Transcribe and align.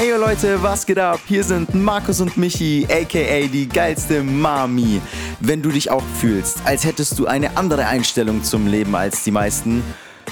Ey 0.00 0.12
Leute, 0.12 0.62
was 0.62 0.86
geht 0.86 1.00
ab? 1.00 1.18
Hier 1.26 1.42
sind 1.42 1.74
Markus 1.74 2.20
und 2.20 2.36
Michi, 2.36 2.86
aka 2.88 3.48
die 3.48 3.68
geilste 3.68 4.22
Mami. 4.22 5.00
Wenn 5.40 5.60
du 5.60 5.70
dich 5.70 5.90
auch 5.90 6.04
fühlst, 6.20 6.58
als 6.64 6.84
hättest 6.84 7.18
du 7.18 7.26
eine 7.26 7.56
andere 7.56 7.84
Einstellung 7.84 8.44
zum 8.44 8.68
Leben 8.68 8.94
als 8.94 9.24
die 9.24 9.32
meisten, 9.32 9.82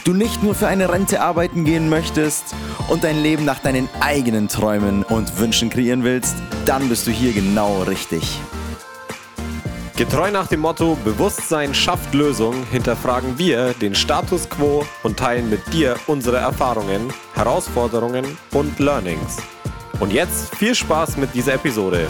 du 0.04 0.12
nicht 0.12 0.40
nur 0.40 0.54
für 0.54 0.68
eine 0.68 0.92
Rente 0.92 1.20
arbeiten 1.20 1.64
gehen 1.64 1.88
möchtest 1.88 2.54
und 2.86 3.02
dein 3.02 3.20
Leben 3.20 3.44
nach 3.44 3.58
deinen 3.58 3.88
eigenen 3.98 4.46
Träumen 4.46 5.02
und 5.02 5.36
Wünschen 5.40 5.68
kreieren 5.68 6.04
willst, 6.04 6.36
dann 6.64 6.88
bist 6.88 7.08
du 7.08 7.10
hier 7.10 7.32
genau 7.32 7.82
richtig. 7.82 8.38
Getreu 9.96 10.30
nach 10.30 10.46
dem 10.46 10.60
Motto 10.60 10.96
Bewusstsein 11.04 11.74
schafft 11.74 12.14
Lösung 12.14 12.54
hinterfragen 12.70 13.36
wir 13.36 13.74
den 13.74 13.96
Status 13.96 14.48
quo 14.48 14.86
und 15.02 15.18
teilen 15.18 15.50
mit 15.50 15.72
dir 15.72 15.96
unsere 16.06 16.36
Erfahrungen, 16.36 17.12
Herausforderungen 17.34 18.38
und 18.52 18.78
Learnings. 18.78 19.38
Und 19.98 20.12
jetzt 20.12 20.54
viel 20.54 20.74
Spaß 20.74 21.16
mit 21.16 21.32
dieser 21.34 21.54
Episode. 21.54 22.08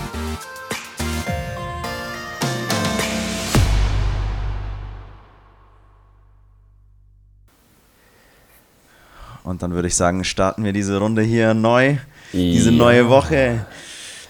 Und 9.44 9.62
dann 9.62 9.72
würde 9.72 9.86
ich 9.86 9.94
sagen, 9.94 10.24
starten 10.24 10.64
wir 10.64 10.72
diese 10.72 10.98
Runde 10.98 11.22
hier 11.22 11.54
neu, 11.54 11.98
diese 12.32 12.72
neue 12.72 13.08
Woche. 13.08 13.64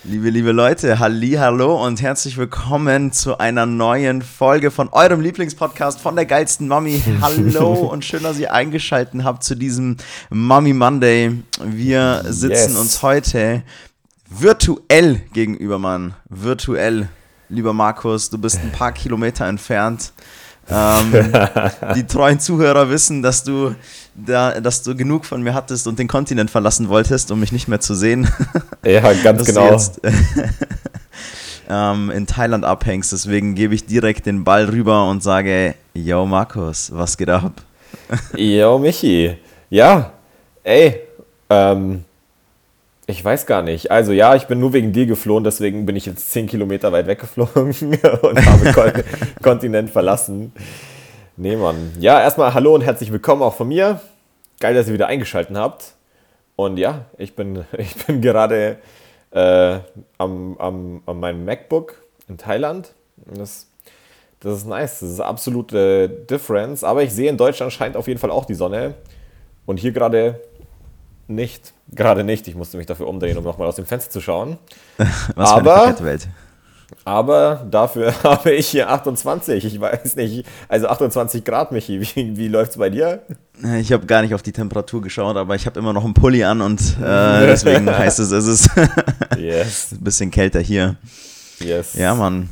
Liebe, 0.09 0.31
liebe 0.31 0.53
Leute, 0.53 1.01
halli, 1.01 1.33
hallo 1.33 1.85
und 1.85 2.01
herzlich 2.01 2.37
willkommen 2.37 3.11
zu 3.11 3.39
einer 3.39 3.67
neuen 3.67 4.23
Folge 4.23 4.71
von 4.71 4.89
eurem 4.91 5.21
Lieblingspodcast 5.21 6.01
von 6.01 6.15
der 6.15 6.27
geilsten 6.27 6.69
Mami. 6.69 7.03
Hallo 7.21 7.73
und 7.73 8.05
schön, 8.05 8.23
dass 8.23 8.39
ihr 8.39 8.53
eingeschaltet 8.53 9.25
habt 9.25 9.43
zu 9.43 9.57
diesem 9.57 9.97
Mami 10.31 10.75
Monday. 10.75 11.43
Wir 11.61 12.23
sitzen 12.29 12.71
yes. 12.71 12.77
uns 12.77 13.03
heute 13.03 13.65
virtuell 14.31 15.23
gegenüber, 15.33 15.81
Mann. 15.81 16.15
Virtuell. 16.29 17.09
Lieber 17.49 17.73
Markus, 17.73 18.31
du 18.31 18.39
bist 18.39 18.61
ein 18.63 18.71
paar 18.71 18.93
Kilometer 18.93 19.47
entfernt. 19.47 20.13
Ähm, 20.71 21.13
die 21.97 22.07
treuen 22.07 22.39
Zuhörer 22.39 22.91
wissen, 22.91 23.23
dass 23.23 23.43
du, 23.43 23.75
da, 24.17 24.61
dass 24.61 24.83
du 24.83 24.97
genug 24.97 25.25
von 25.25 25.43
mir 25.43 25.55
hattest 25.55 25.87
und 25.87 25.99
den 25.99 26.09
Kontinent 26.09 26.51
verlassen 26.51 26.89
wolltest, 26.89 27.31
um 27.31 27.41
mich 27.41 27.53
nicht 27.53 27.69
mehr 27.69 27.81
zu 27.81 27.95
sehen. 27.95 28.29
Ja, 28.85 29.13
ganz 29.15 29.45
genau. 29.45 29.73
Jetzt, 29.73 30.01
ähm, 31.69 32.13
in 32.13 32.29
Thailand 32.29 32.65
abhängst. 32.65 33.11
Deswegen 33.11 33.57
gebe 33.57 33.75
ich 33.75 33.85
direkt 33.85 34.27
den 34.27 34.45
Ball 34.45 34.67
rüber 34.67 35.09
und 35.11 35.25
sage: 35.25 35.75
Yo, 35.93 36.25
Markus, 36.25 36.93
was 36.95 37.17
geht 37.17 37.29
ab? 37.29 37.63
Yo, 38.37 38.79
Michi. 38.79 39.37
Ja, 39.71 40.13
ey, 40.63 41.01
ähm, 41.51 42.05
ich 43.09 43.25
weiß 43.25 43.47
gar 43.47 43.63
nicht. 43.63 43.91
Also 43.91 44.13
ja, 44.13 44.37
ich 44.37 44.45
bin 44.45 44.61
nur 44.61 44.73
wegen 44.73 44.93
dir 44.93 45.07
geflohen, 45.07 45.43
deswegen 45.43 45.85
bin 45.85 45.97
ich 45.97 46.07
jetzt 46.07 46.31
10 46.31 46.47
Kilometer 46.47 46.93
weit 46.93 47.09
weggeflogen 47.09 47.75
und 48.23 48.47
habe 48.47 48.73
Kon 48.73 48.93
Kontinent 49.43 49.91
verlassen. 49.91 50.53
Nee, 51.39 51.57
Mann. 51.57 51.93
Ja, 52.01 52.19
erstmal 52.19 52.55
hallo 52.55 52.75
und 52.75 52.81
herzlich 52.81 53.13
willkommen 53.13 53.43
auch 53.43 53.53
von 53.53 53.69
mir. 53.69 54.01
Geil, 54.59 54.75
dass 54.75 54.87
ihr 54.87 54.95
wieder 54.95 55.09
eingeschaltet 55.09 55.55
habt. 55.55 55.93
Und 56.57 56.79
ja, 56.79 57.05
ich 57.19 57.37
bin, 57.37 57.67
ich 57.77 58.07
bin 58.07 58.23
gerade 58.23 58.79
äh, 59.33 59.81
am, 60.17 60.57
am, 60.57 61.03
an 61.05 61.21
meinem 61.21 61.45
MacBook 61.45 62.03
in 62.29 62.39
Thailand. 62.39 62.95
Das, 63.27 63.67
das 64.41 64.57
ist 64.57 64.67
nice. 64.67 65.01
Das 65.01 65.11
ist 65.11 65.21
absolute 65.21 66.09
Difference. 66.09 66.83
Aber 66.83 67.03
ich 67.03 67.13
sehe, 67.13 67.29
in 67.29 67.37
Deutschland 67.37 67.71
scheint 67.71 67.99
auf 67.99 68.09
jeden 68.09 68.19
Fall 68.19 68.31
auch 68.31 68.47
die 68.47 68.55
Sonne. 68.55 68.95
Und 69.67 69.79
hier 69.79 69.93
gerade 69.93 70.41
nicht. 71.29 71.75
Gerade 71.93 72.25
nicht. 72.25 72.49
Ich 72.49 72.55
musste 72.55 72.79
mich 72.79 72.87
dafür 72.87 73.09
umdrehen, 73.09 73.37
um 73.37 73.45
nochmal 73.45 73.69
aus 73.69 73.77
dem 73.77 73.85
Fenster 73.85 74.11
zu 74.11 74.23
schauen. 74.23 74.57
Was 75.35 75.51
aber, 75.51 75.81
für 75.81 75.99
eine 75.99 76.05
Welt. 76.07 76.29
Aber 77.05 77.67
dafür 77.71 78.13
habe 78.23 78.53
ich 78.53 78.69
hier 78.69 78.91
28. 78.91 79.65
Ich 79.65 79.81
weiß 79.81 80.17
nicht. 80.17 80.47
Also 80.69 80.89
28 80.89 81.45
Grad, 81.45 81.73
Michi. 81.73 82.01
Wie, 82.01 82.37
wie 82.37 82.49
läuft 82.49 82.73
es 82.73 82.77
bei 82.79 82.91
dir? 82.91 83.23
Ich 83.81 83.93
habe 83.93 84.07
gar 84.07 84.23
nicht 84.23 84.35
auf 84.35 84.43
die 84.43 84.53
Temperatur 84.53 85.03
geschaut, 85.03 85.37
aber 85.37 85.55
ich 85.55 85.67
habe 85.67 85.79
immer 85.81 85.93
noch 85.93 86.05
einen 86.05 86.15
Pulli 86.15 86.45
an 86.45 86.61
und 86.61 86.81
äh, 86.99 87.01
deswegen 87.47 87.89
heißt 87.89 88.19
es, 88.19 88.31
es 88.31 88.47
ist 88.47 88.71
yes. 89.39 89.93
ein 89.93 90.05
bisschen 90.05 90.31
kälter 90.31 90.61
hier. 90.61 90.97
Yes. 91.61 91.95
Ja, 91.95 92.15
Mann. 92.15 92.49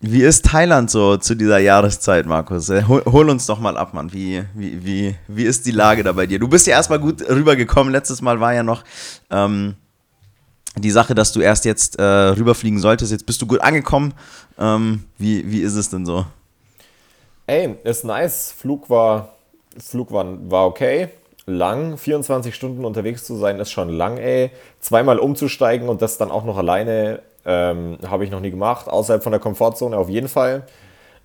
Wie 0.00 0.22
ist 0.22 0.44
Thailand 0.44 0.90
so 0.90 1.16
zu 1.16 1.34
dieser 1.34 1.58
Jahreszeit, 1.58 2.26
Markus? 2.26 2.68
Äh, 2.68 2.84
hol, 2.86 3.02
hol, 3.06 3.28
uns 3.30 3.46
doch 3.46 3.58
mal 3.58 3.76
ab, 3.76 3.94
Mann. 3.94 4.12
Wie, 4.12 4.44
wie, 4.54 4.84
wie, 4.84 5.16
wie 5.26 5.44
ist 5.44 5.66
die 5.66 5.70
Lage 5.70 6.02
da 6.02 6.12
bei 6.12 6.26
dir? 6.26 6.38
Du 6.38 6.48
bist 6.48 6.66
ja 6.66 6.74
erstmal 6.74 7.00
gut 7.00 7.22
rübergekommen. 7.28 7.92
Letztes 7.92 8.22
Mal 8.22 8.38
war 8.38 8.54
ja 8.54 8.62
noch 8.62 8.84
ähm, 9.30 9.74
die 10.78 10.90
Sache, 10.90 11.14
dass 11.14 11.32
du 11.32 11.40
erst 11.40 11.64
jetzt 11.64 11.98
äh, 11.98 12.02
rüberfliegen 12.02 12.78
solltest. 12.78 13.12
Jetzt 13.12 13.26
bist 13.26 13.40
du 13.42 13.46
gut 13.46 13.60
angekommen. 13.60 14.14
Ähm, 14.58 15.04
wie, 15.18 15.50
wie 15.50 15.60
ist 15.60 15.74
es 15.74 15.90
denn 15.90 16.06
so? 16.06 16.26
Ey, 17.46 17.76
ist 17.84 18.04
nice. 18.04 18.52
Flug 18.52 18.90
war, 18.90 19.34
Flug 19.78 20.12
war, 20.12 20.26
war 20.50 20.66
okay. 20.66 21.08
Lang, 21.46 21.96
24 21.96 22.54
Stunden 22.54 22.84
unterwegs 22.84 23.24
zu 23.24 23.36
sein, 23.36 23.60
ist 23.60 23.70
schon 23.70 23.88
lang, 23.88 24.18
ey. 24.18 24.50
Zweimal 24.80 25.18
umzusteigen 25.18 25.88
und 25.88 26.02
das 26.02 26.18
dann 26.18 26.30
auch 26.30 26.44
noch 26.44 26.58
alleine 26.58 27.20
ähm, 27.46 27.98
Habe 28.06 28.24
ich 28.24 28.30
noch 28.30 28.40
nie 28.40 28.50
gemacht, 28.50 28.88
außerhalb 28.88 29.22
von 29.22 29.30
der 29.30 29.40
Komfortzone 29.40 29.96
auf 29.96 30.08
jeden 30.08 30.28
Fall. 30.28 30.66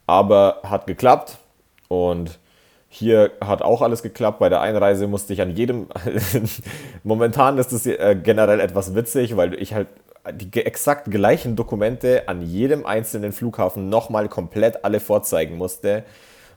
Aber 0.06 0.60
hat 0.64 0.86
geklappt 0.88 1.40
und 1.88 2.38
hier 2.94 3.31
hat 3.40 3.62
auch 3.62 3.81
alles 3.81 4.03
geklappt. 4.03 4.40
Bei 4.40 4.50
der 4.50 4.59
Einreise 4.62 5.07
musste 5.07 5.31
ich 5.34 5.41
an 5.41 5.56
jedem. 5.56 5.88
Momentan 7.03 7.57
ist 7.57 7.72
es 7.72 7.85
äh, 7.85 8.18
generell 8.22 8.59
etwas 8.59 8.94
witzig, 8.94 9.38
weil 9.38 9.53
ich 9.53 9.74
halt 9.74 9.88
die 10.34 10.66
exakt 10.66 11.09
gleichen 11.09 11.56
Dokumente 11.56 12.28
an 12.28 12.41
jedem 12.41 12.85
einzelnen 12.85 13.31
Flughafen 13.31 13.90
nochmal 13.90 14.29
komplett 14.29 14.85
alle 14.85 15.00
vorzeigen 15.00 15.57
musste 15.57 16.03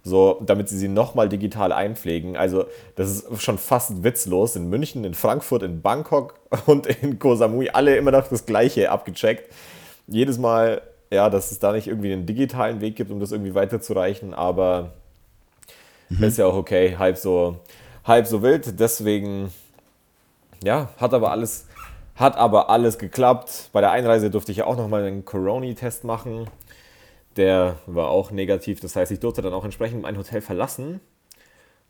so, 0.04 0.38
damit 0.44 0.68
sie 0.68 0.76
sie 0.76 0.88
nochmal 0.88 1.30
digital 1.30 1.72
einpflegen. 1.72 2.36
Also, 2.36 2.66
das 2.94 3.20
ist 3.20 3.42
schon 3.42 3.56
fast 3.56 4.04
witzlos. 4.04 4.54
In 4.54 4.68
München, 4.68 5.02
in 5.04 5.14
Frankfurt, 5.14 5.62
in 5.62 5.80
Bangkok 5.80 6.34
und 6.66 6.86
in 6.86 7.18
Koh 7.18 7.34
Samui 7.34 7.70
alle 7.70 7.96
immer 7.96 8.10
noch 8.10 8.28
das 8.28 8.44
Gleiche 8.44 8.90
abgecheckt. 8.90 9.50
Jedes 10.06 10.36
Mal, 10.36 10.82
ja, 11.10 11.30
dass 11.30 11.50
es 11.50 11.58
da 11.58 11.72
nicht 11.72 11.86
irgendwie 11.86 12.12
einen 12.12 12.26
digitalen 12.26 12.82
Weg 12.82 12.96
gibt, 12.96 13.10
um 13.10 13.18
das 13.18 13.32
irgendwie 13.32 13.54
weiterzureichen, 13.54 14.34
aber 14.34 14.92
mhm. 16.08 16.24
ist 16.24 16.38
ja 16.38 16.46
auch 16.46 16.54
okay, 16.54 16.96
halb 16.98 17.16
so, 17.16 17.60
halb 18.04 18.26
so 18.26 18.42
wild. 18.42 18.78
Deswegen, 18.78 19.52
ja, 20.62 20.88
hat 20.96 21.14
aber 21.14 21.30
alles, 21.30 21.66
hat 22.16 22.36
aber 22.36 22.70
alles 22.70 22.98
geklappt. 22.98 23.70
Bei 23.72 23.80
der 23.80 23.90
Einreise 23.90 24.30
durfte 24.30 24.52
ich 24.52 24.58
ja 24.58 24.66
auch 24.66 24.76
nochmal 24.76 25.04
einen 25.04 25.24
Corona-Test 25.24 26.04
machen. 26.04 26.48
Der 27.36 27.76
war 27.86 28.08
auch 28.08 28.30
negativ. 28.30 28.80
Das 28.80 28.96
heißt, 28.96 29.10
ich 29.10 29.20
durfte 29.20 29.42
dann 29.42 29.52
auch 29.52 29.64
entsprechend 29.64 30.02
mein 30.02 30.16
Hotel 30.16 30.40
verlassen. 30.40 31.00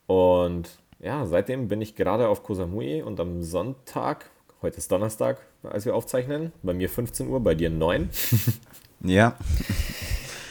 Und 0.06 0.68
ja, 1.00 1.26
seitdem 1.26 1.68
bin 1.68 1.80
ich 1.80 1.96
gerade 1.96 2.28
auf 2.28 2.42
Koh 2.42 2.54
Samui 2.54 3.02
und 3.02 3.20
am 3.20 3.42
Sonntag, 3.42 4.30
heute 4.62 4.78
ist 4.78 4.90
Donnerstag, 4.90 5.38
als 5.62 5.84
wir 5.84 5.94
aufzeichnen, 5.94 6.52
bei 6.62 6.72
mir 6.72 6.88
15 6.88 7.28
Uhr, 7.28 7.40
bei 7.40 7.54
dir 7.54 7.70
9. 7.70 8.08
ja. 9.00 9.36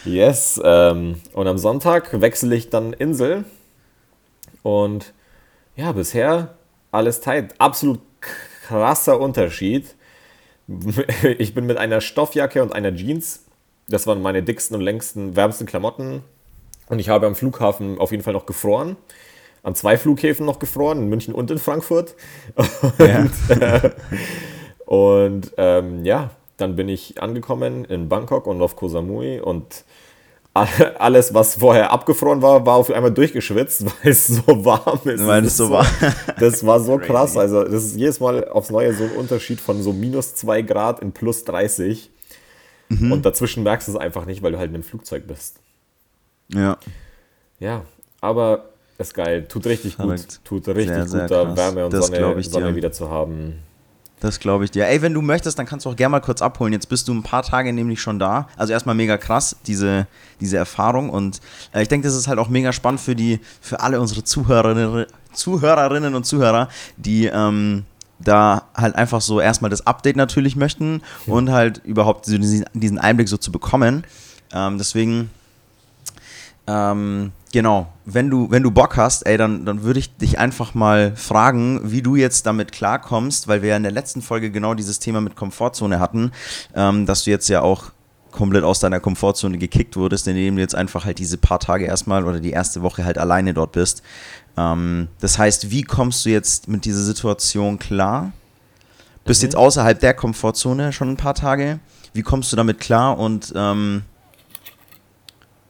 Yes. 0.05 0.59
Ähm, 0.63 1.21
und 1.33 1.47
am 1.47 1.57
Sonntag 1.57 2.19
wechsle 2.19 2.55
ich 2.55 2.69
dann 2.69 2.93
Insel. 2.93 3.45
Und 4.61 5.13
ja, 5.75 5.91
bisher 5.91 6.55
alles 6.91 7.21
tight. 7.21 7.53
Absolut 7.57 7.99
krasser 8.21 9.19
Unterschied. 9.19 9.95
Ich 11.37 11.53
bin 11.53 11.65
mit 11.65 11.77
einer 11.77 11.99
Stoffjacke 11.99 12.63
und 12.63 12.73
einer 12.73 12.95
Jeans 12.95 13.43
das 13.87 14.07
waren 14.07 14.21
meine 14.21 14.43
dicksten 14.43 14.75
und 14.75 14.81
längsten, 14.81 15.35
wärmsten 15.35 15.65
Klamotten. 15.65 16.23
Und 16.87 16.99
ich 16.99 17.09
habe 17.09 17.27
am 17.27 17.35
Flughafen 17.35 17.99
auf 17.99 18.11
jeden 18.11 18.23
Fall 18.23 18.33
noch 18.33 18.45
gefroren. 18.45 18.97
An 19.61 19.75
zwei 19.75 19.97
Flughäfen 19.97 20.45
noch 20.45 20.59
gefroren, 20.59 20.99
in 20.99 21.09
München 21.09 21.33
und 21.33 21.49
in 21.49 21.57
Frankfurt. 21.57 22.15
Und, 22.97 23.31
ja, 23.49 23.75
äh, 23.75 23.91
und 24.85 25.53
ähm, 25.57 26.03
ja, 26.03 26.31
dann 26.57 26.75
bin 26.75 26.89
ich 26.89 27.21
angekommen 27.21 27.85
in 27.85 28.09
Bangkok 28.09 28.47
und 28.47 28.61
auf 28.61 28.75
Koh 28.75 28.87
Samui 28.87 29.39
und 29.39 29.85
alles, 30.53 31.33
was 31.33 31.55
vorher 31.55 31.91
abgefroren 31.91 32.43
war, 32.43 32.63
war 32.65 32.75
auf 32.75 32.91
einmal 32.91 33.11
durchgeschwitzt, 33.11 33.85
weil 34.03 34.11
es 34.11 34.27
so 34.27 34.43
warm 34.45 34.99
ist. 35.05 35.25
Weil 35.25 35.45
es 35.45 35.57
so 35.57 35.71
war. 35.71 35.85
Das 36.39 36.65
war 36.65 36.79
so 36.79 36.97
krass. 36.97 37.35
Also, 37.35 37.63
das 37.63 37.85
ist 37.85 37.95
jedes 37.95 38.19
Mal 38.19 38.47
aufs 38.49 38.69
Neue 38.69 38.93
so 38.93 39.03
ein 39.03 39.11
Unterschied 39.11 39.59
von 39.59 39.81
so 39.81 39.93
minus 39.93 40.35
2 40.35 40.61
Grad 40.61 40.99
in 40.99 41.11
plus 41.11 41.43
30. 41.45 42.11
Mhm. 42.89 43.11
Und 43.11 43.25
dazwischen 43.25 43.63
merkst 43.63 43.87
du 43.87 43.93
es 43.93 43.97
einfach 43.97 44.25
nicht, 44.25 44.43
weil 44.43 44.51
du 44.51 44.59
halt 44.59 44.69
in 44.69 44.75
einem 44.75 44.83
Flugzeug 44.83 45.25
bist. 45.25 45.59
Ja. 46.49 46.77
Ja, 47.59 47.85
aber 48.21 48.65
ist 48.99 49.15
geil. 49.15 49.45
Tut 49.47 49.65
richtig 49.65 49.95
Verrückt. 49.95 50.21
gut. 50.21 50.39
Tut 50.43 50.67
richtig 50.67 50.87
sehr, 50.87 50.99
gut, 50.99 51.09
sehr 51.09 51.27
da 51.27 51.57
Wärme 51.57 51.85
und 51.85 51.93
das 51.93 52.07
Sonne, 52.07 52.43
Sonne 52.43 52.75
wieder 52.75 52.91
zu 52.91 53.09
haben. 53.09 53.59
Das 54.23 54.39
glaube 54.39 54.63
ich 54.63 54.71
dir. 54.71 54.87
Ey, 54.87 55.01
wenn 55.01 55.13
du 55.13 55.21
möchtest, 55.21 55.59
dann 55.59 55.65
kannst 55.65 55.85
du 55.85 55.89
auch 55.89 55.97
gerne 55.97 56.11
mal 56.11 56.21
kurz 56.21 56.41
abholen. 56.41 56.71
Jetzt 56.71 56.87
bist 56.87 57.09
du 57.09 57.13
ein 57.13 57.23
paar 57.23 57.43
Tage 57.43 57.73
nämlich 57.73 58.01
schon 58.01 58.19
da. 58.19 58.47
Also 58.55 58.71
erstmal 58.71 58.95
mega 58.95 59.17
krass, 59.17 59.57
diese, 59.67 60.07
diese 60.39 60.55
Erfahrung. 60.55 61.09
Und 61.09 61.41
äh, 61.73 61.81
ich 61.81 61.89
denke, 61.89 62.07
das 62.07 62.15
ist 62.15 62.29
halt 62.29 62.39
auch 62.39 62.47
mega 62.47 62.71
spannend 62.71 63.01
für 63.01 63.17
die, 63.17 63.41
für 63.59 63.81
alle 63.81 63.99
unsere 63.99 64.23
Zuhörerinnen, 64.23 65.07
Zuhörerinnen 65.33 66.15
und 66.15 66.25
Zuhörer, 66.25 66.69
die 66.95 67.25
ähm, 67.25 67.83
da 68.17 68.63
halt 68.73 68.95
einfach 68.95 69.19
so 69.19 69.41
erstmal 69.41 69.69
das 69.69 69.85
Update 69.85 70.15
natürlich 70.15 70.55
möchten 70.55 71.01
und 71.27 71.51
halt 71.51 71.81
überhaupt 71.83 72.25
so 72.25 72.37
diesen 72.37 72.99
Einblick 72.99 73.27
so 73.27 73.35
zu 73.35 73.51
bekommen. 73.51 74.05
Ähm, 74.53 74.77
deswegen, 74.77 75.31
ähm, 76.67 77.31
genau, 77.51 77.87
wenn 78.05 78.29
du, 78.29 78.49
wenn 78.49 78.63
du 78.63 78.71
Bock 78.71 78.95
hast, 78.97 79.25
ey, 79.25 79.37
dann, 79.37 79.65
dann 79.65 79.83
würde 79.83 79.99
ich 79.99 80.15
dich 80.15 80.39
einfach 80.39 80.73
mal 80.73 81.15
fragen, 81.15 81.79
wie 81.83 82.01
du 82.01 82.15
jetzt 82.15 82.45
damit 82.45 82.71
klarkommst, 82.71 83.47
weil 83.47 83.61
wir 83.61 83.69
ja 83.69 83.77
in 83.77 83.83
der 83.83 83.91
letzten 83.91 84.21
Folge 84.21 84.51
genau 84.51 84.73
dieses 84.73 84.99
Thema 84.99 85.21
mit 85.21 85.35
Komfortzone 85.35 85.99
hatten, 85.99 86.31
ähm, 86.75 87.05
dass 87.05 87.23
du 87.23 87.31
jetzt 87.31 87.49
ja 87.49 87.61
auch 87.61 87.91
komplett 88.31 88.63
aus 88.63 88.79
deiner 88.79 88.99
Komfortzone 88.99 89.57
gekickt 89.57 89.95
wurdest, 89.95 90.27
indem 90.27 90.55
du 90.55 90.61
jetzt 90.61 90.75
einfach 90.75 91.05
halt 91.05 91.19
diese 91.19 91.37
paar 91.37 91.59
Tage 91.59 91.85
erstmal 91.85 92.25
oder 92.25 92.39
die 92.39 92.51
erste 92.51 92.81
Woche 92.81 93.05
halt 93.05 93.17
alleine 93.17 93.53
dort 93.53 93.73
bist. 93.73 94.01
Ähm, 94.57 95.07
das 95.19 95.37
heißt, 95.37 95.69
wie 95.69 95.83
kommst 95.83 96.25
du 96.25 96.29
jetzt 96.29 96.67
mit 96.67 96.85
dieser 96.85 97.03
Situation 97.03 97.77
klar? 97.77 98.31
Bist 99.25 99.41
mhm. 99.41 99.47
jetzt 99.47 99.55
außerhalb 99.55 99.99
der 99.99 100.13
Komfortzone 100.13 100.91
schon 100.93 101.09
ein 101.09 101.17
paar 101.17 101.35
Tage. 101.35 101.79
Wie 102.13 102.23
kommst 102.23 102.51
du 102.51 102.55
damit 102.55 102.79
klar? 102.79 103.17
Und 103.17 103.53
ähm, 103.55 104.03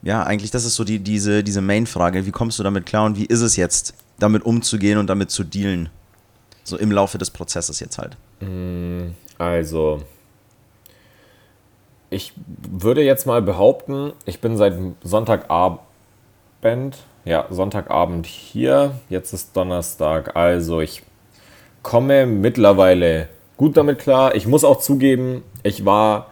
ja, 0.03 0.23
eigentlich, 0.23 0.51
das 0.51 0.65
ist 0.65 0.75
so 0.75 0.83
die, 0.83 0.99
diese, 0.99 1.43
diese 1.43 1.61
Main-Frage. 1.61 2.25
Wie 2.25 2.31
kommst 2.31 2.59
du 2.59 2.63
damit 2.63 2.85
klar 2.85 3.05
und 3.05 3.17
wie 3.17 3.25
ist 3.25 3.41
es 3.41 3.55
jetzt, 3.55 3.95
damit 4.19 4.45
umzugehen 4.45 4.97
und 4.97 5.07
damit 5.07 5.31
zu 5.31 5.43
dealen? 5.43 5.89
So 6.63 6.77
im 6.77 6.91
Laufe 6.91 7.17
des 7.17 7.31
Prozesses 7.31 7.79
jetzt 7.79 7.97
halt. 7.97 8.15
Mm, 8.39 9.11
also, 9.37 10.03
ich 12.09 12.33
würde 12.47 13.01
jetzt 13.01 13.25
mal 13.25 13.41
behaupten, 13.41 14.13
ich 14.25 14.39
bin 14.39 14.55
seit 14.55 14.75
Sonntagabend 15.03 15.81
ja, 17.25 17.45
Sonntagabend 17.49 18.25
hier. 18.25 18.95
Jetzt 19.09 19.33
ist 19.33 19.55
Donnerstag. 19.55 20.35
Also 20.35 20.81
ich 20.81 21.03
komme 21.81 22.25
mittlerweile 22.25 23.29
gut 23.57 23.77
damit 23.77 23.99
klar. 23.99 24.35
Ich 24.35 24.47
muss 24.47 24.63
auch 24.63 24.79
zugeben, 24.79 25.43
ich 25.63 25.85
war 25.85 26.27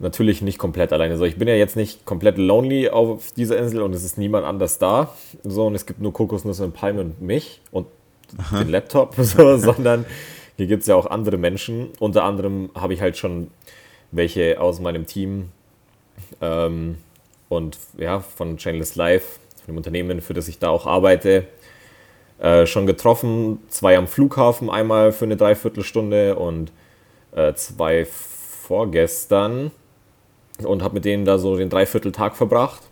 natürlich 0.00 0.42
nicht 0.42 0.58
komplett 0.58 0.92
alleine. 0.92 1.16
So, 1.16 1.24
ich 1.24 1.36
bin 1.36 1.46
ja 1.46 1.54
jetzt 1.54 1.76
nicht 1.76 2.04
komplett 2.04 2.38
lonely 2.38 2.88
auf 2.88 3.32
dieser 3.32 3.58
Insel 3.58 3.82
und 3.82 3.94
es 3.94 4.02
ist 4.02 4.18
niemand 4.18 4.44
anders 4.44 4.78
da. 4.78 5.14
So, 5.44 5.66
und 5.66 5.74
es 5.74 5.86
gibt 5.86 6.00
nur 6.00 6.12
Kokosnüsse 6.12 6.64
und 6.64 6.74
Palme 6.74 7.02
und 7.02 7.20
mich 7.20 7.60
und 7.70 7.86
Aha. 8.38 8.58
den 8.58 8.70
Laptop, 8.70 9.14
so, 9.18 9.56
sondern 9.58 10.06
hier 10.56 10.66
gibt 10.66 10.82
es 10.82 10.88
ja 10.88 10.96
auch 10.96 11.06
andere 11.06 11.36
Menschen. 11.36 11.90
Unter 12.00 12.24
anderem 12.24 12.70
habe 12.74 12.94
ich 12.94 13.00
halt 13.00 13.16
schon 13.16 13.48
welche 14.10 14.60
aus 14.60 14.80
meinem 14.80 15.06
Team 15.06 15.50
ähm, 16.40 16.98
und 17.48 17.78
ja, 17.96 18.20
von 18.20 18.56
Chainless 18.56 18.96
Live 18.96 19.38
dem 19.70 19.76
Unternehmen, 19.76 20.20
für 20.20 20.34
das 20.34 20.48
ich 20.48 20.58
da 20.58 20.68
auch 20.68 20.86
arbeite, 20.86 21.46
äh, 22.38 22.66
schon 22.66 22.86
getroffen. 22.86 23.58
Zwei 23.68 23.96
am 23.96 24.06
Flughafen, 24.06 24.70
einmal 24.70 25.12
für 25.12 25.24
eine 25.24 25.36
Dreiviertelstunde 25.36 26.36
und 26.36 26.72
äh, 27.32 27.54
zwei 27.54 28.06
vorgestern 28.06 29.70
und 30.62 30.82
habe 30.82 30.94
mit 30.94 31.04
denen 31.04 31.24
da 31.24 31.38
so 31.38 31.56
den 31.56 31.70
Dreivierteltag 31.70 32.36
verbracht. 32.36 32.82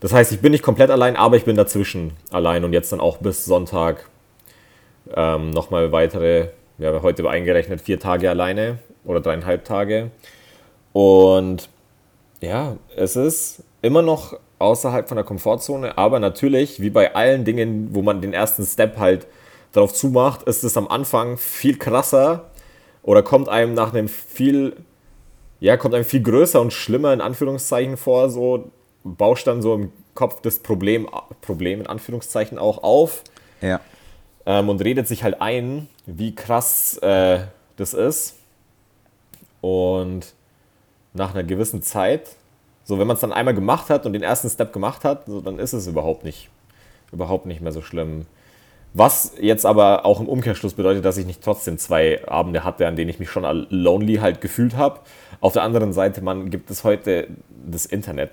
Das 0.00 0.12
heißt, 0.12 0.32
ich 0.32 0.40
bin 0.40 0.52
nicht 0.52 0.64
komplett 0.64 0.90
allein, 0.90 1.16
aber 1.16 1.36
ich 1.36 1.44
bin 1.44 1.56
dazwischen 1.56 2.12
allein 2.30 2.64
und 2.64 2.72
jetzt 2.72 2.92
dann 2.92 3.00
auch 3.00 3.18
bis 3.18 3.44
Sonntag 3.44 4.08
ähm, 5.14 5.50
nochmal 5.50 5.92
weitere, 5.92 6.48
ja, 6.78 7.02
heute 7.02 7.28
eingerechnet 7.28 7.80
vier 7.80 8.00
Tage 8.00 8.30
alleine 8.30 8.78
oder 9.04 9.20
dreieinhalb 9.20 9.64
Tage. 9.64 10.10
Und 10.92 11.68
ja, 12.40 12.76
es 12.96 13.16
ist 13.16 13.62
immer 13.82 14.02
noch 14.02 14.38
außerhalb 14.58 15.08
von 15.08 15.16
der 15.16 15.24
Komfortzone, 15.24 15.96
aber 15.96 16.18
natürlich, 16.18 16.80
wie 16.80 16.90
bei 16.90 17.14
allen 17.14 17.44
Dingen, 17.44 17.88
wo 17.92 18.02
man 18.02 18.20
den 18.20 18.32
ersten 18.32 18.64
Step 18.64 18.98
halt 18.98 19.26
darauf 19.72 19.92
zumacht, 19.92 20.42
ist 20.44 20.64
es 20.64 20.76
am 20.76 20.88
Anfang 20.88 21.36
viel 21.36 21.78
krasser 21.78 22.50
oder 23.02 23.22
kommt 23.22 23.48
einem 23.48 23.74
nach 23.74 23.92
einem 23.92 24.08
viel, 24.08 24.76
ja, 25.60 25.76
kommt 25.76 25.94
einem 25.94 26.04
viel 26.04 26.22
größer 26.22 26.60
und 26.60 26.72
schlimmer 26.72 27.12
in 27.12 27.20
Anführungszeichen 27.20 27.96
vor, 27.96 28.30
so 28.30 28.70
bauscht 29.04 29.46
dann 29.46 29.62
so 29.62 29.74
im 29.74 29.92
Kopf 30.14 30.40
das 30.42 30.58
Problem, 30.58 31.08
Problem 31.40 31.80
in 31.80 31.86
Anführungszeichen 31.86 32.58
auch 32.58 32.82
auf. 32.82 33.22
Ja. 33.60 33.80
Ähm, 34.46 34.68
und 34.68 34.82
redet 34.82 35.06
sich 35.06 35.22
halt 35.22 35.40
ein, 35.40 35.88
wie 36.06 36.34
krass 36.34 36.98
äh, 36.98 37.40
das 37.76 37.94
ist. 37.94 38.36
Und 39.60 40.34
nach 41.12 41.34
einer 41.34 41.44
gewissen 41.44 41.82
Zeit 41.82 42.36
so, 42.90 42.98
wenn 42.98 43.06
man 43.06 43.14
es 43.14 43.20
dann 43.20 43.32
einmal 43.32 43.54
gemacht 43.54 43.88
hat 43.88 44.04
und 44.04 44.14
den 44.14 44.22
ersten 44.24 44.50
Step 44.50 44.72
gemacht 44.72 45.04
hat, 45.04 45.26
so, 45.26 45.40
dann 45.40 45.60
ist 45.60 45.72
es 45.72 45.86
überhaupt 45.86 46.24
nicht, 46.24 46.50
überhaupt 47.12 47.46
nicht 47.46 47.60
mehr 47.60 47.70
so 47.70 47.82
schlimm. 47.82 48.26
Was 48.92 49.34
jetzt 49.40 49.66
aber 49.66 50.04
auch 50.04 50.20
im 50.20 50.28
Umkehrschluss 50.28 50.74
bedeutet, 50.74 51.04
dass 51.04 51.16
ich 51.16 51.24
nicht 51.24 51.42
trotzdem 51.42 51.78
zwei 51.78 52.26
Abende 52.26 52.64
hatte, 52.64 52.88
an 52.88 52.96
denen 52.96 53.08
ich 53.08 53.20
mich 53.20 53.30
schon 53.30 53.44
lonely 53.70 54.16
halt 54.16 54.40
gefühlt 54.40 54.76
habe. 54.76 55.00
Auf 55.40 55.52
der 55.52 55.62
anderen 55.62 55.92
Seite, 55.92 56.22
man 56.22 56.50
gibt 56.50 56.70
es 56.70 56.82
heute 56.82 57.28
das 57.64 57.86
Internet. 57.86 58.30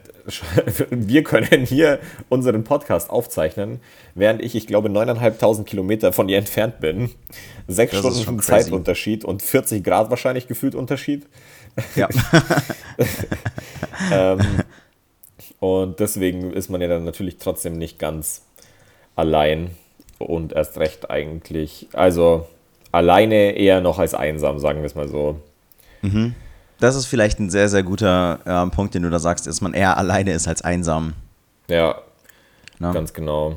Wir 0.89 1.24
können 1.24 1.63
hier 1.63 2.00
unseren 2.30 2.63
Podcast 2.63 3.12
aufzeichnen, 3.12 3.81
während 4.15 4.42
ich, 4.42 4.56
ich 4.56 4.65
glaube, 4.65 4.89
9.500 4.89 5.63
Kilometer 5.63 6.12
von 6.12 6.27
ihr 6.27 6.39
entfernt 6.39 6.80
bin. 6.80 7.12
Sechs 7.68 8.01
das 8.01 8.21
Stunden 8.21 8.42
Zeitunterschied 8.42 9.25
und 9.25 9.44
40 9.44 9.83
Grad 9.83 10.09
wahrscheinlich 10.09 10.48
gefühlt 10.48 10.74
Unterschied. 10.74 11.27
Ja. 11.95 12.09
ähm, 14.12 14.39
und 15.59 16.00
deswegen 16.00 16.51
ist 16.51 16.69
man 16.69 16.81
ja 16.81 16.88
dann 16.88 17.04
natürlich 17.04 17.38
trotzdem 17.38 17.77
nicht 17.77 18.00
ganz 18.00 18.44
allein 19.15 19.71
und 20.19 20.54
erst 20.54 20.78
recht 20.78 21.10
eigentlich, 21.10 21.88
also 21.94 22.48
alleine 22.92 23.52
eher 23.52 23.81
noch 23.81 24.00
als 24.00 24.14
einsam, 24.14 24.60
sagen 24.60 24.80
wir 24.80 24.86
es 24.86 24.96
mal 24.96 25.08
so. 25.08 25.40
Mhm. 26.02 26.36
Das 26.80 26.96
ist 26.96 27.06
vielleicht 27.06 27.40
ein 27.40 27.50
sehr, 27.50 27.69
sehr 27.69 27.84
guter 27.84 28.40
äh, 28.46 28.69
Punkt, 28.75 28.94
den 28.94 29.04
du 29.04 29.10
da 29.10 29.19
sagst, 29.19 29.48
dass 29.48 29.62
man 29.62 29.74
eher 29.74 29.98
alleine 29.98 30.34
ist 30.34 30.48
als 30.48 30.62
einsam. 30.62 31.14
Ja, 31.68 31.96
Na? 32.80 32.92
ganz 32.92 33.14
genau. 33.14 33.56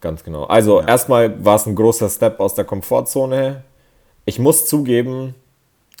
Ganz 0.00 0.22
genau. 0.22 0.44
Also 0.44 0.80
ja. 0.80 0.88
erstmal 0.88 1.44
war 1.44 1.56
es 1.56 1.66
ein 1.66 1.74
großer 1.74 2.08
Step 2.08 2.38
aus 2.40 2.54
der 2.54 2.64
Komfortzone. 2.64 3.62
Ich 4.24 4.38
muss 4.38 4.66
zugeben, 4.66 5.34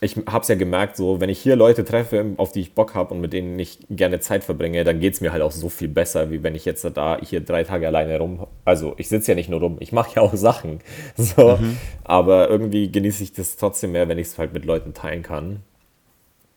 ich 0.00 0.16
habe 0.26 0.42
es 0.42 0.48
ja 0.48 0.54
gemerkt, 0.54 0.96
so 0.96 1.20
wenn 1.20 1.28
ich 1.28 1.40
hier 1.40 1.56
Leute 1.56 1.84
treffe, 1.84 2.24
auf 2.36 2.52
die 2.52 2.60
ich 2.60 2.74
Bock 2.74 2.94
habe 2.94 3.14
und 3.14 3.20
mit 3.20 3.32
denen 3.32 3.58
ich 3.58 3.80
gerne 3.90 4.20
Zeit 4.20 4.44
verbringe, 4.44 4.84
dann 4.84 5.00
geht 5.00 5.14
es 5.14 5.20
mir 5.20 5.32
halt 5.32 5.42
auch 5.42 5.50
so 5.50 5.68
viel 5.68 5.88
besser, 5.88 6.30
wie 6.30 6.44
wenn 6.44 6.54
ich 6.54 6.64
jetzt 6.64 6.84
da 6.94 7.18
hier 7.20 7.40
drei 7.40 7.64
Tage 7.64 7.88
alleine 7.88 8.16
rum. 8.18 8.46
Also 8.64 8.94
ich 8.96 9.08
sitze 9.08 9.32
ja 9.32 9.34
nicht 9.34 9.50
nur 9.50 9.58
rum, 9.58 9.76
ich 9.80 9.90
mache 9.90 10.14
ja 10.16 10.22
auch 10.22 10.34
Sachen. 10.34 10.80
So, 11.16 11.56
mhm. 11.56 11.78
aber 12.04 12.48
irgendwie 12.48 12.92
genieße 12.92 13.24
ich 13.24 13.32
das 13.32 13.56
trotzdem 13.56 13.92
mehr, 13.92 14.08
wenn 14.08 14.18
ich 14.18 14.28
es 14.28 14.38
halt 14.38 14.52
mit 14.52 14.64
Leuten 14.64 14.94
teilen 14.94 15.22
kann. 15.22 15.62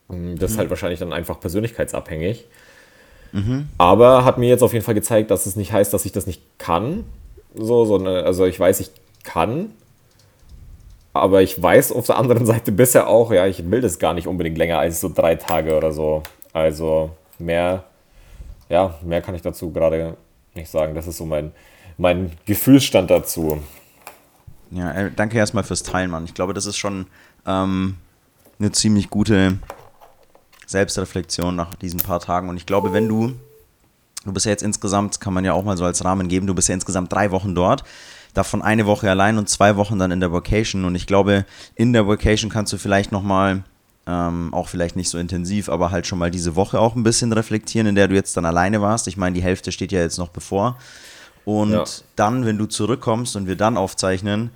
Mm, 0.07 0.35
das 0.35 0.51
ist 0.51 0.57
halt 0.57 0.67
mhm. 0.67 0.71
wahrscheinlich 0.71 0.99
dann 0.99 1.11
einfach 1.11 1.39
persönlichkeitsabhängig. 1.39 2.45
Mhm. 3.31 3.69
Aber 3.79 4.23
hat 4.23 4.37
mir 4.37 4.49
jetzt 4.49 4.61
auf 4.61 4.73
jeden 4.73 4.85
Fall 4.85 4.93
gezeigt, 4.93 5.31
dass 5.31 5.47
es 5.47 5.55
nicht 5.55 5.73
heißt, 5.73 5.93
dass 5.93 6.05
ich 6.05 6.11
das 6.11 6.27
nicht 6.27 6.43
kann. 6.59 7.05
So, 7.55 7.85
sondern 7.85 8.23
also 8.23 8.45
ich 8.45 8.59
weiß, 8.59 8.79
ich 8.81 8.91
kann, 9.23 9.71
aber 11.13 11.41
ich 11.41 11.61
weiß 11.61 11.91
auf 11.91 12.05
der 12.05 12.17
anderen 12.17 12.45
Seite 12.45 12.71
bisher 12.71 13.07
auch, 13.07 13.31
ja, 13.31 13.47
ich 13.47 13.69
will 13.69 13.81
das 13.81 13.99
gar 13.99 14.13
nicht 14.13 14.27
unbedingt 14.27 14.57
länger 14.57 14.79
als 14.79 15.01
so 15.01 15.11
drei 15.13 15.35
Tage 15.35 15.75
oder 15.75 15.91
so. 15.91 16.23
Also 16.53 17.11
mehr, 17.39 17.83
ja, 18.69 18.95
mehr 19.03 19.21
kann 19.21 19.35
ich 19.35 19.41
dazu 19.41 19.71
gerade 19.71 20.17
nicht 20.53 20.69
sagen. 20.69 20.95
Das 20.95 21.07
ist 21.07 21.17
so 21.17 21.25
mein, 21.25 21.51
mein 21.97 22.31
Gefühlsstand 22.45 23.09
dazu. 23.09 23.61
Ja, 24.71 24.91
äh, 24.91 25.11
danke 25.13 25.37
erstmal 25.37 25.63
fürs 25.63 25.83
Teilen, 25.83 26.11
Mann. 26.11 26.25
Ich 26.25 26.33
glaube, 26.33 26.53
das 26.53 26.65
ist 26.65 26.77
schon 26.77 27.07
ähm, 27.45 27.97
eine 28.59 28.71
ziemlich 28.71 29.09
gute 29.09 29.57
Selbstreflexion 30.65 31.55
nach 31.55 31.75
diesen 31.75 31.99
paar 31.99 32.21
Tagen. 32.21 32.47
Und 32.47 32.55
ich 32.55 32.65
glaube, 32.65 32.93
wenn 32.93 33.09
du, 33.09 33.33
du 34.23 34.31
bist 34.31 34.45
ja 34.45 34.51
jetzt 34.51 34.63
insgesamt, 34.63 35.19
kann 35.19 35.33
man 35.33 35.43
ja 35.43 35.51
auch 35.53 35.63
mal 35.63 35.75
so 35.75 35.83
als 35.83 36.05
Rahmen 36.05 36.29
geben, 36.29 36.47
du 36.47 36.55
bist 36.55 36.69
ja 36.69 36.75
insgesamt 36.75 37.11
drei 37.11 37.31
Wochen 37.31 37.53
dort 37.53 37.83
davon 38.33 38.61
eine 38.61 38.85
Woche 38.85 39.09
allein 39.09 39.37
und 39.37 39.49
zwei 39.49 39.75
Wochen 39.75 39.99
dann 39.99 40.11
in 40.11 40.19
der 40.19 40.31
Vacation. 40.31 40.85
Und 40.85 40.95
ich 40.95 41.07
glaube, 41.07 41.45
in 41.75 41.93
der 41.93 42.07
Vacation 42.07 42.49
kannst 42.49 42.73
du 42.73 42.77
vielleicht 42.77 43.11
nochmal, 43.11 43.63
ähm, 44.07 44.53
auch 44.53 44.67
vielleicht 44.67 44.95
nicht 44.95 45.09
so 45.09 45.17
intensiv, 45.17 45.69
aber 45.69 45.91
halt 45.91 46.07
schon 46.07 46.19
mal 46.19 46.31
diese 46.31 46.55
Woche 46.55 46.79
auch 46.79 46.95
ein 46.95 47.03
bisschen 47.03 47.33
reflektieren, 47.33 47.87
in 47.87 47.95
der 47.95 48.07
du 48.07 48.15
jetzt 48.15 48.35
dann 48.37 48.45
alleine 48.45 48.81
warst. 48.81 49.07
Ich 49.07 49.17
meine, 49.17 49.35
die 49.35 49.43
Hälfte 49.43 49.71
steht 49.71 49.91
ja 49.91 49.99
jetzt 49.99 50.17
noch 50.17 50.29
bevor. 50.29 50.77
Und 51.45 51.71
ja. 51.71 51.83
dann, 52.15 52.45
wenn 52.45 52.57
du 52.57 52.67
zurückkommst 52.67 53.35
und 53.35 53.47
wir 53.47 53.55
dann 53.55 53.77
aufzeichnen, 53.77 54.51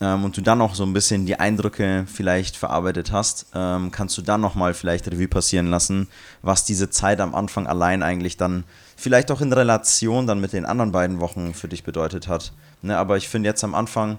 ähm, 0.00 0.24
und 0.24 0.36
du 0.36 0.42
dann 0.42 0.60
auch 0.60 0.74
so 0.74 0.84
ein 0.84 0.92
bisschen 0.92 1.26
die 1.26 1.40
Eindrücke 1.40 2.04
vielleicht 2.06 2.56
verarbeitet 2.56 3.12
hast, 3.12 3.46
ähm, 3.54 3.90
kannst 3.90 4.16
du 4.18 4.22
dann 4.22 4.40
nochmal 4.40 4.74
vielleicht 4.74 5.08
Revue 5.08 5.28
passieren 5.28 5.68
lassen, 5.68 6.08
was 6.42 6.64
diese 6.64 6.90
Zeit 6.90 7.20
am 7.20 7.34
Anfang 7.34 7.66
allein 7.66 8.02
eigentlich 8.02 8.36
dann 8.36 8.64
vielleicht 8.96 9.30
auch 9.30 9.40
in 9.40 9.52
Relation 9.52 10.26
dann 10.26 10.40
mit 10.40 10.52
den 10.52 10.66
anderen 10.66 10.92
beiden 10.92 11.20
Wochen 11.20 11.54
für 11.54 11.68
dich 11.68 11.82
bedeutet 11.82 12.28
hat. 12.28 12.52
Ne, 12.82 12.96
aber 12.96 13.16
ich 13.16 13.28
finde 13.28 13.48
jetzt 13.48 13.64
am 13.64 13.74
Anfang 13.74 14.18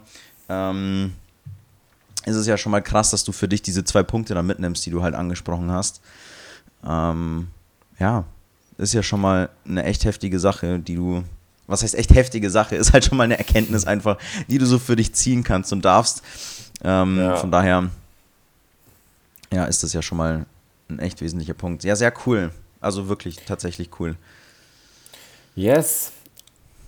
ähm, 0.49 1.13
ist 2.25 2.35
es 2.35 2.47
ja 2.47 2.57
schon 2.57 2.71
mal 2.71 2.81
krass, 2.81 3.11
dass 3.11 3.23
du 3.23 3.31
für 3.31 3.47
dich 3.47 3.61
diese 3.61 3.83
zwei 3.85 4.03
Punkte 4.03 4.33
da 4.33 4.43
mitnimmst, 4.43 4.85
die 4.85 4.91
du 4.91 5.01
halt 5.01 5.15
angesprochen 5.15 5.71
hast. 5.71 6.01
Ähm, 6.85 7.47
ja, 7.99 8.25
ist 8.77 8.93
ja 8.93 9.01
schon 9.01 9.21
mal 9.21 9.49
eine 9.65 9.83
echt 9.83 10.05
heftige 10.05 10.39
Sache, 10.39 10.79
die 10.79 10.95
du, 10.95 11.23
was 11.67 11.83
heißt 11.83 11.95
echt 11.95 12.13
heftige 12.13 12.49
Sache, 12.49 12.75
ist 12.75 12.93
halt 12.93 13.05
schon 13.05 13.17
mal 13.17 13.23
eine 13.23 13.37
Erkenntnis 13.37 13.85
einfach, 13.85 14.17
die 14.47 14.57
du 14.57 14.65
so 14.65 14.77
für 14.79 14.95
dich 14.95 15.13
ziehen 15.13 15.43
kannst 15.43 15.71
und 15.71 15.85
darfst. 15.85 16.21
Ähm, 16.83 17.17
ja. 17.17 17.35
Von 17.37 17.51
daher, 17.51 17.89
ja, 19.51 19.65
ist 19.65 19.83
das 19.83 19.93
ja 19.93 20.01
schon 20.01 20.17
mal 20.17 20.45
ein 20.89 20.99
echt 20.99 21.21
wesentlicher 21.21 21.53
Punkt. 21.53 21.83
Ja, 21.83 21.95
sehr 21.95 22.13
cool. 22.25 22.51
Also 22.79 23.09
wirklich 23.09 23.37
tatsächlich 23.45 23.89
cool. 23.99 24.15
Yes. 25.55 26.11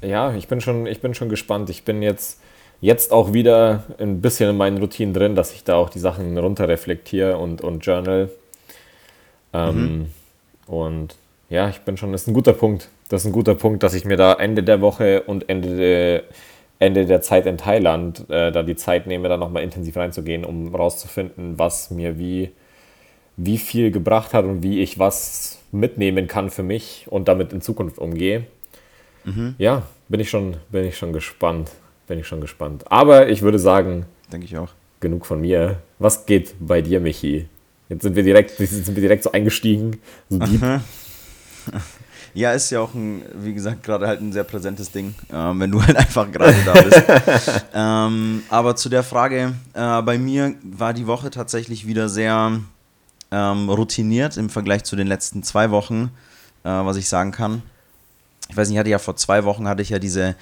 Ja, 0.01 0.33
ich 0.33 0.47
bin 0.47 0.61
schon, 0.61 0.85
ich 0.85 1.01
bin 1.01 1.13
schon 1.13 1.29
gespannt. 1.29 1.69
Ich 1.69 1.83
bin 1.83 2.01
jetzt, 2.01 2.41
jetzt 2.81 3.11
auch 3.11 3.33
wieder 3.33 3.83
ein 3.99 4.21
bisschen 4.21 4.49
in 4.49 4.57
meinen 4.57 4.77
Routinen 4.77 5.13
drin, 5.13 5.35
dass 5.35 5.53
ich 5.53 5.63
da 5.63 5.75
auch 5.75 5.89
die 5.89 5.99
Sachen 5.99 6.37
runterreflektiere 6.37 7.37
und, 7.37 7.61
und 7.61 7.85
journal. 7.85 8.29
Ähm, 9.53 9.75
mhm. 9.81 10.05
Und 10.67 11.15
ja, 11.49 11.69
ich 11.69 11.79
bin 11.81 11.97
schon, 11.97 12.11
das 12.11 12.21
ist 12.21 12.27
ein 12.27 12.33
guter 12.33 12.53
Punkt. 12.53 12.89
Das 13.09 13.23
ist 13.23 13.27
ein 13.27 13.33
guter 13.33 13.55
Punkt, 13.55 13.83
dass 13.83 13.93
ich 13.93 14.05
mir 14.05 14.17
da 14.17 14.33
Ende 14.33 14.63
der 14.63 14.81
Woche 14.81 15.23
und 15.23 15.49
Ende 15.49 15.75
der, 15.75 16.23
Ende 16.77 17.05
der 17.05 17.21
Zeit 17.21 17.45
in 17.45 17.57
Thailand 17.57 18.29
äh, 18.29 18.51
da 18.51 18.63
die 18.63 18.75
Zeit 18.75 19.07
nehme, 19.07 19.27
da 19.27 19.35
nochmal 19.35 19.63
intensiv 19.63 19.97
reinzugehen, 19.97 20.45
um 20.45 20.73
rauszufinden, 20.73 21.57
was 21.57 21.89
mir 21.89 22.19
wie, 22.19 22.51
wie 23.35 23.57
viel 23.57 23.91
gebracht 23.91 24.33
hat 24.33 24.45
und 24.45 24.63
wie 24.63 24.81
ich 24.81 24.99
was 24.99 25.59
mitnehmen 25.71 26.27
kann 26.27 26.49
für 26.49 26.63
mich 26.63 27.07
und 27.09 27.27
damit 27.27 27.51
in 27.51 27.61
Zukunft 27.61 27.97
umgehe. 27.97 28.45
Mhm. 29.25 29.55
Ja, 29.57 29.83
bin 30.07 30.19
ich, 30.19 30.29
schon, 30.29 30.57
bin 30.69 30.85
ich 30.85 30.97
schon 30.97 31.13
gespannt. 31.13 31.71
Bin 32.07 32.19
ich 32.19 32.27
schon 32.27 32.41
gespannt. 32.41 32.83
Aber 32.89 33.29
ich 33.29 33.41
würde 33.41 33.59
sagen, 33.59 34.05
denke 34.31 34.45
ich 34.45 34.57
auch. 34.57 34.69
Genug 34.99 35.25
von 35.25 35.41
mir. 35.41 35.77
Was 35.99 36.25
geht 36.25 36.55
bei 36.59 36.81
dir, 36.81 36.99
Michi? 36.99 37.47
Jetzt 37.89 38.03
sind 38.03 38.15
wir 38.15 38.23
direkt, 38.23 38.51
sind 38.57 38.87
wir 38.87 39.01
direkt 39.01 39.23
so 39.23 39.31
eingestiegen. 39.31 39.97
So 40.29 40.39
Ja, 42.33 42.53
ist 42.53 42.69
ja 42.69 42.79
auch 42.79 42.93
ein, 42.93 43.23
wie 43.33 43.53
gesagt, 43.53 43.83
gerade 43.83 44.07
halt 44.07 44.21
ein 44.21 44.31
sehr 44.31 44.43
präsentes 44.43 44.91
Ding, 44.91 45.15
ähm, 45.33 45.59
wenn 45.59 45.71
du 45.71 45.83
halt 45.83 45.97
einfach 45.97 46.31
gerade 46.31 46.55
da 46.63 46.73
bist. 46.73 47.03
ähm, 47.73 48.43
aber 48.49 48.75
zu 48.75 48.89
der 48.89 49.03
Frage, 49.03 49.53
äh, 49.73 50.01
bei 50.03 50.17
mir 50.17 50.53
war 50.63 50.93
die 50.93 51.07
Woche 51.07 51.31
tatsächlich 51.31 51.87
wieder 51.87 52.07
sehr 52.07 52.59
ähm, 53.31 53.69
routiniert 53.69 54.37
im 54.37 54.49
Vergleich 54.49 54.83
zu 54.83 54.95
den 54.95 55.07
letzten 55.07 55.43
zwei 55.43 55.71
Wochen, 55.71 56.11
äh, 56.63 56.69
was 56.69 56.97
ich 56.97 57.09
sagen 57.09 57.31
kann. 57.31 57.63
Ich 58.49 58.57
weiß 58.57 58.67
nicht, 58.67 58.75
ich 58.75 58.79
hatte 58.79 58.89
ja 58.89 58.99
vor 58.99 59.15
zwei 59.15 59.43
Wochen 59.43 59.67
hatte 59.67 59.81
ich 59.81 59.89
ja 59.89 59.99
diese, 59.99 60.35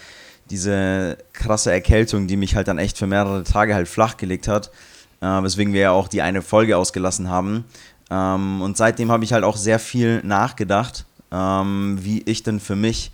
diese 0.49 1.17
krasse 1.33 1.71
Erkältung, 1.71 2.27
die 2.27 2.37
mich 2.37 2.55
halt 2.55 2.67
dann 2.67 2.77
echt 2.77 2.97
für 2.97 3.07
mehrere 3.07 3.43
Tage 3.43 3.75
halt 3.75 3.87
flachgelegt 3.87 4.47
hat, 4.47 4.71
äh, 5.21 5.25
weswegen 5.25 5.73
wir 5.73 5.81
ja 5.81 5.91
auch 5.91 6.07
die 6.07 6.21
eine 6.21 6.41
Folge 6.41 6.77
ausgelassen 6.77 7.29
haben. 7.29 7.65
Ähm, 8.09 8.61
und 8.61 8.77
seitdem 8.77 9.11
habe 9.11 9.23
ich 9.23 9.33
halt 9.33 9.43
auch 9.43 9.57
sehr 9.57 9.79
viel 9.79 10.21
nachgedacht, 10.23 11.05
ähm, 11.31 11.99
wie 12.01 12.21
ich 12.23 12.43
denn 12.43 12.59
für 12.59 12.75
mich 12.75 13.11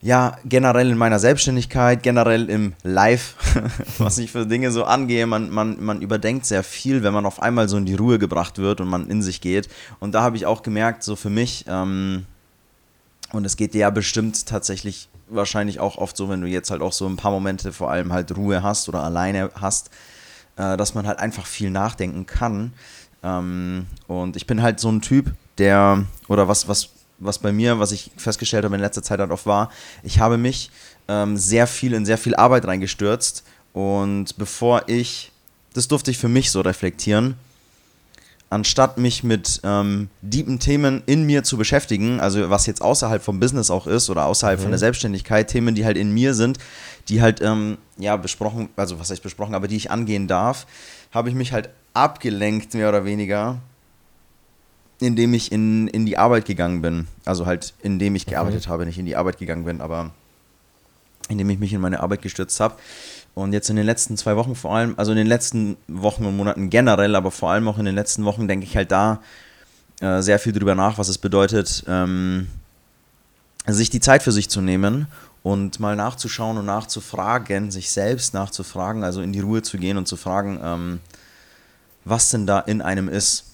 ja, 0.00 0.36
generell 0.44 0.90
in 0.90 0.98
meiner 0.98 1.18
Selbstständigkeit, 1.18 2.02
generell 2.02 2.48
im 2.48 2.74
Live, 2.84 3.34
was 3.98 4.18
ich 4.18 4.30
für 4.30 4.46
Dinge 4.46 4.70
so 4.70 4.84
angehe, 4.84 5.26
man, 5.26 5.50
man, 5.50 5.82
man 5.82 6.02
überdenkt 6.02 6.46
sehr 6.46 6.62
viel, 6.62 7.02
wenn 7.02 7.12
man 7.12 7.26
auf 7.26 7.42
einmal 7.42 7.68
so 7.68 7.76
in 7.76 7.84
die 7.84 7.96
Ruhe 7.96 8.18
gebracht 8.18 8.58
wird 8.58 8.80
und 8.80 8.88
man 8.88 9.10
in 9.10 9.22
sich 9.22 9.40
geht. 9.40 9.68
Und 9.98 10.14
da 10.14 10.22
habe 10.22 10.36
ich 10.36 10.46
auch 10.46 10.62
gemerkt, 10.62 11.02
so 11.02 11.16
für 11.16 11.30
mich, 11.30 11.64
ähm, 11.68 12.26
und 13.32 13.44
es 13.44 13.56
geht 13.56 13.74
dir 13.74 13.80
ja 13.80 13.90
bestimmt 13.90 14.46
tatsächlich 14.46 15.08
wahrscheinlich 15.28 15.80
auch 15.80 15.98
oft 15.98 16.16
so, 16.16 16.28
wenn 16.28 16.40
du 16.40 16.46
jetzt 16.46 16.70
halt 16.70 16.80
auch 16.80 16.92
so 16.92 17.06
ein 17.06 17.16
paar 17.16 17.30
Momente 17.30 17.72
vor 17.72 17.90
allem 17.90 18.12
halt 18.12 18.36
Ruhe 18.36 18.62
hast 18.62 18.88
oder 18.88 19.02
alleine 19.02 19.50
hast, 19.54 19.90
äh, 20.56 20.76
dass 20.76 20.94
man 20.94 21.06
halt 21.06 21.18
einfach 21.18 21.46
viel 21.46 21.70
nachdenken 21.70 22.26
kann. 22.26 22.72
Ähm, 23.22 23.86
und 24.06 24.36
ich 24.36 24.46
bin 24.46 24.62
halt 24.62 24.80
so 24.80 24.90
ein 24.90 25.02
Typ, 25.02 25.32
der, 25.58 26.04
oder 26.28 26.48
was, 26.48 26.68
was 26.68 26.90
was 27.18 27.38
bei 27.38 27.52
mir, 27.52 27.78
was 27.78 27.92
ich 27.92 28.10
festgestellt 28.16 28.64
habe 28.64 28.76
in 28.76 28.80
letzter 28.80 29.02
Zeit 29.02 29.20
halt 29.20 29.30
oft 29.30 29.46
war, 29.46 29.70
ich 30.02 30.20
habe 30.20 30.38
mich 30.38 30.70
ähm, 31.08 31.36
sehr 31.36 31.66
viel 31.66 31.92
in 31.92 32.06
sehr 32.06 32.18
viel 32.18 32.34
Arbeit 32.36 32.66
reingestürzt 32.66 33.44
und 33.72 34.36
bevor 34.38 34.88
ich, 34.88 35.32
das 35.74 35.88
durfte 35.88 36.10
ich 36.10 36.18
für 36.18 36.28
mich 36.28 36.50
so 36.50 36.60
reflektieren, 36.60 37.36
anstatt 38.50 38.98
mich 38.98 39.24
mit 39.24 39.60
ähm, 39.62 40.08
deepen 40.22 40.58
Themen 40.58 41.02
in 41.06 41.24
mir 41.24 41.42
zu 41.44 41.58
beschäftigen, 41.58 42.20
also 42.20 42.48
was 42.50 42.66
jetzt 42.66 42.80
außerhalb 42.80 43.22
vom 43.22 43.40
Business 43.40 43.70
auch 43.70 43.86
ist 43.86 44.08
oder 44.08 44.24
außerhalb 44.24 44.58
mhm. 44.58 44.62
von 44.62 44.70
der 44.70 44.78
Selbstständigkeit, 44.78 45.48
Themen, 45.48 45.74
die 45.74 45.84
halt 45.84 45.96
in 45.96 46.12
mir 46.12 46.34
sind, 46.34 46.58
die 47.08 47.20
halt, 47.20 47.42
ähm, 47.42 47.78
ja, 47.98 48.16
besprochen, 48.16 48.68
also 48.76 48.98
was 48.98 49.10
heißt 49.10 49.22
besprochen, 49.22 49.54
aber 49.54 49.68
die 49.68 49.76
ich 49.76 49.90
angehen 49.90 50.28
darf, 50.28 50.66
habe 51.12 51.28
ich 51.28 51.34
mich 51.34 51.52
halt 51.52 51.70
abgelenkt, 51.94 52.74
mehr 52.74 52.88
oder 52.88 53.04
weniger, 53.04 53.58
indem 55.00 55.34
ich 55.34 55.52
in, 55.52 55.88
in 55.88 56.06
die 56.06 56.16
Arbeit 56.16 56.44
gegangen 56.44 56.82
bin. 56.82 57.06
Also 57.24 57.46
halt, 57.46 57.74
indem 57.82 58.14
ich 58.14 58.26
gearbeitet 58.26 58.62
okay. 58.62 58.70
habe, 58.70 58.86
nicht 58.86 58.98
in 58.98 59.06
die 59.06 59.16
Arbeit 59.16 59.38
gegangen 59.38 59.64
bin, 59.64 59.80
aber 59.80 60.10
indem 61.28 61.50
ich 61.50 61.58
mich 61.58 61.72
in 61.72 61.80
meine 61.80 62.00
Arbeit 62.00 62.22
gestürzt 62.22 62.60
habe. 62.60 62.74
Und 63.34 63.52
jetzt 63.52 63.70
in 63.70 63.76
den 63.76 63.86
letzten 63.86 64.16
zwei 64.16 64.36
Wochen 64.36 64.54
vor 64.54 64.74
allem, 64.74 64.94
also 64.96 65.12
in 65.12 65.18
den 65.18 65.26
letzten 65.26 65.76
Wochen 65.86 66.24
und 66.24 66.36
Monaten 66.36 66.70
generell, 66.70 67.14
aber 67.14 67.30
vor 67.30 67.50
allem 67.50 67.68
auch 67.68 67.78
in 67.78 67.84
den 67.84 67.94
letzten 67.94 68.24
Wochen 68.24 68.48
denke 68.48 68.66
ich 68.66 68.76
halt 68.76 68.90
da 68.90 69.20
äh, 70.00 70.22
sehr 70.22 70.38
viel 70.38 70.52
drüber 70.52 70.74
nach, 70.74 70.98
was 70.98 71.08
es 71.08 71.18
bedeutet, 71.18 71.84
ähm, 71.86 72.48
sich 73.66 73.90
die 73.90 74.00
Zeit 74.00 74.22
für 74.22 74.32
sich 74.32 74.48
zu 74.48 74.60
nehmen 74.60 75.06
und 75.42 75.78
mal 75.78 75.96
nachzuschauen 75.96 76.56
und 76.56 76.66
nachzufragen, 76.66 77.70
sich 77.70 77.90
selbst 77.90 78.34
nachzufragen, 78.34 79.04
also 79.04 79.20
in 79.20 79.32
die 79.32 79.40
Ruhe 79.40 79.62
zu 79.62 79.78
gehen 79.78 79.96
und 79.96 80.08
zu 80.08 80.16
fragen, 80.16 80.58
ähm, 80.62 81.00
was 82.04 82.30
denn 82.30 82.46
da 82.46 82.60
in 82.60 82.82
einem 82.82 83.08
ist 83.08 83.44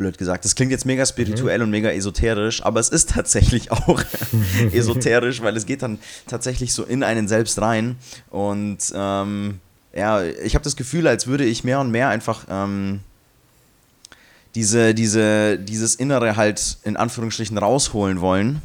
blöd 0.00 0.16
gesagt. 0.16 0.44
Das 0.46 0.54
klingt 0.54 0.72
jetzt 0.72 0.86
mega 0.86 1.04
spirituell 1.04 1.58
mhm. 1.58 1.64
und 1.64 1.70
mega 1.70 1.90
esoterisch, 1.90 2.64
aber 2.64 2.80
es 2.80 2.88
ist 2.88 3.10
tatsächlich 3.10 3.70
auch 3.72 4.02
esoterisch, 4.72 5.42
weil 5.42 5.56
es 5.56 5.66
geht 5.66 5.82
dann 5.82 5.98
tatsächlich 6.26 6.72
so 6.72 6.82
in 6.84 7.04
einen 7.04 7.28
selbst 7.28 7.60
rein. 7.60 7.96
Und 8.30 8.78
ähm, 8.94 9.60
ja, 9.94 10.22
ich 10.22 10.54
habe 10.54 10.64
das 10.64 10.74
Gefühl, 10.74 11.06
als 11.06 11.26
würde 11.26 11.44
ich 11.44 11.64
mehr 11.64 11.80
und 11.80 11.90
mehr 11.90 12.08
einfach 12.08 12.46
ähm, 12.48 13.00
diese, 14.54 14.94
diese, 14.94 15.58
dieses 15.58 15.94
Innere 15.94 16.36
halt 16.36 16.78
in 16.82 16.96
Anführungsstrichen 16.96 17.58
rausholen 17.58 18.20
wollen 18.20 18.62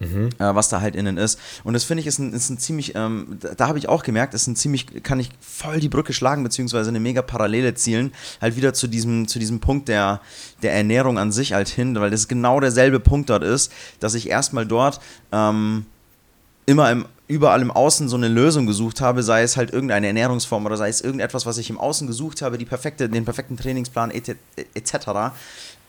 Mhm. 0.00 0.28
Äh, 0.38 0.54
was 0.54 0.68
da 0.68 0.80
halt 0.80 0.94
innen 0.94 1.16
ist. 1.16 1.40
Und 1.64 1.72
das 1.72 1.82
finde 1.82 2.02
ich 2.02 2.06
ist 2.06 2.18
ein, 2.18 2.32
ist 2.32 2.50
ein 2.50 2.58
ziemlich, 2.58 2.94
ähm, 2.94 3.38
da, 3.56 3.66
habe 3.66 3.78
ich 3.78 3.88
auch 3.88 4.04
gemerkt, 4.04 4.32
ist 4.32 4.46
ein 4.46 4.54
ziemlich, 4.54 5.02
kann 5.02 5.18
ich 5.18 5.30
voll 5.40 5.80
die 5.80 5.88
Brücke 5.88 6.12
schlagen, 6.12 6.44
beziehungsweise 6.44 6.90
eine 6.90 7.00
mega 7.00 7.20
Parallele 7.20 7.74
zielen, 7.74 8.12
halt 8.40 8.56
wieder 8.56 8.72
zu 8.74 8.86
diesem, 8.86 9.26
zu 9.26 9.40
diesem 9.40 9.58
Punkt 9.58 9.88
der, 9.88 10.20
der 10.62 10.72
Ernährung 10.72 11.18
an 11.18 11.32
sich 11.32 11.52
halt 11.52 11.68
hin, 11.68 11.98
weil 11.98 12.10
das 12.10 12.28
genau 12.28 12.60
derselbe 12.60 13.00
Punkt 13.00 13.28
dort 13.28 13.42
ist, 13.42 13.72
dass 13.98 14.14
ich 14.14 14.28
erstmal 14.28 14.66
dort 14.66 15.00
ähm, 15.32 15.84
immer 16.66 16.92
im, 16.92 17.06
überall 17.26 17.60
im 17.60 17.72
Außen 17.72 18.08
so 18.08 18.16
eine 18.16 18.28
Lösung 18.28 18.66
gesucht 18.66 19.00
habe, 19.00 19.24
sei 19.24 19.42
es 19.42 19.56
halt 19.56 19.72
irgendeine 19.72 20.06
Ernährungsform 20.06 20.64
oder 20.64 20.76
sei 20.76 20.90
es 20.90 21.00
irgendetwas, 21.00 21.44
was 21.44 21.58
ich 21.58 21.70
im 21.70 21.78
Außen 21.78 22.06
gesucht 22.06 22.42
habe, 22.42 22.56
die 22.56 22.64
perfekte, 22.64 23.08
den 23.08 23.24
perfekten 23.24 23.56
Trainingsplan 23.56 24.12
etc. 24.12 24.36
Et 24.74 24.94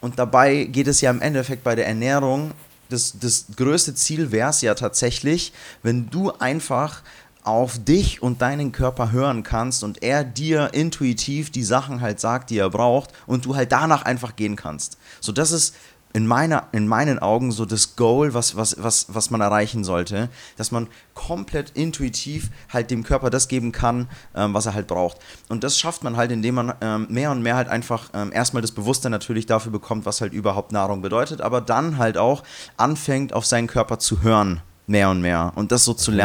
und 0.01 0.17
dabei 0.17 0.63
geht 0.63 0.87
es 0.87 1.01
ja 1.01 1.11
im 1.11 1.21
Endeffekt 1.21 1.63
bei 1.63 1.75
der 1.75 1.87
Ernährung 1.87 2.51
das, 2.89 3.15
das 3.19 3.45
größte 3.55 3.95
Ziel 3.95 4.31
wäre 4.31 4.49
es 4.49 4.61
ja 4.61 4.75
tatsächlich, 4.75 5.53
wenn 5.83 6.09
du 6.09 6.31
einfach 6.31 7.01
auf 7.43 7.83
dich 7.83 8.21
und 8.21 8.41
deinen 8.41 8.71
Körper 8.71 9.11
hören 9.11 9.43
kannst 9.43 9.83
und 9.83 10.03
er 10.03 10.23
dir 10.23 10.73
intuitiv 10.73 11.51
die 11.51 11.63
Sachen 11.63 12.01
halt 12.01 12.19
sagt, 12.19 12.49
die 12.49 12.57
er 12.57 12.69
braucht 12.69 13.11
und 13.27 13.45
du 13.45 13.55
halt 13.55 13.71
danach 13.71 14.03
einfach 14.03 14.35
gehen 14.35 14.55
kannst. 14.55 14.97
So, 15.21 15.31
das 15.31 15.51
ist 15.51 15.75
in, 16.13 16.25
meiner, 16.25 16.67
in 16.71 16.87
meinen 16.87 17.19
Augen 17.19 17.51
so 17.51 17.65
das 17.65 17.95
Goal, 17.95 18.33
was, 18.33 18.55
was, 18.55 18.81
was, 18.81 19.07
was 19.13 19.29
man 19.29 19.41
erreichen 19.41 19.83
sollte, 19.83 20.29
dass 20.57 20.71
man 20.71 20.87
komplett 21.13 21.71
intuitiv 21.71 22.49
halt 22.69 22.89
dem 22.89 23.03
Körper 23.03 23.29
das 23.29 23.47
geben 23.47 23.71
kann, 23.71 24.09
ähm, 24.35 24.53
was 24.53 24.65
er 24.65 24.73
halt 24.73 24.87
braucht. 24.87 25.17
Und 25.49 25.63
das 25.63 25.77
schafft 25.77 26.03
man 26.03 26.17
halt, 26.17 26.31
indem 26.31 26.55
man 26.55 26.73
ähm, 26.81 27.07
mehr 27.09 27.31
und 27.31 27.43
mehr 27.43 27.55
halt 27.55 27.67
einfach 27.67 28.09
ähm, 28.13 28.31
erstmal 28.33 28.61
das 28.61 28.71
Bewusstsein 28.71 29.11
natürlich 29.11 29.45
dafür 29.45 29.71
bekommt, 29.71 30.05
was 30.05 30.21
halt 30.21 30.33
überhaupt 30.33 30.71
Nahrung 30.71 31.01
bedeutet, 31.01 31.41
aber 31.41 31.61
dann 31.61 31.97
halt 31.97 32.17
auch 32.17 32.43
anfängt, 32.77 33.33
auf 33.33 33.45
seinen 33.45 33.67
Körper 33.67 33.99
zu 33.99 34.23
hören, 34.23 34.61
mehr 34.87 35.09
und 35.09 35.21
mehr 35.21 35.51
und 35.55 35.71
das 35.71 35.85
so 35.85 35.93
zu 35.93 36.11
mhm. 36.11 36.17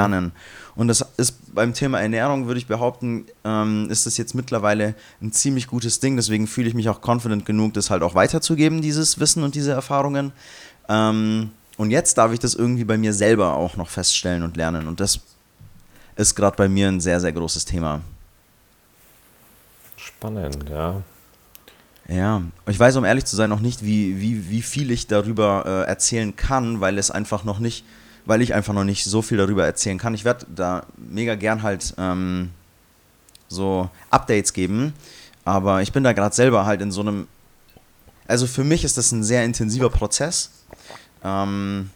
Und 0.76 0.88
das 0.88 1.04
ist 1.16 1.54
beim 1.54 1.72
Thema 1.72 2.00
Ernährung, 2.00 2.46
würde 2.46 2.58
ich 2.58 2.66
behaupten, 2.66 3.26
ähm, 3.44 3.88
ist 3.90 4.06
das 4.06 4.16
jetzt 4.16 4.34
mittlerweile 4.34 4.94
ein 5.22 5.32
ziemlich 5.32 5.68
gutes 5.68 6.00
Ding. 6.00 6.16
Deswegen 6.16 6.46
fühle 6.46 6.68
ich 6.68 6.74
mich 6.74 6.88
auch 6.88 7.00
confident 7.00 7.46
genug, 7.46 7.74
das 7.74 7.90
halt 7.90 8.02
auch 8.02 8.14
weiterzugeben, 8.14 8.82
dieses 8.82 9.20
Wissen 9.20 9.44
und 9.44 9.54
diese 9.54 9.72
Erfahrungen. 9.72 10.32
Ähm, 10.88 11.50
und 11.76 11.90
jetzt 11.90 12.18
darf 12.18 12.32
ich 12.32 12.40
das 12.40 12.54
irgendwie 12.54 12.84
bei 12.84 12.98
mir 12.98 13.12
selber 13.12 13.54
auch 13.54 13.76
noch 13.76 13.88
feststellen 13.88 14.42
und 14.42 14.56
lernen. 14.56 14.88
Und 14.88 15.00
das 15.00 15.20
ist 16.16 16.34
gerade 16.34 16.56
bei 16.56 16.68
mir 16.68 16.88
ein 16.88 17.00
sehr, 17.00 17.20
sehr 17.20 17.32
großes 17.32 17.64
Thema. 17.64 18.00
Spannend, 19.96 20.68
ja. 20.68 21.02
Ja, 22.06 22.42
ich 22.66 22.78
weiß, 22.78 22.96
um 22.96 23.04
ehrlich 23.04 23.24
zu 23.24 23.34
sein, 23.34 23.48
noch 23.48 23.60
nicht, 23.60 23.82
wie, 23.82 24.20
wie, 24.20 24.50
wie 24.50 24.60
viel 24.60 24.90
ich 24.90 25.06
darüber 25.06 25.64
äh, 25.66 25.88
erzählen 25.88 26.36
kann, 26.36 26.80
weil 26.80 26.98
es 26.98 27.10
einfach 27.10 27.44
noch 27.44 27.58
nicht 27.58 27.84
weil 28.26 28.42
ich 28.42 28.54
einfach 28.54 28.72
noch 28.72 28.84
nicht 28.84 29.04
so 29.04 29.22
viel 29.22 29.38
darüber 29.38 29.64
erzählen 29.64 29.98
kann. 29.98 30.14
Ich 30.14 30.24
werde 30.24 30.46
da 30.54 30.86
mega 30.96 31.34
gern 31.34 31.62
halt 31.62 31.94
ähm, 31.98 32.50
so 33.48 33.88
Updates 34.10 34.52
geben, 34.52 34.94
aber 35.44 35.82
ich 35.82 35.92
bin 35.92 36.04
da 36.04 36.12
gerade 36.12 36.34
selber 36.34 36.66
halt 36.66 36.80
in 36.80 36.90
so 36.90 37.00
einem. 37.00 37.28
Also 38.26 38.46
für 38.46 38.64
mich 38.64 38.84
ist 38.84 38.96
das 38.96 39.12
ein 39.12 39.22
sehr 39.22 39.44
intensiver 39.44 39.90
Prozess, 39.90 40.50
ähm, 41.22 41.90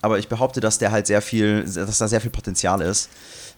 aber 0.00 0.18
ich 0.18 0.28
behaupte, 0.28 0.60
dass 0.60 0.78
der 0.78 0.92
halt 0.92 1.06
sehr 1.06 1.20
viel, 1.20 1.62
dass 1.64 1.98
da 1.98 2.08
sehr 2.08 2.20
viel 2.20 2.30
Potenzial 2.30 2.80
ist. 2.80 3.10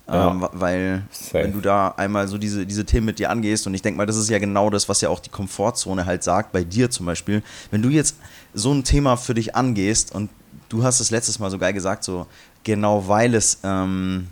Ja. 0.09 0.30
Ähm, 0.30 0.49
weil, 0.52 1.02
Safe. 1.11 1.45
wenn 1.45 1.52
du 1.52 1.61
da 1.61 1.88
einmal 1.97 2.28
so 2.28 2.38
diese, 2.38 2.64
diese 2.64 2.85
Themen 2.85 3.06
mit 3.06 3.18
dir 3.18 3.30
angehst, 3.30 3.66
und 3.66 3.75
ich 3.75 3.83
denke 3.83 3.99
mal, 3.99 4.06
das 4.06 4.16
ist 4.16 4.30
ja 4.30 4.38
genau 4.38 4.71
das, 4.71 4.88
was 4.88 5.00
ja 5.00 5.09
auch 5.09 5.18
die 5.18 5.30
Komfortzone 5.30 6.06
halt 6.06 6.23
sagt, 6.23 6.52
bei 6.52 6.62
dir 6.62 6.90
zum 6.90 7.06
Beispiel. 7.06 7.42
Wenn 7.73 7.83
du 7.83 7.88
jetzt 7.88 8.16
so 8.54 8.73
ein 8.73 8.85
Thema 8.85 9.16
für 9.16 9.35
dich 9.35 9.56
angehst 9.56 10.14
und 10.14 10.30
du 10.68 10.82
hast 10.82 11.00
es 11.00 11.11
letztes 11.11 11.38
Mal 11.38 11.50
so 11.50 11.58
geil 11.58 11.73
gesagt, 11.73 12.04
so 12.04 12.26
genau 12.64 13.06
weil 13.08 13.35
es, 13.35 13.58
ähm, 13.62 14.28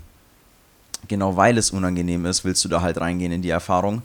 genau 1.07 1.35
weil 1.35 1.57
es 1.57 1.71
unangenehm 1.71 2.25
ist, 2.25 2.43
willst 2.43 2.63
du 2.65 2.69
da 2.69 2.81
halt 2.81 2.99
reingehen 2.99 3.31
in 3.31 3.41
die 3.41 3.49
Erfahrung. 3.49 4.01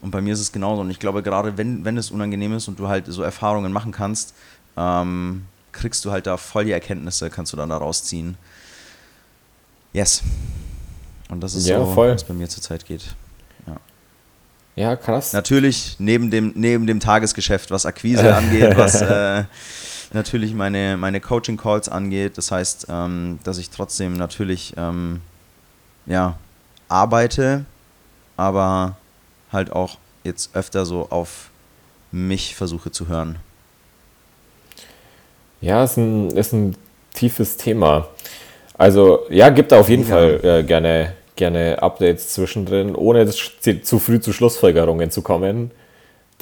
Und 0.00 0.10
bei 0.10 0.20
mir 0.20 0.34
ist 0.34 0.40
es 0.40 0.50
genauso. 0.50 0.82
Und 0.82 0.90
ich 0.90 0.98
glaube, 0.98 1.22
gerade 1.22 1.56
wenn, 1.56 1.84
wenn 1.84 1.96
es 1.96 2.10
unangenehm 2.10 2.54
ist 2.54 2.66
und 2.68 2.78
du 2.78 2.88
halt 2.88 3.06
so 3.06 3.22
Erfahrungen 3.22 3.72
machen 3.72 3.92
kannst, 3.92 4.34
ähm, 4.76 5.44
kriegst 5.70 6.04
du 6.04 6.10
halt 6.10 6.26
da 6.26 6.36
voll 6.36 6.64
die 6.64 6.72
Erkenntnisse, 6.72 7.30
kannst 7.30 7.52
du 7.52 7.56
dann 7.56 7.68
da 7.68 7.76
rausziehen. 7.76 8.36
Yes. 9.92 10.22
Und 11.28 11.40
das 11.40 11.54
ist 11.54 11.66
ja, 11.66 11.78
so, 11.78 11.92
voll. 11.92 12.14
was 12.14 12.24
bei 12.24 12.34
mir 12.34 12.48
zurzeit 12.48 12.84
geht. 12.84 13.14
Ja. 13.66 13.76
ja, 14.76 14.96
krass. 14.96 15.32
Natürlich 15.32 15.96
neben 15.98 16.30
dem, 16.30 16.52
neben 16.56 16.86
dem 16.86 17.00
Tagesgeschäft, 17.00 17.70
was 17.70 17.86
Akquise 17.86 18.34
angeht, 18.34 18.76
was 18.76 19.00
äh, 19.00 19.44
natürlich 20.14 20.54
meine, 20.54 20.96
meine 20.96 21.20
Coaching-Calls 21.20 21.88
angeht. 21.88 22.38
Das 22.38 22.50
heißt, 22.50 22.86
ähm, 22.88 23.38
dass 23.44 23.58
ich 23.58 23.70
trotzdem 23.70 24.16
natürlich 24.16 24.74
ähm, 24.76 25.20
ja, 26.06 26.36
arbeite, 26.88 27.64
aber 28.36 28.96
halt 29.52 29.72
auch 29.72 29.98
jetzt 30.24 30.54
öfter 30.54 30.86
so 30.86 31.08
auf 31.10 31.50
mich 32.10 32.54
versuche 32.54 32.90
zu 32.90 33.08
hören. 33.08 33.36
Ja, 35.60 35.84
ist 35.84 35.96
ein, 35.96 36.30
ist 36.30 36.52
ein 36.52 36.76
tiefes 37.14 37.56
Thema. 37.56 38.08
Also, 38.76 39.20
ja, 39.30 39.48
gibt 39.50 39.72
da 39.72 39.78
auf 39.78 39.88
jeden 39.88 40.02
ja. 40.02 40.08
Fall 40.08 40.40
äh, 40.42 40.62
gerne, 40.64 41.14
gerne 41.36 41.80
Updates 41.82 42.30
zwischendrin, 42.30 42.94
ohne 42.94 43.26
zu 43.26 43.98
früh 43.98 44.20
zu 44.20 44.32
Schlussfolgerungen 44.32 45.10
zu 45.10 45.22
kommen. 45.22 45.70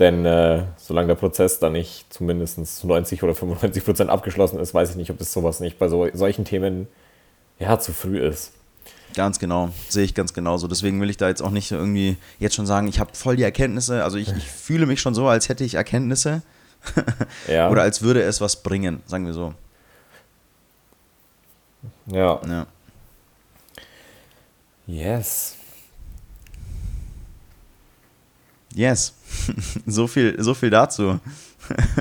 Denn 0.00 0.24
äh, 0.24 0.64
solange 0.78 1.08
der 1.08 1.14
Prozess 1.14 1.58
dann 1.58 1.72
nicht 1.72 2.10
zumindest 2.10 2.78
zu 2.78 2.86
90 2.86 3.22
oder 3.22 3.34
95 3.34 3.84
Prozent 3.84 4.10
abgeschlossen 4.10 4.58
ist, 4.58 4.72
weiß 4.72 4.90
ich 4.90 4.96
nicht, 4.96 5.10
ob 5.10 5.18
das 5.18 5.30
sowas 5.30 5.60
nicht 5.60 5.78
bei 5.78 5.88
so, 5.88 6.08
solchen 6.14 6.46
Themen 6.46 6.88
ja, 7.58 7.78
zu 7.78 7.92
früh 7.92 8.18
ist. 8.18 8.52
Ganz 9.14 9.38
genau, 9.38 9.68
sehe 9.90 10.04
ich 10.04 10.14
ganz 10.14 10.32
genauso. 10.32 10.68
Deswegen 10.68 11.02
will 11.02 11.10
ich 11.10 11.18
da 11.18 11.28
jetzt 11.28 11.42
auch 11.42 11.50
nicht 11.50 11.70
irgendwie 11.70 12.16
jetzt 12.38 12.54
schon 12.54 12.64
sagen, 12.64 12.88
ich 12.88 12.98
habe 12.98 13.10
voll 13.12 13.36
die 13.36 13.42
Erkenntnisse. 13.42 14.02
Also 14.02 14.16
ich, 14.16 14.34
ich 14.34 14.50
fühle 14.50 14.86
mich 14.86 15.02
schon 15.02 15.14
so, 15.14 15.28
als 15.28 15.50
hätte 15.50 15.64
ich 15.64 15.74
Erkenntnisse. 15.74 16.40
ja. 17.46 17.68
Oder 17.68 17.82
als 17.82 18.00
würde 18.00 18.22
es 18.22 18.40
was 18.40 18.62
bringen, 18.62 19.02
sagen 19.04 19.26
wir 19.26 19.34
so. 19.34 19.52
Ja. 22.06 22.40
ja. 22.48 22.66
Yes. 24.86 25.56
Yes. 28.74 29.12
so, 29.86 30.06
viel, 30.06 30.40
so 30.42 30.54
viel 30.54 30.70
dazu. 30.70 31.20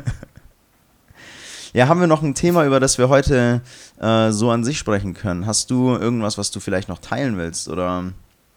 ja, 1.73 1.87
haben 1.87 1.99
wir 1.99 2.07
noch 2.07 2.21
ein 2.21 2.35
Thema, 2.35 2.65
über 2.65 2.79
das 2.79 2.97
wir 2.97 3.09
heute 3.09 3.61
äh, 3.99 4.31
so 4.31 4.51
an 4.51 4.63
sich 4.63 4.77
sprechen 4.77 5.13
können? 5.13 5.45
Hast 5.45 5.71
du 5.71 5.95
irgendwas, 5.95 6.37
was 6.37 6.51
du 6.51 6.59
vielleicht 6.59 6.89
noch 6.89 6.99
teilen 6.99 7.37
willst? 7.37 7.67
Oder 7.67 8.11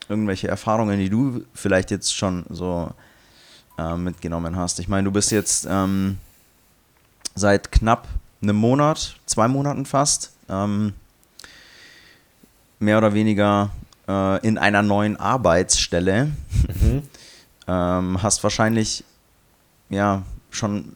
irgendwelche 0.09 0.49
Erfahrungen, 0.49 0.99
die 0.99 1.11
du 1.11 1.45
vielleicht 1.55 1.91
jetzt 1.91 2.15
schon 2.15 2.45
so 2.49 2.91
äh, 3.79 3.97
mitgenommen 3.97 4.57
hast? 4.57 4.81
Ich 4.81 4.89
meine, 4.89 5.05
du 5.05 5.11
bist 5.11 5.31
jetzt 5.31 5.67
ähm, 5.69 6.19
seit 7.35 7.73
knapp 7.73 8.09
einem 8.43 8.57
Monat, 8.57 9.17
zwei 9.27 9.49
Monaten 9.49 9.87
fast, 9.87 10.33
ähm, 10.49 10.95
mehr 12.79 12.99
oder 12.99 13.15
weniger 13.15 13.71
äh, 14.09 14.47
in 14.47 14.59
einer 14.59 14.83
neuen 14.83 15.17
Arbeitsstelle. 15.17 16.33
Mhm. 16.81 17.03
ähm, 17.69 18.23
hast 18.23 18.43
wahrscheinlich 18.43 19.05
ja 19.89 20.23
schon 20.51 20.93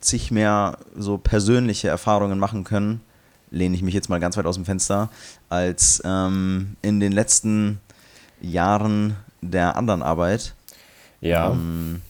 zig 0.00 0.30
mehr 0.30 0.78
so 0.96 1.18
persönliche 1.18 1.88
Erfahrungen 1.88 2.38
machen 2.38 2.64
können, 2.64 3.00
lehne 3.50 3.74
ich 3.74 3.82
mich 3.82 3.94
jetzt 3.94 4.08
mal 4.08 4.20
ganz 4.20 4.36
weit 4.36 4.46
aus 4.46 4.54
dem 4.54 4.64
Fenster, 4.64 5.08
als 5.48 6.02
ähm, 6.04 6.76
in 6.82 7.00
den 7.00 7.12
letzten 7.12 7.80
Jahren 8.40 9.16
der 9.40 9.76
anderen 9.76 10.02
Arbeit. 10.02 10.54
Ja. 11.20 11.50
Ähm, 11.50 12.02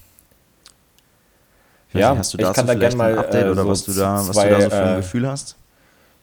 ja, 1.92 2.11
nicht, 2.11 2.18
hast 2.18 2.35
du 2.35 2.38
ich 2.38 2.53
kann 2.53 2.66
da 2.66 2.74
gerne 2.74 2.96
mal 2.96 3.12
ein 3.12 3.18
Update 3.18 3.46
äh, 3.46 3.51
oder 3.51 3.62
so 3.62 3.68
was, 3.68 3.85
du 3.85 3.92
da, 3.92 4.22
zwei, 4.22 4.29
was 4.29 4.37
du 4.37 4.51
da 4.51 4.61
so 4.61 4.70
für 4.70 4.83
ein 4.83 4.94
äh, 4.94 4.96
Gefühl 4.96 5.29
hast? 5.29 5.57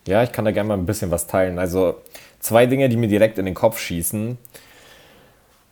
Ja, 0.07 0.23
ich 0.23 0.31
kann 0.31 0.45
da 0.45 0.51
gerne 0.51 0.67
mal 0.67 0.77
ein 0.77 0.85
bisschen 0.85 1.09
was 1.09 1.25
teilen. 1.25 1.57
Also 1.57 2.01
zwei 2.39 2.67
Dinge, 2.67 2.89
die 2.89 2.97
mir 2.97 3.07
direkt 3.07 3.39
in 3.39 3.45
den 3.45 3.55
Kopf 3.55 3.79
schießen. 3.79 4.37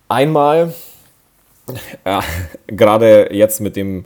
Einmal, 0.08 0.74
ja, 2.04 2.22
gerade 2.66 3.32
jetzt 3.32 3.60
mit 3.60 3.76
dem 3.76 4.04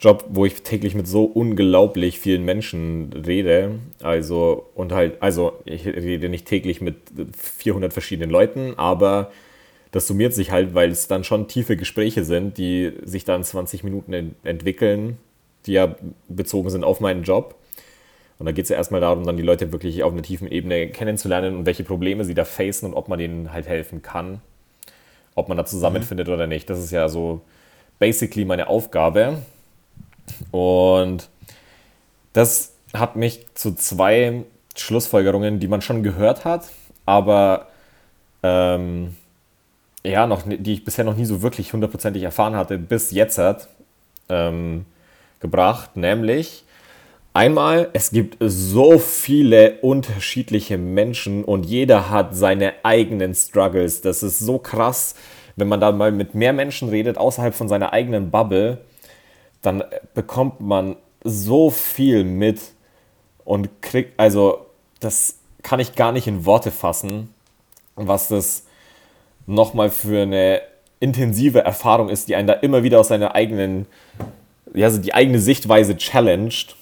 Job, 0.00 0.24
wo 0.30 0.46
ich 0.46 0.62
täglich 0.62 0.94
mit 0.94 1.06
so 1.06 1.24
unglaublich 1.24 2.18
vielen 2.18 2.44
Menschen 2.44 3.12
rede, 3.12 3.80
also 4.02 4.70
und 4.74 4.92
halt, 4.92 5.20
also 5.20 5.52
ich 5.66 5.86
rede 5.86 6.30
nicht 6.30 6.46
täglich 6.46 6.80
mit 6.80 6.96
400 7.36 7.92
verschiedenen 7.92 8.30
Leuten, 8.30 8.74
aber 8.78 9.30
das 9.90 10.06
summiert 10.06 10.32
sich 10.32 10.52
halt, 10.52 10.74
weil 10.74 10.90
es 10.90 11.08
dann 11.08 11.24
schon 11.24 11.48
tiefe 11.48 11.76
Gespräche 11.76 12.24
sind, 12.24 12.56
die 12.56 12.92
sich 13.04 13.24
dann 13.24 13.44
20 13.44 13.84
Minuten 13.84 14.36
entwickeln, 14.42 15.18
die 15.66 15.72
ja 15.72 15.96
bezogen 16.28 16.70
sind 16.70 16.84
auf 16.84 17.00
meinen 17.00 17.24
Job. 17.24 17.56
Und 18.38 18.46
da 18.46 18.52
geht 18.52 18.64
es 18.64 18.68
ja 18.70 18.76
erstmal 18.76 19.02
darum, 19.02 19.24
dann 19.26 19.36
die 19.36 19.42
Leute 19.42 19.70
wirklich 19.70 20.02
auf 20.02 20.12
einer 20.12 20.22
tiefen 20.22 20.50
Ebene 20.50 20.88
kennenzulernen 20.88 21.56
und 21.56 21.66
welche 21.66 21.84
Probleme 21.84 22.24
sie 22.24 22.32
da 22.32 22.46
facen 22.46 22.86
und 22.86 22.94
ob 22.94 23.08
man 23.08 23.18
denen 23.18 23.52
halt 23.52 23.68
helfen 23.68 24.00
kann. 24.00 24.40
Ob 25.34 25.48
man 25.48 25.56
da 25.56 25.64
zusammenfindet 25.64 26.28
mhm. 26.28 26.34
oder 26.34 26.46
nicht. 26.46 26.68
Das 26.68 26.78
ist 26.78 26.90
ja 26.90 27.08
so 27.08 27.40
basically 27.98 28.44
meine 28.44 28.68
Aufgabe. 28.68 29.42
Und 30.50 31.28
das 32.32 32.74
hat 32.92 33.16
mich 33.16 33.46
zu 33.54 33.74
zwei 33.74 34.44
Schlussfolgerungen, 34.76 35.60
die 35.60 35.68
man 35.68 35.82
schon 35.82 36.02
gehört 36.02 36.44
hat, 36.44 36.70
aber 37.06 37.68
ähm, 38.42 39.16
ja, 40.02 40.26
noch, 40.26 40.42
die 40.46 40.72
ich 40.72 40.84
bisher 40.84 41.04
noch 41.04 41.16
nie 41.16 41.24
so 41.24 41.42
wirklich 41.42 41.72
hundertprozentig 41.72 42.22
erfahren 42.22 42.56
hatte, 42.56 42.78
bis 42.78 43.10
jetzt 43.10 43.38
hat, 43.38 43.68
ähm, 44.28 44.86
gebracht. 45.40 45.96
Nämlich, 45.96 46.64
Einmal, 47.32 47.90
es 47.92 48.10
gibt 48.10 48.38
so 48.40 48.98
viele 48.98 49.78
unterschiedliche 49.82 50.78
Menschen 50.78 51.44
und 51.44 51.64
jeder 51.64 52.10
hat 52.10 52.34
seine 52.34 52.72
eigenen 52.82 53.36
Struggles. 53.36 54.00
Das 54.00 54.24
ist 54.24 54.40
so 54.40 54.58
krass, 54.58 55.14
wenn 55.54 55.68
man 55.68 55.80
da 55.80 55.92
mal 55.92 56.10
mit 56.10 56.34
mehr 56.34 56.52
Menschen 56.52 56.88
redet, 56.88 57.18
außerhalb 57.18 57.54
von 57.54 57.68
seiner 57.68 57.92
eigenen 57.92 58.32
Bubble, 58.32 58.78
dann 59.62 59.84
bekommt 60.12 60.60
man 60.60 60.96
so 61.22 61.70
viel 61.70 62.24
mit 62.24 62.60
und 63.44 63.80
kriegt, 63.80 64.18
also 64.18 64.66
das 64.98 65.36
kann 65.62 65.78
ich 65.78 65.94
gar 65.94 66.10
nicht 66.10 66.26
in 66.26 66.46
Worte 66.46 66.72
fassen, 66.72 67.32
was 67.94 68.26
das 68.26 68.64
nochmal 69.46 69.90
für 69.90 70.22
eine 70.22 70.62
intensive 70.98 71.60
Erfahrung 71.60 72.08
ist, 72.08 72.28
die 72.28 72.34
einen 72.34 72.48
da 72.48 72.54
immer 72.54 72.82
wieder 72.82 72.98
aus 72.98 73.08
seiner 73.08 73.36
eigenen, 73.36 73.86
ja, 74.74 74.86
also 74.86 74.98
die 74.98 75.14
eigene 75.14 75.38
Sichtweise 75.38 75.96
challenged 75.96 76.74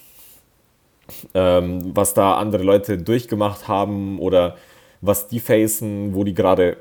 ähm, 1.35 1.92
was 1.94 2.14
da 2.14 2.37
andere 2.37 2.62
Leute 2.62 2.99
durchgemacht 2.99 3.68
haben 3.68 4.18
oder 4.18 4.57
was 5.01 5.29
die 5.29 5.40
facen, 5.40 6.14
wo 6.14 6.25
die 6.25 6.35
gerade 6.35 6.77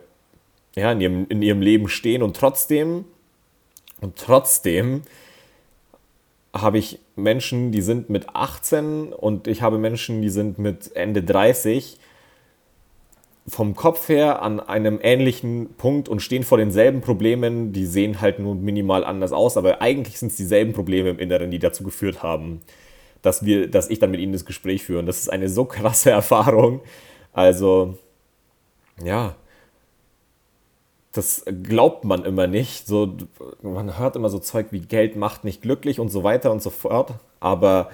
ja, 0.75 0.91
in, 0.91 1.01
ihrem, 1.01 1.25
in 1.29 1.41
ihrem 1.41 1.61
Leben 1.61 1.87
stehen 1.87 2.21
und 2.21 2.35
trotzdem 2.35 3.05
und 4.01 4.15
trotzdem 4.15 5.01
habe 6.53 6.77
ich 6.77 6.99
Menschen, 7.15 7.71
die 7.71 7.81
sind 7.81 8.09
mit 8.09 8.29
18 8.33 9.13
und 9.13 9.47
ich 9.47 9.61
habe 9.61 9.77
Menschen, 9.77 10.21
die 10.21 10.29
sind 10.29 10.59
mit 10.59 10.95
Ende 10.95 11.23
30 11.23 11.97
vom 13.47 13.75
Kopf 13.75 14.09
her 14.09 14.41
an 14.41 14.59
einem 14.59 14.99
ähnlichen 15.01 15.73
Punkt 15.77 16.09
und 16.09 16.21
stehen 16.21 16.43
vor 16.43 16.57
denselben 16.57 17.01
Problemen. 17.01 17.71
Die 17.71 17.85
sehen 17.85 18.19
halt 18.19 18.39
nur 18.39 18.55
minimal 18.55 19.03
anders 19.03 19.31
aus, 19.31 19.55
aber 19.55 19.81
eigentlich 19.81 20.19
sind 20.19 20.31
es 20.31 20.37
dieselben 20.37 20.73
Probleme 20.73 21.09
im 21.09 21.19
Inneren, 21.19 21.49
die 21.49 21.59
dazu 21.59 21.83
geführt 21.83 22.23
haben, 22.23 22.61
dass, 23.21 23.45
wir, 23.45 23.69
dass 23.69 23.89
ich 23.89 23.99
dann 23.99 24.11
mit 24.11 24.19
ihnen 24.19 24.33
das 24.33 24.45
Gespräch 24.45 24.83
führe. 24.83 24.99
Und 24.99 25.05
das 25.05 25.19
ist 25.19 25.29
eine 25.29 25.49
so 25.49 25.65
krasse 25.65 26.11
Erfahrung. 26.11 26.81
Also, 27.33 27.97
ja, 29.03 29.35
das 31.11 31.45
glaubt 31.63 32.03
man 32.03 32.25
immer 32.25 32.47
nicht. 32.47 32.87
So, 32.87 33.15
man 33.61 33.97
hört 33.97 34.15
immer 34.15 34.29
so 34.29 34.39
Zeug 34.39 34.67
wie 34.71 34.81
Geld 34.81 35.15
macht 35.15 35.43
nicht 35.43 35.61
glücklich 35.61 35.99
und 35.99 36.09
so 36.09 36.23
weiter 36.23 36.51
und 36.51 36.61
so 36.61 36.69
fort. 36.69 37.13
Aber 37.39 37.89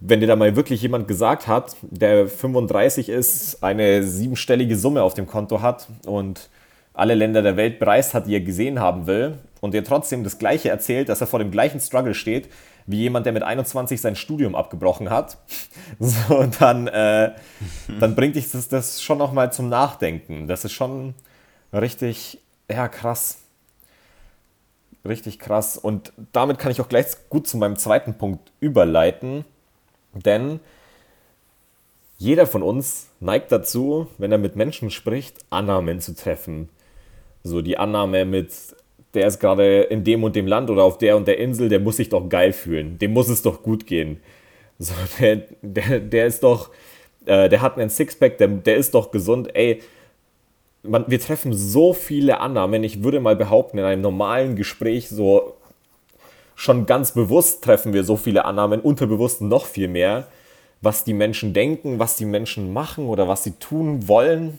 wenn 0.00 0.20
dir 0.20 0.26
da 0.26 0.36
mal 0.36 0.56
wirklich 0.56 0.82
jemand 0.82 1.08
gesagt 1.08 1.46
hat, 1.46 1.76
der 1.82 2.28
35 2.28 3.08
ist, 3.08 3.62
eine 3.62 4.02
siebenstellige 4.02 4.76
Summe 4.76 5.02
auf 5.02 5.14
dem 5.14 5.26
Konto 5.26 5.62
hat 5.62 5.88
und 6.06 6.50
alle 6.92 7.14
Länder 7.14 7.42
der 7.42 7.56
Welt 7.56 7.78
bereist 7.78 8.14
hat, 8.14 8.26
die 8.26 8.34
er 8.34 8.40
gesehen 8.40 8.80
haben 8.80 9.06
will, 9.06 9.38
und 9.60 9.74
dir 9.74 9.84
trotzdem 9.84 10.22
das 10.22 10.38
Gleiche 10.38 10.68
erzählt, 10.68 11.08
dass 11.08 11.20
er 11.20 11.26
vor 11.26 11.38
dem 11.38 11.50
gleichen 11.50 11.80
Struggle 11.80 12.14
steht, 12.14 12.48
wie 12.86 12.98
jemand, 12.98 13.26
der 13.26 13.32
mit 13.32 13.42
21 13.42 14.00
sein 14.00 14.16
Studium 14.16 14.54
abgebrochen 14.54 15.10
hat, 15.10 15.38
so, 15.98 16.46
dann, 16.58 16.86
äh, 16.88 17.32
dann 18.00 18.14
bringt 18.14 18.36
dich 18.36 18.50
das, 18.50 18.68
das 18.68 19.02
schon 19.02 19.18
nochmal 19.18 19.52
zum 19.52 19.68
Nachdenken. 19.68 20.46
Das 20.46 20.64
ist 20.64 20.72
schon, 20.72 21.14
richtig, 21.72 22.38
ja, 22.70 22.88
krass. 22.88 23.38
Richtig 25.04 25.38
krass. 25.38 25.78
Und 25.78 26.12
damit 26.32 26.58
kann 26.58 26.72
ich 26.72 26.80
auch 26.80 26.88
gleich 26.88 27.06
gut 27.28 27.46
zu 27.46 27.56
meinem 27.56 27.76
zweiten 27.76 28.18
Punkt 28.18 28.52
überleiten. 28.60 29.44
Denn 30.14 30.60
jeder 32.18 32.46
von 32.46 32.62
uns 32.62 33.08
neigt 33.20 33.52
dazu, 33.52 34.08
wenn 34.18 34.32
er 34.32 34.38
mit 34.38 34.56
Menschen 34.56 34.90
spricht, 34.90 35.44
Annahmen 35.50 36.00
zu 36.00 36.14
treffen. 36.14 36.68
So 37.44 37.62
die 37.62 37.78
Annahme 37.78 38.24
mit, 38.24 38.52
der 39.14 39.26
ist 39.26 39.40
gerade 39.40 39.82
in 39.82 40.04
dem 40.04 40.24
und 40.24 40.36
dem 40.36 40.46
Land 40.46 40.70
oder 40.70 40.84
auf 40.84 40.98
der 40.98 41.16
und 41.16 41.26
der 41.26 41.38
Insel, 41.38 41.68
der 41.68 41.80
muss 41.80 41.96
sich 41.96 42.08
doch 42.08 42.28
geil 42.28 42.52
fühlen. 42.52 42.98
Dem 42.98 43.12
muss 43.12 43.28
es 43.28 43.42
doch 43.42 43.62
gut 43.62 43.86
gehen. 43.86 44.20
So, 44.78 44.94
der, 45.20 45.42
der, 45.62 46.00
der 46.00 46.26
ist 46.26 46.42
doch, 46.42 46.70
äh, 47.24 47.48
der 47.48 47.62
hat 47.62 47.78
einen 47.78 47.90
Sixpack, 47.90 48.38
der, 48.38 48.48
der 48.48 48.76
ist 48.76 48.94
doch 48.94 49.10
gesund. 49.10 49.54
Ey, 49.54 49.80
man, 50.82 51.04
wir 51.08 51.20
treffen 51.20 51.52
so 51.52 51.92
viele 51.92 52.40
Annahmen. 52.40 52.84
Ich 52.84 53.02
würde 53.02 53.20
mal 53.20 53.36
behaupten, 53.36 53.78
in 53.78 53.84
einem 53.84 54.02
normalen 54.02 54.56
Gespräch 54.56 55.08
so 55.08 55.56
schon 56.56 56.86
ganz 56.86 57.12
bewusst 57.12 57.62
treffen 57.62 57.92
wir 57.92 58.02
so 58.02 58.16
viele 58.16 58.46
Annahmen, 58.46 58.80
unterbewusst 58.80 59.42
noch 59.42 59.66
viel 59.66 59.88
mehr, 59.88 60.26
was 60.80 61.04
die 61.04 61.12
Menschen 61.12 61.52
denken, 61.52 61.98
was 61.98 62.16
die 62.16 62.24
Menschen 62.24 62.72
machen 62.72 63.06
oder 63.06 63.28
was 63.28 63.44
sie 63.44 63.52
tun 63.52 64.08
wollen 64.08 64.58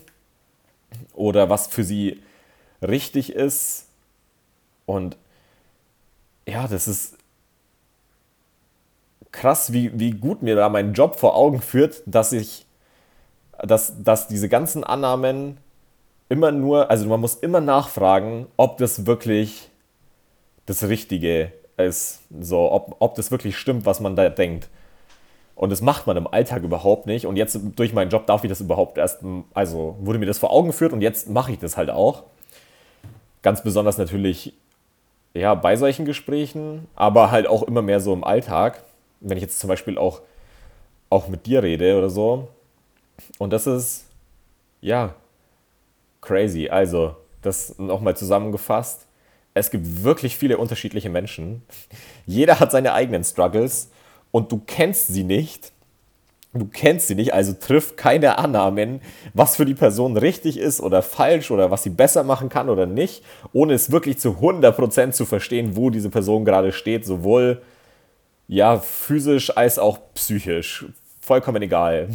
oder 1.13 1.49
was 1.49 1.67
für 1.67 1.83
sie 1.83 2.21
richtig 2.87 3.33
ist. 3.33 3.86
Und 4.87 5.17
ja, 6.47 6.67
das 6.67 6.87
ist 6.87 7.17
krass, 9.31 9.73
wie, 9.73 9.91
wie 9.99 10.11
gut 10.11 10.41
mir 10.41 10.55
da 10.55 10.69
mein 10.69 10.93
Job 10.93 11.19
vor 11.19 11.35
Augen 11.35 11.61
führt, 11.61 12.01
dass 12.07 12.31
ich, 12.31 12.65
dass, 13.61 14.01
dass 14.01 14.27
diese 14.27 14.49
ganzen 14.49 14.83
Annahmen 14.83 15.57
immer 16.29 16.51
nur, 16.51 16.89
also 16.89 17.07
man 17.07 17.19
muss 17.19 17.35
immer 17.35 17.61
nachfragen, 17.61 18.47
ob 18.55 18.77
das 18.77 19.05
wirklich 19.05 19.69
das 20.65 20.83
Richtige 20.87 21.51
ist, 21.77 22.21
so, 22.39 22.71
ob, 22.71 22.95
ob 22.99 23.15
das 23.15 23.29
wirklich 23.29 23.57
stimmt, 23.57 23.85
was 23.85 23.99
man 23.99 24.15
da 24.15 24.29
denkt. 24.29 24.69
Und 25.53 25.71
das 25.71 25.81
macht 25.81 26.07
man 26.07 26.17
im 26.17 26.27
Alltag 26.27 26.63
überhaupt 26.63 27.07
nicht. 27.07 27.25
Und 27.25 27.35
jetzt 27.35 27.59
durch 27.75 27.93
meinen 27.93 28.09
Job 28.09 28.25
darf 28.27 28.43
ich 28.43 28.49
das 28.49 28.61
überhaupt 28.61 28.97
erst, 28.97 29.19
also 29.53 29.97
wurde 29.99 30.19
mir 30.19 30.27
das 30.27 30.37
vor 30.37 30.51
Augen 30.51 30.67
geführt 30.67 30.93
und 30.93 31.01
jetzt 31.01 31.29
mache 31.29 31.51
ich 31.51 31.59
das 31.59 31.77
halt 31.77 31.89
auch. 31.89 32.23
Ganz 33.41 33.63
besonders 33.63 33.97
natürlich, 33.97 34.53
ja, 35.33 35.53
bei 35.55 35.75
solchen 35.75 36.05
Gesprächen, 36.05 36.87
aber 36.95 37.31
halt 37.31 37.47
auch 37.47 37.63
immer 37.63 37.81
mehr 37.81 37.99
so 37.99 38.13
im 38.13 38.23
Alltag. 38.23 38.83
Wenn 39.19 39.37
ich 39.37 39.43
jetzt 39.43 39.59
zum 39.59 39.67
Beispiel 39.67 39.97
auch, 39.97 40.21
auch 41.09 41.27
mit 41.27 41.45
dir 41.45 41.63
rede 41.63 41.97
oder 41.97 42.09
so. 42.09 42.49
Und 43.37 43.51
das 43.53 43.67
ist, 43.67 44.05
ja, 44.81 45.15
crazy. 46.21 46.69
Also, 46.69 47.15
das 47.41 47.77
nochmal 47.77 48.15
zusammengefasst. 48.17 49.05
Es 49.53 49.71
gibt 49.71 50.03
wirklich 50.03 50.37
viele 50.37 50.57
unterschiedliche 50.57 51.09
Menschen. 51.09 51.63
Jeder 52.25 52.59
hat 52.59 52.71
seine 52.71 52.93
eigenen 52.93 53.23
Struggles 53.23 53.89
und 54.31 54.51
du 54.51 54.61
kennst 54.65 55.07
sie 55.07 55.23
nicht. 55.23 55.71
Du 56.59 56.65
kennst 56.65 57.07
sie 57.07 57.15
nicht, 57.15 57.33
also 57.33 57.53
triff 57.53 57.95
keine 57.95 58.37
Annahmen, 58.37 59.01
was 59.33 59.55
für 59.55 59.65
die 59.65 59.73
Person 59.73 60.17
richtig 60.17 60.57
ist 60.57 60.81
oder 60.81 61.01
falsch 61.01 61.51
oder 61.51 61.71
was 61.71 61.83
sie 61.83 61.89
besser 61.89 62.23
machen 62.23 62.49
kann 62.49 62.69
oder 62.69 62.85
nicht, 62.85 63.23
ohne 63.53 63.73
es 63.73 63.91
wirklich 63.91 64.19
zu 64.19 64.37
100% 64.41 65.11
zu 65.11 65.25
verstehen, 65.25 65.75
wo 65.75 65.89
diese 65.89 66.09
Person 66.09 66.45
gerade 66.45 66.71
steht, 66.71 67.05
sowohl 67.05 67.61
ja, 68.47 68.79
physisch 68.79 69.55
als 69.55 69.77
auch 69.77 69.99
psychisch. 70.13 70.85
Vollkommen 71.21 71.61
egal. 71.61 72.09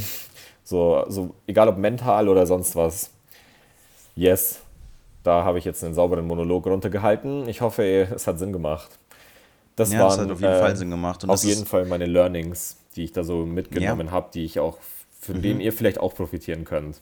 So, 0.64 1.04
so 1.08 1.34
egal 1.46 1.68
ob 1.68 1.76
mental 1.76 2.28
oder 2.28 2.46
sonst 2.46 2.76
was. 2.76 3.10
Yes, 4.14 4.60
da 5.22 5.44
habe 5.44 5.58
ich 5.58 5.64
jetzt 5.64 5.84
einen 5.84 5.94
sauberen 5.94 6.26
Monolog 6.26 6.66
runtergehalten. 6.66 7.48
Ich 7.48 7.60
hoffe, 7.60 8.08
es 8.14 8.26
hat 8.26 8.38
Sinn 8.38 8.52
gemacht. 8.52 8.98
Das 9.76 9.92
ja, 9.92 10.00
waren, 10.00 10.08
das 10.08 10.18
hat 10.18 10.30
auf 10.30 10.40
jeden 10.40 10.52
äh, 10.52 10.58
Fall 10.58 10.76
Sinn 10.76 10.90
gemacht. 10.90 11.24
Und 11.24 11.30
auf 11.30 11.44
jeden 11.44 11.66
Fall 11.66 11.84
meine 11.86 12.06
Learnings, 12.06 12.76
die 12.96 13.04
ich 13.04 13.12
da 13.12 13.24
so 13.24 13.46
mitgenommen 13.46 14.08
ja. 14.08 14.12
habe, 14.12 14.30
die 14.32 14.44
ich 14.44 14.60
auch, 14.60 14.78
von 15.20 15.38
mhm. 15.38 15.42
denen 15.42 15.60
ihr 15.60 15.72
vielleicht 15.72 15.98
auch 15.98 16.14
profitieren 16.14 16.64
könnt. 16.64 17.00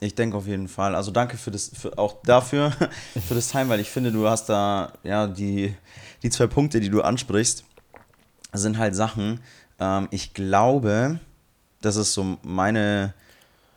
Ich 0.00 0.14
denke 0.14 0.36
auf 0.36 0.46
jeden 0.46 0.68
Fall. 0.68 0.94
Also 0.94 1.10
danke 1.10 1.38
für 1.38 1.50
das, 1.50 1.70
für 1.74 1.98
auch 1.98 2.16
dafür, 2.22 2.70
für 3.26 3.34
das 3.34 3.48
Time, 3.48 3.68
weil 3.68 3.80
ich 3.80 3.90
finde, 3.90 4.12
du 4.12 4.28
hast 4.28 4.48
da, 4.48 4.92
ja, 5.02 5.26
die, 5.26 5.74
die 6.22 6.30
zwei 6.30 6.46
Punkte, 6.46 6.80
die 6.80 6.90
du 6.90 7.02
ansprichst, 7.02 7.64
sind 8.52 8.78
halt 8.78 8.94
Sachen. 8.94 9.40
Ähm, 9.80 10.08
ich 10.10 10.34
glaube, 10.34 11.20
das 11.80 11.96
ist 11.96 12.12
so 12.12 12.36
meine, 12.42 13.14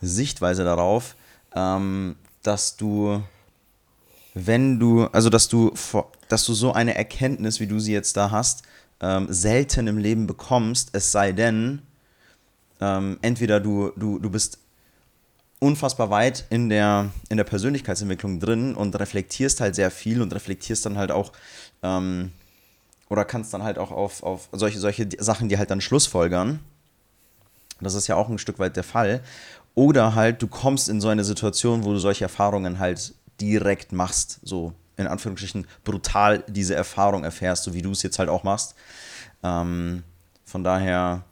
Sichtweise 0.02 0.64
darauf, 0.64 1.16
ähm, 1.56 2.16
dass 2.44 2.78
du, 2.78 3.22
wenn 4.34 4.80
du, 4.80 5.06
also 5.08 5.30
dass 5.30 5.48
du, 5.48 5.74
dass 6.28 6.46
du 6.46 6.54
so 6.54 6.72
eine 6.74 6.96
Erkenntnis, 6.96 7.60
wie 7.60 7.68
du 7.68 7.80
sie 7.80 7.94
jetzt 7.94 8.16
da 8.16 8.32
hast, 8.32 8.64
ähm, 9.02 9.28
selten 9.30 9.88
im 9.88 9.98
Leben 9.98 10.28
bekommst, 10.28 10.90
es 10.94 11.12
sei 11.12 11.32
denn, 11.32 11.82
ähm, 12.82 13.18
entweder 13.22 13.60
du, 13.60 13.92
du, 13.96 14.20
du 14.20 14.30
bist 14.30 14.60
unfassbar 15.60 16.10
weit 16.10 16.46
in 16.50 16.70
der, 16.70 17.12
in 17.30 17.38
der 17.38 17.44
Persönlichkeitsentwicklung 17.44 18.40
drin 18.40 18.76
und 18.76 18.98
reflektierst 18.98 19.60
halt 19.62 19.76
sehr 19.76 19.92
viel 19.92 20.22
und 20.22 20.34
reflektierst 20.34 20.86
dann 20.86 20.98
halt 20.98 21.12
auch 21.12 21.34
ähm, 21.84 22.32
oder 23.10 23.26
kannst 23.26 23.54
dann 23.54 23.64
halt 23.64 23.78
auch 23.78 23.92
auf, 23.92 24.24
auf 24.24 24.50
solche, 24.52 24.80
solche 24.80 25.10
Sachen, 25.20 25.50
die 25.50 25.58
halt 25.58 25.72
dann 25.72 25.82
Schlussfolgern. 25.82 26.60
Das 27.82 27.96
ist 27.96 28.08
ja 28.08 28.16
auch 28.16 28.30
ein 28.30 28.38
Stück 28.38 28.60
weit 28.60 28.76
der 28.76 28.84
Fall. 28.84 29.22
Oder 29.74 30.16
halt, 30.16 30.42
du 30.42 30.48
kommst 30.48 30.90
in 30.90 31.02
so 31.02 31.08
eine 31.08 31.24
Situation, 31.24 31.84
wo 31.84 31.92
du 31.92 32.00
solche 32.00 32.26
Erfahrungen 32.26 32.80
halt 32.80 33.14
direkt 33.42 33.94
machst, 33.94 34.40
so 34.44 34.74
in 35.00 35.08
Anführungsstrichen 35.08 35.66
brutal 35.84 36.44
diese 36.48 36.76
Erfahrung 36.76 37.24
erfährst, 37.24 37.64
so 37.64 37.74
wie 37.74 37.82
du 37.82 37.92
es 37.92 38.04
jetzt 38.04 38.20
halt 38.20 38.30
auch 38.30 38.44
machst. 38.44 38.76
Ähm, 39.44 40.04
von 40.46 40.64
daher 40.64 41.24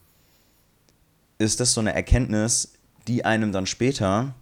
ist 1.38 1.60
das 1.60 1.74
so 1.74 1.82
eine 1.82 1.94
Erkenntnis, 1.94 2.74
die 3.08 3.26
einem 3.26 3.52
dann 3.52 3.66
später, 3.66 4.34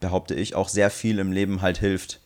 behaupte 0.00 0.34
ich, 0.34 0.54
auch 0.54 0.68
sehr 0.68 0.90
viel 0.90 1.18
im 1.18 1.32
Leben 1.32 1.62
halt 1.62 1.78
hilft. 1.78 2.20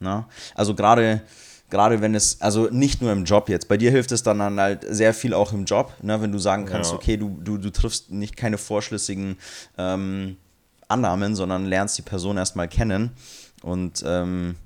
Na? 0.00 0.28
Also 0.54 0.74
gerade 0.74 1.22
gerade 1.70 2.00
wenn 2.00 2.14
es, 2.14 2.40
also 2.40 2.68
nicht 2.70 3.00
nur 3.00 3.12
im 3.12 3.24
Job 3.24 3.48
jetzt, 3.48 3.68
bei 3.68 3.76
dir 3.76 3.90
hilft 3.92 4.10
es 4.12 4.22
dann 4.22 4.40
halt 4.60 4.84
sehr 4.88 5.14
viel 5.14 5.32
auch 5.32 5.52
im 5.52 5.64
Job, 5.64 5.92
ne, 6.02 6.20
wenn 6.20 6.32
du 6.32 6.38
sagen 6.38 6.66
kannst, 6.66 6.90
ja. 6.90 6.96
okay, 6.96 7.16
du, 7.16 7.38
du, 7.40 7.56
du 7.56 7.70
triffst 7.70 8.10
nicht 8.10 8.36
keine 8.36 8.58
vorschlüssigen 8.58 9.38
ähm, 9.78 10.36
Annahmen, 10.88 11.36
sondern 11.36 11.64
lernst 11.66 11.96
die 11.96 12.02
Person 12.02 12.36
erstmal 12.36 12.66
kennen 12.66 13.12
und 13.62 14.02
ähm, 14.04 14.56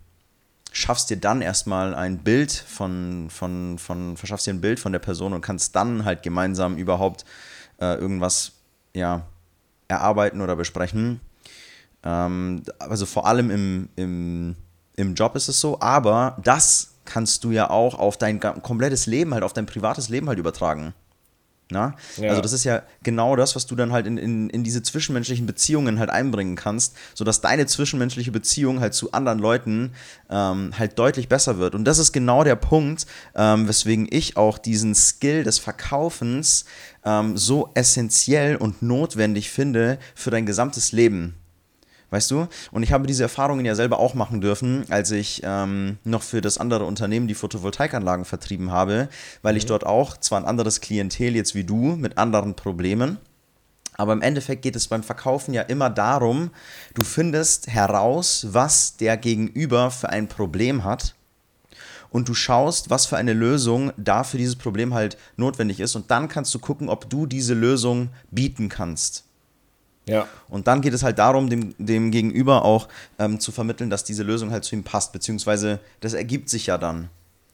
schaffst 0.74 1.08
dir 1.08 1.16
dann 1.16 1.40
erstmal 1.40 1.94
ein 1.94 2.18
Bild 2.18 2.52
von, 2.52 3.28
von, 3.30 3.78
von, 3.78 4.16
verschaffst 4.16 4.46
dir 4.46 4.52
ein 4.52 4.60
Bild 4.60 4.80
von 4.80 4.92
der 4.92 4.98
Person 4.98 5.32
und 5.32 5.40
kannst 5.40 5.74
dann 5.76 6.04
halt 6.04 6.22
gemeinsam 6.22 6.76
überhaupt 6.76 7.24
äh, 7.80 7.94
irgendwas, 7.94 8.52
ja, 8.92 9.26
erarbeiten 9.88 10.40
oder 10.40 10.56
besprechen. 10.56 11.20
Ähm, 12.02 12.62
also 12.78 13.06
vor 13.06 13.26
allem 13.26 13.50
im, 13.50 13.88
im, 13.96 14.56
im 14.96 15.14
Job 15.14 15.36
ist 15.36 15.48
es 15.48 15.60
so, 15.60 15.80
aber 15.80 16.36
das 16.42 16.94
kannst 17.04 17.44
du 17.44 17.52
ja 17.52 17.70
auch 17.70 17.98
auf 17.98 18.16
dein 18.16 18.40
komplettes 18.40 19.06
Leben, 19.06 19.32
halt 19.32 19.44
auf 19.44 19.52
dein 19.52 19.66
privates 19.66 20.08
Leben 20.08 20.28
halt 20.28 20.38
übertragen. 20.38 20.92
Ja. 22.16 22.30
Also 22.30 22.40
das 22.40 22.52
ist 22.52 22.64
ja 22.64 22.82
genau 23.02 23.36
das, 23.36 23.54
was 23.54 23.66
du 23.66 23.76
dann 23.76 23.92
halt 23.92 24.06
in, 24.06 24.16
in, 24.16 24.48
in 24.50 24.64
diese 24.64 24.82
zwischenmenschlichen 24.82 25.46
Beziehungen 25.46 25.98
halt 25.98 26.10
einbringen 26.10 26.56
kannst, 26.56 26.96
sodass 27.14 27.40
deine 27.40 27.66
zwischenmenschliche 27.66 28.32
Beziehung 28.32 28.80
halt 28.80 28.94
zu 28.94 29.12
anderen 29.12 29.38
Leuten 29.38 29.92
ähm, 30.30 30.72
halt 30.78 30.98
deutlich 30.98 31.28
besser 31.28 31.58
wird. 31.58 31.74
Und 31.74 31.84
das 31.84 31.98
ist 31.98 32.12
genau 32.12 32.44
der 32.44 32.56
Punkt, 32.56 33.06
ähm, 33.34 33.68
weswegen 33.68 34.08
ich 34.10 34.36
auch 34.36 34.58
diesen 34.58 34.94
Skill 34.94 35.44
des 35.44 35.58
Verkaufens 35.58 36.64
ähm, 37.04 37.36
so 37.36 37.70
essentiell 37.74 38.56
und 38.56 38.82
notwendig 38.82 39.50
finde 39.50 39.98
für 40.14 40.30
dein 40.30 40.46
gesamtes 40.46 40.92
Leben. 40.92 41.34
Weißt 42.14 42.30
du? 42.30 42.46
Und 42.70 42.84
ich 42.84 42.92
habe 42.92 43.08
diese 43.08 43.24
Erfahrungen 43.24 43.64
ja 43.64 43.74
selber 43.74 43.98
auch 43.98 44.14
machen 44.14 44.40
dürfen, 44.40 44.84
als 44.88 45.10
ich 45.10 45.42
ähm, 45.42 45.98
noch 46.04 46.22
für 46.22 46.40
das 46.40 46.58
andere 46.58 46.84
Unternehmen 46.84 47.26
die 47.26 47.34
Photovoltaikanlagen 47.34 48.24
vertrieben 48.24 48.70
habe, 48.70 49.08
weil 49.42 49.54
mhm. 49.54 49.58
ich 49.58 49.66
dort 49.66 49.84
auch 49.84 50.16
zwar 50.18 50.38
ein 50.38 50.44
anderes 50.44 50.80
Klientel 50.80 51.34
jetzt 51.34 51.56
wie 51.56 51.64
du 51.64 51.96
mit 51.96 52.16
anderen 52.16 52.54
Problemen, 52.54 53.18
aber 53.96 54.12
im 54.12 54.22
Endeffekt 54.22 54.62
geht 54.62 54.76
es 54.76 54.86
beim 54.86 55.02
Verkaufen 55.02 55.54
ja 55.54 55.62
immer 55.62 55.90
darum, 55.90 56.50
du 56.94 57.02
findest 57.02 57.66
heraus, 57.66 58.46
was 58.50 58.96
der 58.96 59.16
Gegenüber 59.16 59.90
für 59.90 60.08
ein 60.08 60.28
Problem 60.28 60.84
hat 60.84 61.16
und 62.10 62.28
du 62.28 62.34
schaust, 62.34 62.90
was 62.90 63.06
für 63.06 63.16
eine 63.16 63.32
Lösung 63.32 63.92
da 63.96 64.22
für 64.22 64.38
dieses 64.38 64.54
Problem 64.54 64.94
halt 64.94 65.16
notwendig 65.36 65.80
ist 65.80 65.96
und 65.96 66.12
dann 66.12 66.28
kannst 66.28 66.54
du 66.54 66.60
gucken, 66.60 66.88
ob 66.88 67.10
du 67.10 67.26
diese 67.26 67.54
Lösung 67.54 68.10
bieten 68.30 68.68
kannst. 68.68 69.24
Ja. 70.06 70.28
Und 70.48 70.66
dann 70.66 70.80
geht 70.82 70.92
es 70.92 71.02
halt 71.02 71.18
darum, 71.18 71.48
dem, 71.48 71.74
dem 71.78 72.10
Gegenüber 72.10 72.64
auch 72.64 72.88
ähm, 73.18 73.40
zu 73.40 73.52
vermitteln, 73.52 73.90
dass 73.90 74.04
diese 74.04 74.22
Lösung 74.22 74.50
halt 74.50 74.64
zu 74.64 74.74
ihm 74.74 74.84
passt, 74.84 75.12
beziehungsweise 75.12 75.80
das 76.00 76.12
ergibt 76.12 76.50
sich 76.50 76.66
ja 76.66 76.78
dann. 76.78 77.08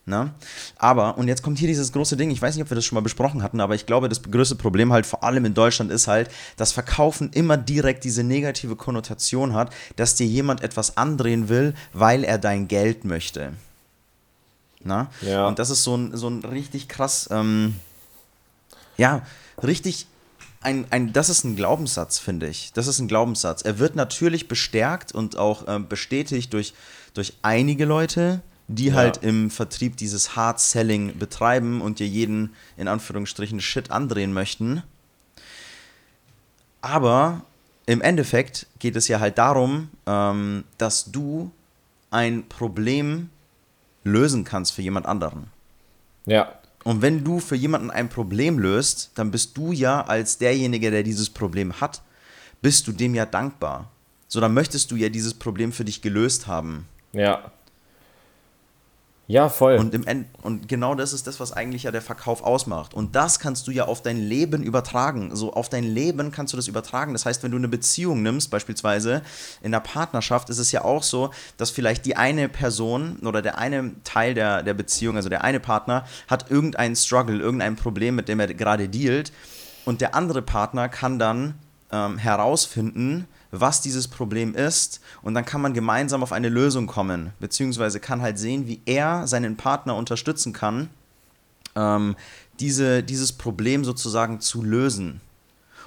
Ne? 0.07 0.33
Aber, 0.77 1.19
und 1.19 1.29
jetzt 1.29 1.43
kommt 1.43 1.59
hier 1.59 1.69
dieses 1.69 1.93
große 1.93 2.17
Ding, 2.17 2.31
ich 2.31 2.43
weiß 2.43 2.57
nicht, 2.57 2.65
ob 2.65 2.71
wir 2.71 2.75
das 2.75 2.85
schon 2.85 2.97
mal 2.97 3.03
besprochen 3.03 3.43
hatten, 3.43 3.61
aber 3.61 3.75
ich 3.75 3.87
glaube, 3.87 4.09
das 4.09 4.23
größte 4.23 4.57
Problem 4.57 4.93
halt 4.93 5.07
vor 5.07 5.23
allem 5.23 5.45
in 5.45 5.55
Deutschland 5.55 5.93
ist 5.93 6.09
halt, 6.09 6.31
dass 6.57 6.73
Verkaufen 6.73 7.31
immer 7.33 7.57
direkt 7.57 8.03
diese 8.03 8.25
negative 8.25 8.77
Konnotation 8.77 9.55
hat, 9.55 9.73
dass 9.97 10.17
dir 10.17 10.27
jemand 10.27 10.63
etwas 10.63 10.97
andrehen 10.97 11.49
will, 11.49 11.75
weil 11.93 12.25
er 12.25 12.39
dein 12.39 12.67
Geld 12.67 13.05
möchte. 13.05 13.53
Na? 14.83 15.11
Ja. 15.21 15.47
Und 15.47 15.59
das 15.59 15.71
ist 15.71 15.85
so 15.85 15.97
ein, 15.97 16.17
so 16.17 16.29
ein 16.29 16.45
richtig 16.45 16.89
krass, 16.89 17.29
ähm, 17.31 17.77
ja, 18.97 19.23
richtig 19.63 20.07
ein, 20.61 20.87
ein, 20.91 21.13
das 21.13 21.29
ist 21.29 21.45
ein 21.45 21.57
Glaubenssatz, 21.57 22.19
finde 22.19 22.49
ich. 22.49 22.73
Das 22.75 22.87
ist 22.87 22.99
ein 22.99 23.09
Glaubenssatz. 23.09 23.63
Er 23.63 23.79
wird 23.79 23.97
natürlich 23.97 24.47
bestärkt 24.47 25.13
und 25.13 25.37
auch 25.37 25.65
ähm, 25.67 25.89
bestätigt 25.89 26.53
durch, 26.53 26.75
durch 27.15 27.35
einige 27.43 27.87
Leute, 27.87 28.43
die 28.69 28.89
ja. 28.89 28.95
halt 28.95 29.19
im 29.23 29.51
Vertrieb 29.51 29.97
dieses 29.97 30.37
Hard 30.37 30.61
Selling 30.61 31.19
betreiben 31.19 31.81
und 31.81 31.99
dir 31.99 32.07
jeden 32.07 32.55
in 32.77 32.89
Anführungsstrichen 32.89 33.61
Shit 33.61 33.91
andrehen 33.91 34.33
möchten. 34.33 34.83
Aber 36.83 37.43
im 37.87 38.03
Endeffekt 38.03 38.67
geht 38.79 38.97
es 38.97 39.09
ja 39.09 39.19
halt 39.19 39.39
darum, 39.39 39.89
ähm, 40.07 40.65
dass 40.79 41.11
du 41.11 41.51
ein 42.11 42.49
Problem 42.49 43.31
lösen 44.05 44.45
kannst 44.45 44.73
für 44.73 44.83
jemand 44.83 45.07
anderen. 45.07 45.49
Ja. 46.27 46.60
Und 46.85 47.03
wenn 47.03 47.25
du 47.25 47.41
für 47.41 47.57
jemanden 47.57 47.91
ein 47.91 48.09
Problem 48.09 48.59
löst, 48.59 49.11
dann 49.15 49.31
bist 49.31 49.57
du 49.57 49.73
ja 49.73 50.03
als 50.03 50.39
derjenige, 50.39 50.91
der 50.91 51.03
dieses 51.03 51.29
Problem 51.29 51.81
hat, 51.81 52.03
bist 52.63 52.87
du 52.87 52.93
dem 52.93 53.15
ja 53.15 53.27
dankbar. 53.27 53.91
So, 54.29 54.41
dann 54.41 54.55
möchtest 54.55 54.91
du 54.91 54.97
ja 54.97 55.09
dieses 55.09 55.35
Problem 55.35 55.73
für 55.73 55.85
dich 55.85 56.03
gelöst 56.03 56.47
haben. 56.47 56.87
Ja. 57.13 57.51
Ja, 59.31 59.49
voll. 59.49 59.77
Und, 59.77 59.95
im 59.95 60.05
End, 60.09 60.27
und 60.43 60.67
genau 60.67 60.97
das 60.97 61.13
ist 61.13 61.29
das, 61.29 61.39
was 61.39 61.53
eigentlich 61.53 61.85
ja 61.85 61.93
der 61.93 62.03
Verkauf 62.03 62.43
ausmacht. 62.43 62.95
Und 62.95 63.15
das 63.15 63.39
kannst 63.39 63.69
du 63.69 63.71
ja 63.71 63.85
auf 63.85 64.03
dein 64.03 64.17
Leben 64.17 64.65
übertragen. 64.65 65.37
So 65.37 65.53
auf 65.53 65.69
dein 65.69 65.85
Leben 65.85 66.33
kannst 66.33 66.53
du 66.53 66.57
das 66.57 66.67
übertragen. 66.67 67.13
Das 67.13 67.27
heißt, 67.27 67.45
wenn 67.45 67.53
du 67.53 67.57
eine 67.57 67.69
Beziehung 67.69 68.25
nimmst, 68.25 68.51
beispielsweise 68.51 69.23
in 69.63 69.71
der 69.71 69.79
Partnerschaft, 69.79 70.51
ist 70.51 70.59
es 70.59 70.73
ja 70.73 70.83
auch 70.83 71.05
so, 71.05 71.31
dass 71.59 71.71
vielleicht 71.71 72.07
die 72.07 72.17
eine 72.17 72.49
Person 72.49 73.19
oder 73.25 73.41
der 73.41 73.57
eine 73.57 73.93
Teil 74.03 74.35
der, 74.35 74.65
der 74.65 74.75
Beziehung, 74.75 75.15
also 75.15 75.29
der 75.29 75.45
eine 75.45 75.61
Partner, 75.61 76.05
hat 76.27 76.51
irgendeinen 76.51 76.97
Struggle, 76.97 77.39
irgendein 77.39 77.77
Problem, 77.77 78.17
mit 78.17 78.27
dem 78.27 78.41
er 78.41 78.53
gerade 78.53 78.89
dealt. 78.89 79.31
Und 79.85 80.01
der 80.01 80.17
andere 80.17 80.43
Partner 80.43 80.89
kann 80.89 81.21
dann 81.21 81.55
ähm, 81.93 82.19
herausfinden, 82.19 83.29
was 83.51 83.81
dieses 83.81 84.09
Problem 84.09 84.55
ist 84.55 85.01
und 85.23 85.35
dann 85.35 85.45
kann 85.45 85.61
man 85.61 85.75
gemeinsam 85.75 86.23
auf 86.23 86.33
eine 86.33 86.49
Lösung 86.49 86.87
kommen, 86.87 87.33
beziehungsweise 87.41 88.01
kann 88.01 88.23
halt 88.23 88.39
sehen, 88.39 88.67
wie 88.67 88.81
er 88.87 89.27
seinen 89.27 89.57
Partner 89.57 89.97
unterstützen 89.97 90.53
kann, 90.53 90.89
ähm, 91.75 92.17
diese, 92.61 93.03
dieses 93.03 93.33
Problem 93.33 93.85
sozusagen 93.85 94.41
zu 94.41 94.63
lösen. 94.63 95.21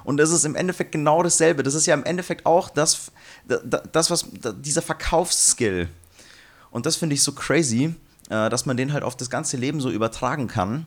Und 0.02 0.18
das 0.18 0.30
ist 0.30 0.44
im 0.44 0.54
Endeffekt 0.54 0.92
genau 0.92 1.22
dasselbe. 1.22 1.62
Das 1.62 1.74
ist 1.74 1.86
ja 1.86 1.94
im 1.94 2.04
Endeffekt 2.04 2.44
auch 2.44 2.68
das, 2.68 3.10
das 3.90 4.10
was, 4.10 4.26
dieser 4.58 4.82
Verkaufsskill. 4.82 5.88
Und 6.70 6.84
das 6.84 6.96
finde 6.96 7.14
ich 7.14 7.22
so 7.22 7.32
crazy, 7.32 7.94
äh, 8.28 8.50
dass 8.50 8.66
man 8.66 8.76
den 8.76 8.92
halt 8.92 9.02
auf 9.02 9.16
das 9.16 9.30
ganze 9.30 9.56
Leben 9.56 9.80
so 9.80 9.90
übertragen 9.90 10.46
kann. 10.46 10.86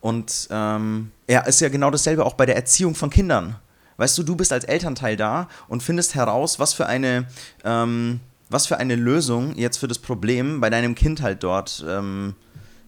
Und 0.00 0.48
ähm, 0.50 1.10
ja, 1.28 1.40
ist 1.40 1.60
ja 1.60 1.68
genau 1.70 1.90
dasselbe 1.90 2.24
auch 2.24 2.34
bei 2.34 2.46
der 2.46 2.56
Erziehung 2.56 2.94
von 2.94 3.08
Kindern. 3.08 3.56
Weißt 4.00 4.16
du, 4.16 4.22
du 4.22 4.34
bist 4.34 4.50
als 4.50 4.64
Elternteil 4.64 5.14
da 5.14 5.46
und 5.68 5.82
findest 5.82 6.14
heraus, 6.14 6.58
was 6.58 6.72
für 6.72 6.86
eine, 6.86 7.26
ähm, 7.64 8.20
was 8.48 8.66
für 8.66 8.78
eine 8.78 8.96
Lösung 8.96 9.54
jetzt 9.56 9.76
für 9.76 9.88
das 9.88 9.98
Problem 9.98 10.58
bei 10.62 10.70
deinem 10.70 10.94
Kind 10.94 11.20
halt 11.20 11.42
dort 11.42 11.84
ähm, 11.86 12.34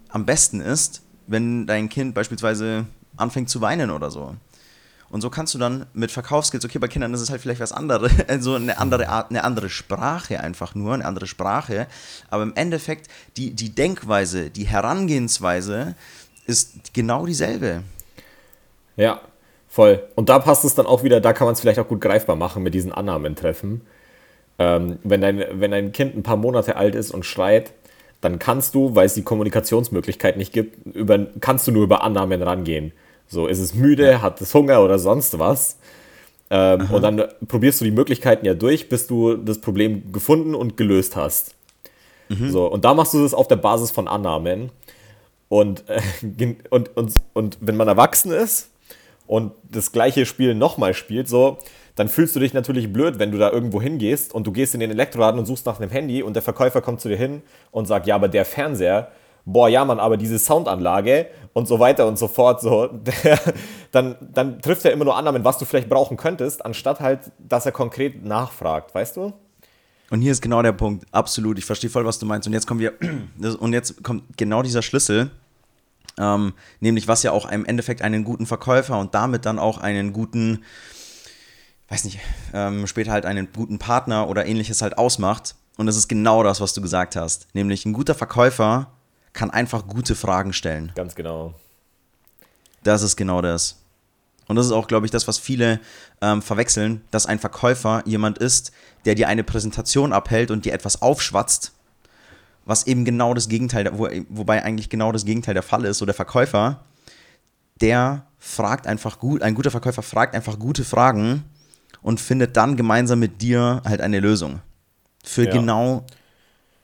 am 0.09 0.25
besten 0.25 0.63
ist, 0.63 1.03
wenn 1.27 1.67
dein 1.67 1.91
Kind 1.91 2.15
beispielsweise 2.15 2.87
anfängt 3.19 3.51
zu 3.51 3.61
weinen 3.61 3.91
oder 3.91 4.11
so. 4.11 4.37
Und 5.11 5.21
so 5.21 5.29
kannst 5.29 5.53
du 5.53 5.59
dann 5.59 5.85
mit 5.93 6.11
Verkaufsskills, 6.11 6.65
okay, 6.65 6.79
bei 6.79 6.89
Kindern 6.89 7.13
ist 7.13 7.21
es 7.21 7.29
halt 7.29 7.43
vielleicht 7.43 7.61
was 7.61 7.73
anderes, 7.73 8.11
also 8.29 8.55
eine 8.55 8.79
andere 8.79 9.11
Art, 9.11 9.29
eine 9.29 9.45
andere 9.45 9.69
Sprache 9.69 10.41
einfach 10.41 10.75
nur, 10.75 10.95
eine 10.95 11.05
andere 11.05 11.27
Sprache. 11.27 11.89
Aber 12.31 12.43
im 12.43 12.55
Endeffekt, 12.55 13.11
die, 13.37 13.51
die 13.51 13.75
Denkweise, 13.75 14.49
die 14.49 14.65
Herangehensweise 14.65 15.95
ist 16.47 16.95
genau 16.95 17.27
dieselbe. 17.27 17.83
Ja, 18.97 19.21
Voll. 19.73 20.03
Und 20.17 20.29
da 20.29 20.39
passt 20.39 20.67
es 20.67 20.75
dann 20.75 20.85
auch 20.85 21.03
wieder, 21.03 21.23
da 21.23 21.33
kann 21.33 21.47
man 21.47 21.55
es 21.55 21.63
vielleicht 21.63 21.79
auch 21.79 21.89
gut 21.89 22.03
greifbar 22.03 22.37
machen 22.37 22.63
mit 22.63 22.75
diesen 22.75 22.93
Annahmen-Treffen. 22.93 23.81
Ähm, 24.59 24.99
wenn, 25.03 25.23
dein, 25.23 25.43
wenn 25.51 25.71
dein 25.71 25.93
Kind 25.93 26.15
ein 26.15 26.23
paar 26.23 26.37
Monate 26.37 26.77
alt 26.77 26.95
ist 26.95 27.11
und 27.11 27.25
schreit, 27.25 27.73
dann 28.21 28.39
kannst 28.39 28.75
du, 28.75 28.95
weil 28.95 29.07
es 29.07 29.15
die 29.15 29.23
Kommunikationsmöglichkeit 29.23 30.37
nicht 30.37 30.53
gibt, 30.53 30.95
über, 30.95 31.27
kannst 31.41 31.67
du 31.67 31.73
nur 31.73 31.85
über 31.85 32.05
Annahmen 32.05 32.43
rangehen. 32.43 32.93
So, 33.29 33.47
ist 33.47 33.61
es 33.61 33.75
müde, 33.75 34.21
hat 34.21 34.43
es 34.43 34.53
Hunger 34.53 34.85
oder 34.85 34.99
sonst 34.99 35.39
was? 35.39 35.79
Ähm, 36.51 36.91
und 36.91 37.01
dann 37.01 37.25
probierst 37.49 37.81
du 37.81 37.87
die 37.87 37.93
Möglichkeiten 37.93 38.45
ja 38.45 38.53
durch, 38.53 38.91
bis 38.91 39.07
du 39.07 39.37
das 39.39 39.63
Problem 39.63 40.13
gefunden 40.13 40.55
und 40.55 40.77
gelöst 40.77 41.17
hast. 41.17 41.55
Mhm. 42.29 42.51
So, 42.51 42.67
und 42.67 42.85
da 42.85 42.93
machst 42.93 43.15
du 43.15 43.23
das 43.23 43.33
auf 43.33 43.49
der 43.49 43.57
Basis 43.57 43.91
von 43.91 44.07
Annahmen. 44.07 44.69
Und, 45.49 45.85
äh, 45.89 46.57
und, 46.69 46.95
und, 46.95 47.15
und 47.33 47.57
wenn 47.63 47.77
man 47.77 47.89
erwachsen 47.89 48.33
ist, 48.33 48.69
und 49.33 49.53
das 49.63 49.93
gleiche 49.93 50.27
Spiel 50.27 50.55
nochmal 50.55 50.93
spielt, 50.93 51.27
so, 51.27 51.57
dann 51.95 52.11
fühlst 52.11 52.37
du 52.37 52.41
dich 52.41 52.53
natürlich 52.53 52.93
blöd, 52.93 53.19
wenn 53.19 53.33
du 53.33 53.39
da 53.39 53.51
irgendwo 53.51 53.81
hingehst 53.81 54.35
und 54.35 54.47
du 54.47 54.53
gehst 54.53 54.75
in 54.75 54.81
den 54.81 54.91
Elektroladen 54.91 55.41
und 55.41 55.47
suchst 55.47 55.65
nach 55.65 55.81
einem 55.81 55.91
Handy 55.91 56.23
und 56.23 56.35
der 56.35 56.43
Verkäufer 56.43 56.83
kommt 56.83 57.01
zu 57.01 57.09
dir 57.09 57.17
hin 57.17 57.41
und 57.71 57.87
sagt, 57.89 58.07
ja, 58.07 58.15
aber 58.15 58.29
der 58.29 58.45
Fernseher, 58.45 59.11
boah, 59.47 59.71
ja, 59.71 59.87
Mann, 59.87 60.01
aber 60.01 60.19
diese 60.19 60.39
Soundanlage 60.39 61.29
und 61.55 61.67
so 61.67 61.81
weiter 61.81 62.07
und 62.07 62.19
so 62.19 62.29
fort, 62.29 62.61
so, 62.61 62.87
der, 62.93 63.41
dann, 63.91 64.17
dann 64.21 64.61
trifft 64.61 64.85
er 64.85 64.93
immer 64.93 65.07
nur 65.07 65.17
Annahmen, 65.17 65.47
was 65.47 65.57
du 65.57 65.65
vielleicht 65.65 65.89
brauchen 65.89 66.19
könntest, 66.19 66.63
anstatt 66.63 67.01
halt, 67.01 67.33
dass 67.39 67.65
er 67.65 67.73
konkret 67.73 68.23
nachfragt, 68.23 68.95
weißt 68.95 69.17
du? 69.17 69.33
Und 70.11 70.21
hier 70.21 70.33
ist 70.33 70.43
genau 70.43 70.61
der 70.61 70.73
Punkt, 70.73 71.07
absolut, 71.11 71.57
ich 71.57 71.65
verstehe 71.65 71.89
voll, 71.89 72.05
was 72.05 72.19
du 72.19 72.27
meinst. 72.27 72.47
Und 72.47 72.53
jetzt 72.53 72.67
kommen 72.67 72.81
wir, 72.81 72.93
und 73.61 73.73
jetzt 73.73 74.05
kommt 74.05 74.37
genau 74.37 74.61
dieser 74.61 74.83
Schlüssel, 74.83 75.31
ähm, 76.19 76.55
nämlich 76.81 77.09
was 77.09 77.23
ja 77.23 77.33
auch 77.33 77.51
im 77.51 77.65
Endeffekt 77.65 78.03
einen 78.03 78.25
guten 78.25 78.47
Verkäufer 78.47 78.99
und 78.99 79.15
damit 79.15 79.47
dann 79.47 79.59
auch 79.59 79.79
einen 79.79 80.13
guten, 80.13 80.65
weiß 81.89 82.05
nicht, 82.05 82.21
ähm, 82.53 82.87
später 82.87 83.13
halt 83.13 83.27
einen 83.27 83.53
guten 83.53 83.79
Partner 83.79 84.29
oder 84.29 84.47
ähnliches 84.47 84.83
halt 84.83 84.99
ausmacht. 84.99 85.55
Und 85.77 85.87
das 85.87 85.97
ist 85.97 86.09
genau 86.09 86.43
das, 86.43 86.61
was 86.61 86.75
du 86.75 86.83
gesagt 86.83 87.17
hast. 87.17 87.47
Nämlich 87.55 87.87
ein 87.87 87.93
guter 87.93 88.15
Verkäufer 88.15 88.93
kann 89.33 89.51
einfach 89.51 89.87
gute 89.87 90.15
Fragen 90.15 90.53
stellen. 90.53 90.93
Ganz 90.95 91.15
genau. 91.15 91.55
Das 92.85 93.03
ist 93.03 93.17
genau 93.17 93.41
das. 93.41 93.79
Und 94.49 94.57
das 94.57 94.67
ist 94.67 94.73
auch, 94.73 94.89
glaube 94.89 95.07
ich, 95.07 95.13
das, 95.13 95.29
was 95.29 95.39
viele 95.39 95.81
ähm, 96.21 96.43
verwechseln, 96.43 97.03
dass 97.11 97.27
ein 97.27 97.39
Verkäufer 97.39 98.03
jemand 98.05 98.39
ist, 98.39 98.73
der 99.05 99.15
dir 99.15 99.29
eine 99.29 99.45
Präsentation 99.45 100.13
abhält 100.13 100.51
und 100.51 100.65
dir 100.65 100.75
etwas 100.75 101.01
aufschwatzt 101.01 101.73
was 102.65 102.87
eben 102.87 103.05
genau 103.05 103.35
das 103.35 103.49
Gegenteil, 103.49 103.91
wo, 103.95 104.09
wobei 104.29 104.63
eigentlich 104.63 104.89
genau 104.89 105.13
das 105.13 105.25
Gegenteil 105.25 105.55
der 105.55 105.63
Fall 105.63 105.85
ist. 105.85 105.99
So 105.99 106.07
der 106.07 106.15
Verkäufer, 106.15 106.81
der 107.81 108.27
fragt 108.39 108.87
einfach 108.87 109.19
gut, 109.19 109.43
ein 109.43 109.55
guter 109.55 109.71
Verkäufer 109.71 110.03
fragt 110.03 110.35
einfach 110.35 110.59
gute 110.59 110.85
Fragen 110.85 111.45
und 112.03 112.21
findet 112.21 112.57
dann 112.57 112.77
gemeinsam 112.77 113.19
mit 113.19 113.43
dir 113.43 113.83
halt 113.85 114.01
eine 114.01 114.21
Lösung 114.21 114.61
für 115.25 115.45
ja. 115.45 115.53
genau 115.53 116.05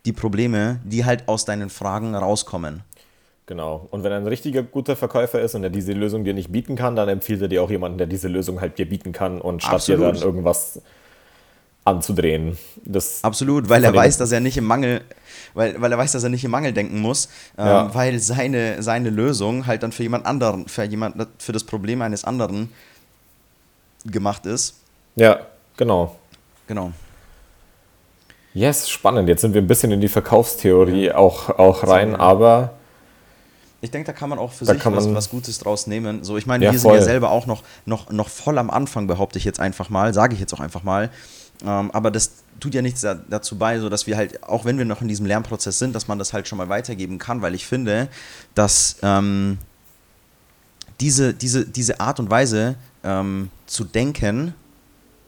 die 0.06 0.12
Probleme, 0.12 0.80
die 0.84 1.04
halt 1.04 1.28
aus 1.28 1.44
deinen 1.44 1.70
Fragen 1.70 2.14
rauskommen. 2.14 2.82
Genau. 3.46 3.86
Und 3.90 4.04
wenn 4.04 4.12
er 4.12 4.18
ein 4.18 4.26
richtiger 4.26 4.62
guter 4.62 4.94
Verkäufer 4.94 5.40
ist 5.40 5.54
und 5.54 5.64
er 5.64 5.70
diese 5.70 5.92
Lösung 5.92 6.22
dir 6.22 6.34
nicht 6.34 6.52
bieten 6.52 6.76
kann, 6.76 6.96
dann 6.96 7.08
empfiehlt 7.08 7.40
er 7.40 7.48
dir 7.48 7.62
auch 7.62 7.70
jemanden, 7.70 7.98
der 7.98 8.06
diese 8.06 8.28
Lösung 8.28 8.60
halt 8.60 8.78
dir 8.78 8.88
bieten 8.88 9.12
kann 9.12 9.40
und 9.40 9.62
statt 9.62 9.74
Absolut. 9.76 10.00
dir 10.00 10.12
dann 10.12 10.22
irgendwas 10.22 10.82
anzudrehen. 11.88 12.57
Das 12.85 13.22
Absolut, 13.24 13.68
weil 13.68 13.85
er 13.85 13.94
weiß, 13.94 14.18
dass 14.18 14.33
er 14.33 14.40
nicht 14.40 14.57
im 14.57 14.64
Mangel, 14.64 15.03
weil, 15.55 15.81
weil 15.81 15.90
er 15.92 15.98
weiß, 15.98 16.12
dass 16.12 16.22
er 16.22 16.29
nicht 16.29 16.44
im 16.44 16.51
Mangel 16.51 16.72
denken 16.72 17.01
muss, 17.01 17.29
ähm, 17.57 17.66
ja. 17.66 17.94
weil 17.94 18.18
seine, 18.18 18.83
seine 18.83 19.11
Lösung 19.11 19.66
halt 19.66 19.83
dann 19.83 19.92
für 19.92 20.03
jemand 20.03 20.27
anderen, 20.27 20.68
für 20.68 20.85
jemand, 20.85 21.27
für 21.38 21.53
das 21.53 21.64
Problem 21.64 22.03
eines 22.03 22.24
anderen 22.24 22.72
gemacht 24.05 24.46
ist. 24.46 24.74
Ja, 25.16 25.40
genau. 25.77 26.16
Genau. 26.66 26.92
Yes, 28.55 28.88
spannend. 28.88 29.29
Jetzt 29.29 29.42
sind 29.42 29.55
wir 29.55 29.62
ein 29.62 29.66
bisschen 29.66 29.92
in 29.92 30.01
die 30.01 30.09
Verkaufstheorie 30.09 31.07
ja. 31.07 31.16
auch, 31.16 31.48
auch 31.59 31.87
rein, 31.87 32.16
aber. 32.16 32.74
Ich 33.81 33.92
denke, 33.92 34.07
da 34.07 34.12
kann 34.12 34.29
man 34.29 34.40
auch 34.40 34.51
für 34.51 34.64
sich 34.64 34.85
was, 34.85 35.14
was, 35.14 35.31
Gutes 35.31 35.61
draus 35.61 35.87
nehmen. 35.87 36.24
So, 36.24 36.37
ich 36.37 36.46
meine, 36.46 36.64
ja, 36.64 36.72
wir 36.72 36.79
sind 36.81 36.92
ja 36.92 37.03
selber 37.03 37.31
auch 37.31 37.46
noch, 37.46 37.62
noch, 37.87 38.11
noch 38.11 38.29
voll 38.29 38.59
am 38.59 38.70
Anfang, 38.70 39.07
behaupte 39.07 39.38
ich 39.38 39.44
jetzt 39.44 39.61
einfach 39.61 39.88
mal, 39.88 40.12
sage 40.12 40.35
ich 40.35 40.40
jetzt 40.40 40.53
auch 40.53 40.59
einfach 40.59 40.83
mal. 40.83 41.11
Ähm, 41.64 41.90
aber 41.90 42.10
das 42.10 42.44
tut 42.60 42.74
ja 42.74 42.82
nichts 42.82 43.02
dazu 43.02 43.56
bei, 43.56 43.78
so 43.78 43.88
dass 43.88 44.06
wir 44.06 44.16
halt, 44.16 44.42
auch 44.42 44.64
wenn 44.64 44.78
wir 44.78 44.84
noch 44.84 45.02
in 45.02 45.08
diesem 45.08 45.26
Lernprozess 45.26 45.78
sind, 45.78 45.94
dass 45.94 46.08
man 46.08 46.18
das 46.18 46.32
halt 46.32 46.48
schon 46.48 46.58
mal 46.58 46.68
weitergeben 46.68 47.18
kann, 47.18 47.42
weil 47.42 47.54
ich 47.54 47.66
finde, 47.66 48.08
dass 48.54 48.96
ähm, 49.02 49.58
diese, 51.00 51.34
diese, 51.34 51.64
diese 51.66 52.00
Art 52.00 52.18
und 52.18 52.30
Weise 52.30 52.76
ähm, 53.04 53.50
zu 53.66 53.84
denken, 53.84 54.54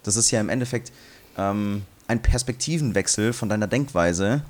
das 0.03 0.17
ist 0.17 0.31
ja 0.31 0.41
im 0.41 0.49
Endeffekt 0.49 0.93
ähm, 1.39 1.83
ein 2.09 2.21
Perspektivenwechsel 2.21 3.33
von 3.33 3.49
deiner 3.49 3.67
Denkweise. 3.69 4.43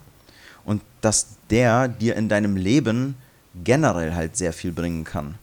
und 0.64 0.82
dass 1.00 1.28
der 1.48 1.88
dir 1.88 2.16
in 2.16 2.28
deinem 2.28 2.56
Leben 2.56 3.16
generell 3.64 4.14
halt 4.14 4.36
sehr 4.36 4.52
viel 4.52 4.72
bringen 4.72 5.04
kann. 5.04 5.36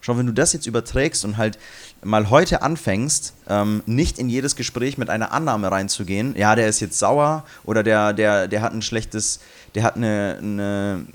Schau, 0.00 0.16
wenn 0.16 0.26
du 0.26 0.32
das 0.32 0.52
jetzt 0.52 0.66
überträgst 0.66 1.24
und 1.24 1.36
halt 1.36 1.58
mal 2.04 2.30
heute 2.30 2.62
anfängst, 2.62 3.34
ähm, 3.48 3.82
nicht 3.86 4.18
in 4.18 4.28
jedes 4.28 4.56
Gespräch 4.56 4.98
mit 4.98 5.10
einer 5.10 5.32
Annahme 5.32 5.70
reinzugehen, 5.70 6.34
ja, 6.36 6.54
der 6.54 6.68
ist 6.68 6.80
jetzt 6.80 6.98
sauer 6.98 7.44
oder 7.64 7.82
der, 7.82 8.12
der, 8.12 8.48
der 8.48 8.62
hat 8.62 8.72
ein 8.72 8.82
schlechtes, 8.82 9.40
der 9.74 9.84
hat 9.84 9.96
eine, 9.96 10.38
eine 10.40 11.06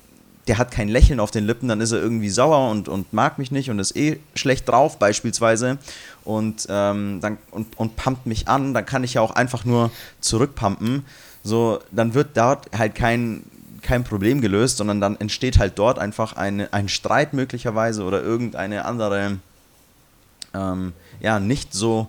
der 0.48 0.58
hat 0.58 0.72
kein 0.72 0.88
Lächeln 0.88 1.20
auf 1.20 1.32
den 1.32 1.46
Lippen, 1.46 1.68
dann 1.68 1.82
ist 1.82 1.92
er 1.92 2.02
irgendwie 2.02 2.30
sauer 2.30 2.72
und, 2.72 2.88
und 2.88 3.12
mag 3.12 3.38
mich 3.38 3.52
nicht 3.52 3.70
und 3.70 3.80
ist 3.80 3.96
eh 3.96 4.20
schlecht 4.34 4.68
drauf 4.70 4.98
beispielsweise 4.98 5.78
und, 6.24 6.68
ähm, 6.70 7.20
dann, 7.22 7.38
und, 7.52 7.78
und 7.78 7.96
pumpt 7.96 8.26
mich 8.26 8.48
an, 8.48 8.74
dann 8.74 8.86
kann 8.86 9.04
ich 9.04 9.16
ja 9.16 9.22
auch 9.22 9.32
einfach 9.32 9.66
nur 9.66 9.92
zurückpumpen. 10.22 11.06
So, 11.44 11.80
dann 11.92 12.14
wird 12.14 12.36
dort 12.36 12.68
halt 12.78 12.96
kein, 12.96 13.44
kein 13.82 14.04
Problem 14.04 14.42
gelöst, 14.42 14.78
sondern 14.78 15.02
dann 15.02 15.18
entsteht 15.18 15.60
halt 15.60 15.78
dort 15.78 16.00
einfach 16.00 16.36
eine, 16.36 16.72
ein 16.74 16.90
Streit 16.90 17.34
möglicherweise 17.34 18.04
oder 18.04 18.22
irgendeine 18.22 18.86
andere, 18.86 19.38
ähm, 20.58 20.94
ja, 21.20 21.40
nicht 21.40 21.74
so 21.74 22.08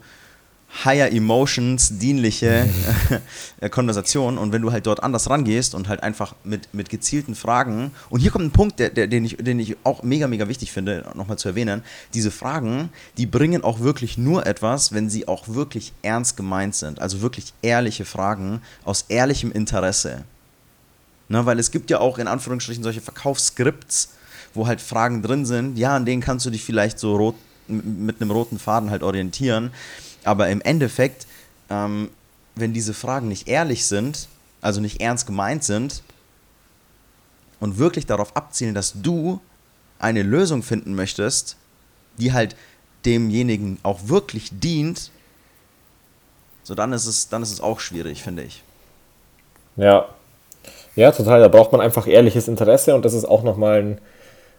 higher 0.84 1.10
emotions 1.10 1.98
dienliche 1.98 2.68
äh, 3.60 3.68
Konversation. 3.68 4.38
Und 4.38 4.52
wenn 4.52 4.62
du 4.62 4.70
halt 4.70 4.86
dort 4.86 5.02
anders 5.02 5.28
rangehst 5.30 5.74
und 5.74 5.88
halt 5.88 6.02
einfach 6.02 6.34
mit, 6.44 6.72
mit 6.74 6.90
gezielten 6.90 7.34
Fragen 7.34 7.90
und 8.10 8.20
hier 8.20 8.30
kommt 8.30 8.44
ein 8.44 8.50
Punkt, 8.50 8.78
der, 8.78 8.90
der, 8.90 9.06
den, 9.06 9.24
ich, 9.24 9.36
den 9.36 9.58
ich 9.58 9.76
auch 9.84 10.02
mega, 10.02 10.28
mega 10.28 10.46
wichtig 10.48 10.70
finde, 10.72 11.04
nochmal 11.14 11.38
zu 11.38 11.48
erwähnen, 11.48 11.82
diese 12.14 12.30
Fragen, 12.30 12.90
die 13.16 13.26
bringen 13.26 13.64
auch 13.64 13.80
wirklich 13.80 14.18
nur 14.18 14.46
etwas, 14.46 14.92
wenn 14.92 15.08
sie 15.08 15.26
auch 15.26 15.48
wirklich 15.48 15.92
ernst 16.02 16.36
gemeint 16.36 16.74
sind, 16.74 17.00
also 17.00 17.22
wirklich 17.22 17.52
ehrliche 17.62 18.04
Fragen 18.04 18.60
aus 18.84 19.06
ehrlichem 19.08 19.50
Interesse. 19.52 20.24
Ne, 21.30 21.44
weil 21.44 21.58
es 21.58 21.70
gibt 21.70 21.90
ja 21.90 22.00
auch 22.00 22.18
in 22.18 22.26
Anführungsstrichen 22.26 22.82
solche 22.82 23.02
Verkaufsskripts, 23.02 24.14
wo 24.54 24.66
halt 24.66 24.80
Fragen 24.80 25.22
drin 25.22 25.44
sind, 25.44 25.76
ja, 25.76 25.94
an 25.94 26.06
denen 26.06 26.22
kannst 26.22 26.46
du 26.46 26.50
dich 26.50 26.64
vielleicht 26.64 26.98
so 26.98 27.16
rot, 27.16 27.34
mit 27.68 28.20
einem 28.20 28.30
roten 28.30 28.58
Faden 28.58 28.90
halt 28.90 29.02
orientieren, 29.02 29.72
aber 30.24 30.48
im 30.48 30.60
Endeffekt, 30.60 31.26
ähm, 31.70 32.10
wenn 32.54 32.72
diese 32.72 32.94
Fragen 32.94 33.28
nicht 33.28 33.48
ehrlich 33.48 33.86
sind, 33.86 34.28
also 34.60 34.80
nicht 34.80 35.00
ernst 35.00 35.26
gemeint 35.26 35.64
sind 35.64 36.02
und 37.60 37.78
wirklich 37.78 38.06
darauf 38.06 38.36
abzielen, 38.36 38.74
dass 38.74 38.94
du 38.94 39.40
eine 39.98 40.22
Lösung 40.22 40.62
finden 40.62 40.94
möchtest, 40.94 41.56
die 42.18 42.32
halt 42.32 42.56
demjenigen 43.04 43.78
auch 43.82 44.08
wirklich 44.08 44.50
dient, 44.52 45.10
so 46.62 46.74
dann 46.74 46.92
ist 46.92 47.06
es, 47.06 47.28
dann 47.28 47.42
ist 47.42 47.52
es 47.52 47.60
auch 47.60 47.80
schwierig, 47.80 48.22
finde 48.22 48.42
ich. 48.42 48.62
Ja. 49.76 50.08
Ja, 50.96 51.12
total. 51.12 51.40
Da 51.40 51.48
braucht 51.48 51.72
man 51.72 51.80
einfach 51.80 52.06
ehrliches 52.06 52.48
Interesse 52.48 52.94
und 52.94 53.04
das 53.04 53.14
ist 53.14 53.24
auch 53.24 53.42
nochmal 53.42 53.82
ein 53.82 54.00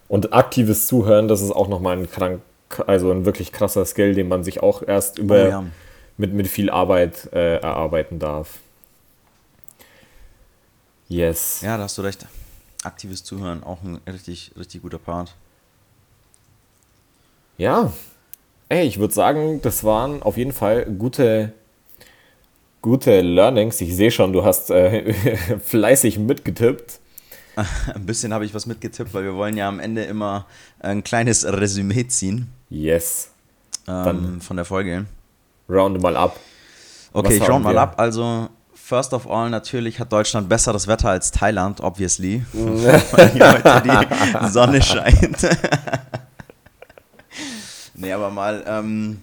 und 0.08 0.34
aktives 0.34 0.88
Zuhören, 0.88 1.28
das 1.28 1.42
ist 1.42 1.52
auch 1.52 1.68
nochmal 1.68 1.98
ein 1.98 2.10
krank, 2.10 2.42
also 2.88 3.12
ein 3.12 3.26
wirklich 3.26 3.52
krasser 3.52 3.86
Skill, 3.86 4.14
den 4.14 4.28
man 4.28 4.44
sich 4.44 4.62
auch 4.62 4.88
erst 4.88 5.18
über 5.18 5.46
oh, 5.46 5.50
ja. 5.50 5.64
mit, 6.18 6.34
mit 6.34 6.48
viel 6.48 6.70
Arbeit 6.70 7.32
äh, 7.34 7.58
erarbeiten 7.58 8.20
darf. 8.20 8.60
Yes. 11.08 11.62
Ja, 11.62 11.78
da 11.78 11.84
hast 11.84 11.98
du 11.98 12.04
recht. 12.04 12.28
Aktives 12.84 13.24
Zuhören, 13.24 13.64
auch 13.64 13.82
ein 13.82 14.00
richtig, 14.08 14.52
richtig 14.58 14.84
guter 14.84 15.00
Part. 15.00 15.36
Ja, 17.58 17.92
ey, 18.70 18.88
ich 18.88 19.00
würde 19.00 19.14
sagen, 19.14 19.62
das 19.62 19.84
waren 19.84 20.24
auf 20.24 20.38
jeden 20.38 20.54
Fall 20.54 20.86
gute, 20.86 21.52
gute 22.82 23.20
Learnings. 23.20 23.82
Ich 23.82 23.96
sehe 23.96 24.12
schon, 24.12 24.32
du 24.32 24.46
hast 24.46 24.70
äh, 24.70 25.14
fleißig 25.60 26.20
mitgetippt. 26.20 27.00
Ein 27.94 28.06
bisschen 28.06 28.34
habe 28.34 28.46
ich 28.46 28.54
was 28.54 28.66
mitgetippt, 28.66 29.14
weil 29.14 29.24
wir 29.24 29.36
wollen 29.36 29.58
ja 29.58 29.68
am 29.68 29.80
Ende 29.80 30.04
immer 30.04 30.46
ein 30.80 31.04
kleines 31.04 31.46
Resümee 31.46 32.08
ziehen. 32.08 32.52
Yes. 32.70 33.30
Ähm, 33.88 34.42
von 34.42 34.56
der 34.56 34.66
Folge. 34.66 35.06
Round 35.68 36.02
mal 36.02 36.16
ab. 36.16 36.40
Okay, 37.14 37.28
Was 37.28 37.34
ich 37.36 37.50
round 37.50 37.64
mal 37.64 37.78
ab. 37.78 37.96
Also, 37.98 38.50
first 38.74 39.14
of 39.14 39.30
all, 39.30 39.50
natürlich 39.50 40.00
hat 40.00 40.12
Deutschland 40.12 40.50
besseres 40.50 40.88
Wetter 40.88 41.10
als 41.10 41.32
Thailand, 41.32 41.82
obviously. 41.82 42.46
weil 42.54 43.32
hier 43.32 43.54
heute 43.54 43.82
die 43.84 44.50
Sonne 44.50 44.82
scheint. 44.82 45.38
nee, 47.96 48.12
aber 48.12 48.30
mal, 48.30 48.64
ähm, 48.68 49.22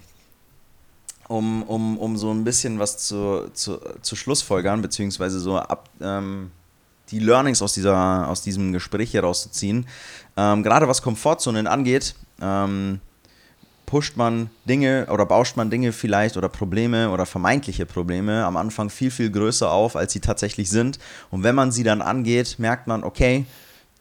um, 1.29 1.63
um, 1.65 1.99
um 1.99 2.17
so 2.17 2.33
ein 2.33 2.45
bisschen 2.45 2.79
was 2.79 2.99
zu, 2.99 3.51
zu, 3.53 3.79
zu 4.03 4.17
Schlussfolgern, 4.17 4.83
beziehungsweise 4.83 5.39
so 5.39 5.59
ab. 5.59 5.89
Ähm, 6.01 6.51
die 7.11 7.19
Learnings 7.19 7.63
aus, 7.63 7.75
dieser, 7.75 8.29
aus 8.29 8.43
diesem 8.43 8.73
Gespräch 8.73 9.15
herauszuziehen. 9.15 9.87
Ähm, 10.37 10.63
gerade 10.63 10.89
was 10.89 11.03
Komfortzonen 11.03 11.67
angeht, 11.67 12.15
ähm, 12.41 13.01
pusht 13.87 14.17
man 14.17 14.51
Dinge 14.69 15.07
oder 15.11 15.25
bauscht 15.25 15.57
man 15.57 15.71
Dinge 15.71 15.93
vielleicht 15.93 16.37
oder 16.37 16.49
Probleme 16.49 17.11
oder 17.11 17.25
vermeintliche 17.25 17.87
Probleme 17.87 18.45
am 18.45 18.57
Anfang 18.57 18.91
viel, 18.91 19.11
viel 19.11 19.31
größer 19.31 19.71
auf, 19.71 19.97
als 19.97 20.13
sie 20.13 20.21
tatsächlich 20.21 20.69
sind. 20.69 20.99
Und 21.31 21.45
wenn 21.45 21.55
man 21.55 21.71
sie 21.71 21.85
dann 21.85 22.03
angeht, 22.03 22.57
merkt 22.59 22.89
man, 22.89 23.05
okay, 23.05 23.47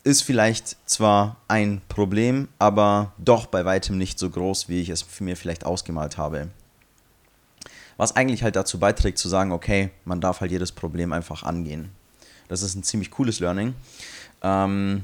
ist 0.03 0.21
vielleicht 0.21 0.77
zwar 0.87 1.37
ein 1.47 1.81
Problem, 1.87 2.47
aber 2.59 3.13
doch 3.17 3.45
bei 3.47 3.65
weitem 3.65 3.97
nicht 3.97 4.19
so 4.19 4.29
groß, 4.29 4.69
wie 4.69 4.81
ich 4.81 4.89
es 4.89 5.05
mir 5.19 5.37
vielleicht 5.37 5.65
ausgemalt 5.65 6.17
habe. 6.17 6.49
Was 7.97 8.15
eigentlich 8.15 8.43
halt 8.43 8.55
dazu 8.55 8.79
beiträgt 8.79 9.17
zu 9.17 9.29
sagen, 9.29 9.51
okay, 9.51 9.91
man 10.03 10.19
darf 10.19 10.41
halt 10.41 10.51
jedes 10.51 10.71
Problem 10.71 11.13
einfach 11.13 11.43
angehen. 11.43 11.91
Das 12.47 12.61
ist 12.61 12.75
ein 12.75 12.83
ziemlich 12.83 13.11
cooles 13.11 13.39
Learning. 13.39 13.73
Ähm, 14.41 15.03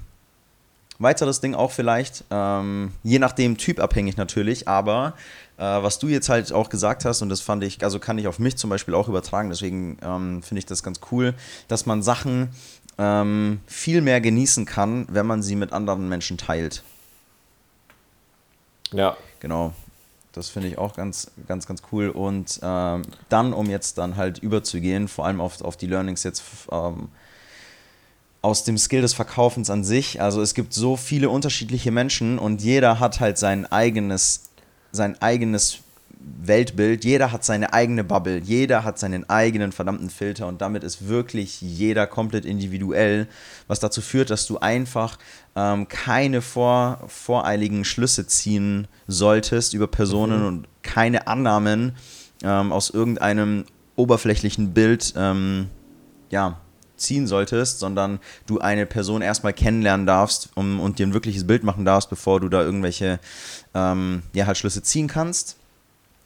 Weiteres 1.02 1.42
Ding 1.42 1.56
auch 1.56 1.72
vielleicht, 1.72 2.26
ähm, 2.30 2.92
je 3.02 3.18
nachdem 3.18 3.58
typabhängig 3.58 4.18
natürlich, 4.18 4.68
aber 4.68 5.16
äh, 5.58 5.64
was 5.64 5.98
du 5.98 6.08
jetzt 6.08 6.30
halt 6.30 6.54
auch 6.54 6.70
gesagt 6.70 7.06
hast, 7.06 7.24
und 7.24 7.30
das 7.30 7.42
fand 7.42 7.64
ich, 7.64 7.84
also 7.84 7.98
kann 7.98 8.20
ich 8.20 8.28
auf 8.28 8.38
mich 8.38 8.56
zum 8.56 8.70
Beispiel 8.70 8.94
auch 8.94 9.08
übertragen, 9.08 9.50
deswegen 9.50 9.98
ähm, 10.04 10.44
finde 10.44 10.60
ich 10.60 10.68
das 10.68 10.84
ganz 10.84 11.00
cool, 11.12 11.34
dass 11.68 11.88
man 11.88 12.04
Sachen 12.04 12.50
ähm, 13.00 13.62
viel 13.66 14.02
mehr 14.02 14.22
genießen 14.22 14.66
kann, 14.66 15.08
wenn 15.10 15.26
man 15.26 15.42
sie 15.42 15.56
mit 15.56 15.74
anderen 15.74 16.08
Menschen 16.08 16.38
teilt. 16.38 16.84
Ja. 18.92 19.18
Genau. 19.40 19.74
Das 20.34 20.50
finde 20.50 20.68
ich 20.68 20.78
auch 20.78 20.94
ganz, 20.96 21.32
ganz, 21.48 21.66
ganz 21.68 21.82
cool. 21.92 22.10
Und 22.10 22.60
ähm, 22.62 23.02
dann, 23.28 23.54
um 23.54 23.70
jetzt 23.70 23.98
dann 23.98 24.16
halt 24.16 24.38
überzugehen, 24.38 25.08
vor 25.08 25.26
allem 25.26 25.42
auf, 25.42 25.62
auf 25.62 25.78
die 25.78 25.88
Learnings 25.88 26.24
jetzt 26.24 26.44
ähm, 26.72 27.10
aus 28.42 28.64
dem 28.64 28.78
Skill 28.78 29.02
des 29.02 29.14
Verkaufens 29.14 29.70
an 29.70 29.84
sich. 29.84 30.22
Also 30.22 30.42
es 30.42 30.54
gibt 30.54 30.74
so 30.74 30.98
viele 30.98 31.30
unterschiedliche 31.30 31.92
Menschen 31.92 32.40
und 32.40 32.62
jeder 32.62 33.00
hat 33.00 33.20
halt 33.20 33.38
sein 33.38 33.72
eigenes, 33.72 34.50
sein 34.92 35.22
eigenes 35.22 35.80
Weltbild, 36.44 37.04
jeder 37.04 37.32
hat 37.32 37.44
seine 37.44 37.74
eigene 37.74 38.04
Bubble, 38.04 38.38
jeder 38.38 38.84
hat 38.84 39.00
seinen 39.00 39.30
eigenen 39.30 39.72
verdammten 39.72 40.10
Filter 40.10 40.48
und 40.48 40.62
damit 40.62 40.84
ist 40.84 41.08
wirklich 41.08 41.62
jeder 41.62 42.08
komplett 42.08 42.46
individuell, 42.46 43.28
was 43.68 43.80
dazu 43.80 44.02
führt, 44.02 44.30
dass 44.30 44.46
du 44.48 44.60
einfach 44.60 45.18
ähm, 45.56 45.88
keine 45.88 46.42
vor, 46.42 47.00
voreiligen 47.08 47.86
Schlüsse 47.86 48.28
ziehen 48.28 48.88
solltest 49.08 49.74
über 49.74 49.88
Personen 49.88 50.42
mhm. 50.42 50.48
und 50.48 50.68
keine 50.84 51.28
Annahmen 51.28 51.96
ähm, 52.44 52.72
aus 52.72 52.90
irgendeinem 52.90 53.66
oberflächlichen 53.96 54.74
Bild 54.74 55.14
ähm, 55.16 55.70
ja, 56.30 56.61
ziehen 57.02 57.28
solltest, 57.28 57.80
sondern 57.80 58.20
du 58.48 58.60
eine 58.60 58.86
Person 58.86 59.22
erstmal 59.22 59.54
kennenlernen 59.54 60.06
darfst 60.06 60.50
um, 60.56 60.80
und 60.80 61.00
dir 61.00 61.08
ein 61.08 61.14
wirkliches 61.14 61.46
Bild 61.46 61.64
machen 61.64 61.86
darfst, 61.86 62.10
bevor 62.10 62.40
du 62.40 62.50
da 62.50 62.62
irgendwelche 62.62 63.20
ähm, 63.74 64.24
ja, 64.34 64.46
halt 64.46 64.58
Schlüsse 64.58 64.84
ziehen 64.84 65.08
kannst. 65.08 65.58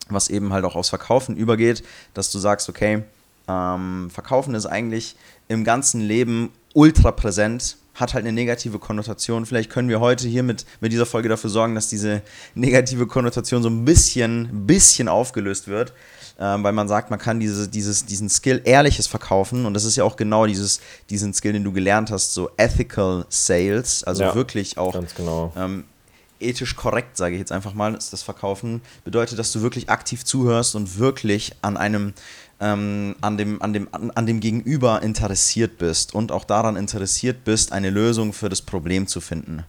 Was 0.10 0.30
eben 0.30 0.54
halt 0.54 0.66
auch 0.66 0.76
aufs 0.76 0.90
Verkaufen 0.90 1.36
übergeht, 1.36 1.84
dass 2.14 2.32
du 2.32 2.38
sagst, 2.38 2.70
okay, 2.70 3.04
ähm, 3.48 4.10
Verkaufen 4.12 4.54
ist 4.54 4.68
eigentlich 4.68 5.16
im 5.48 5.64
ganzen 5.64 6.02
Leben 6.02 6.52
ultra 6.74 7.12
präsent, 7.12 7.78
hat 7.96 8.14
halt 8.14 8.26
eine 8.26 8.34
negative 8.34 8.78
Konnotation. 8.78 9.46
Vielleicht 9.46 9.72
können 9.72 9.90
wir 9.90 10.00
heute 10.00 10.28
hier 10.28 10.44
mit, 10.44 10.66
mit 10.82 10.92
dieser 10.92 11.06
Folge 11.06 11.30
dafür 11.30 11.50
sorgen, 11.50 11.76
dass 11.76 11.88
diese 11.88 12.22
negative 12.54 13.08
Konnotation 13.08 13.64
so 13.64 13.70
ein 13.70 13.86
bisschen, 13.86 14.68
bisschen 14.68 15.08
aufgelöst 15.08 15.68
wird 15.68 15.94
ähm, 16.40 16.64
weil 16.64 16.74
man 16.74 16.88
sagt, 16.88 17.10
man 17.10 17.20
kann 17.20 17.40
diese, 17.40 17.68
dieses, 17.68 18.06
diesen 18.06 18.30
Skill 18.30 18.62
ehrliches 18.66 19.08
verkaufen 19.08 19.66
und 19.66 19.74
das 19.74 19.86
ist 19.86 19.96
ja 19.96 20.04
auch 20.04 20.16
genau 20.16 20.46
dieses, 20.46 20.82
diesen 21.10 21.34
Skill, 21.34 21.54
den 21.54 21.64
du 21.64 21.72
gelernt 21.72 22.12
hast, 22.12 22.34
so 22.34 22.50
ethical 22.58 23.26
Sales, 23.30 24.04
also 24.04 24.24
ja, 24.24 24.36
wirklich 24.36 24.78
auch 24.78 24.96
genau. 25.16 25.54
ähm, 25.56 25.86
ethisch 26.40 26.76
korrekt, 26.76 27.18
sage 27.18 27.36
ich 27.36 27.40
jetzt 27.40 27.52
einfach 27.52 27.74
mal, 27.74 27.96
ist 27.96 28.12
das 28.12 28.22
Verkaufen, 28.22 28.82
bedeutet, 29.04 29.40
dass 29.40 29.52
du 29.52 29.62
wirklich 29.62 29.90
aktiv 29.90 30.26
zuhörst 30.26 30.76
und 30.76 31.00
wirklich 31.00 31.54
an 31.62 31.78
einem 31.78 32.14
ähm, 32.60 33.16
an, 33.22 33.38
dem, 33.38 33.62
an, 33.62 33.74
dem, 33.74 33.90
an, 33.92 34.12
an 34.12 34.26
dem 34.26 34.40
Gegenüber 34.40 35.02
interessiert 35.02 35.78
bist 35.78 36.14
und 36.14 36.32
auch 36.32 36.46
daran 36.46 36.78
interessiert 36.78 37.44
bist, 37.44 37.72
eine 37.72 37.90
Lösung 37.90 38.32
für 38.32 38.48
das 38.48 38.62
Problem 38.62 39.08
zu 39.08 39.20
finden. 39.20 39.66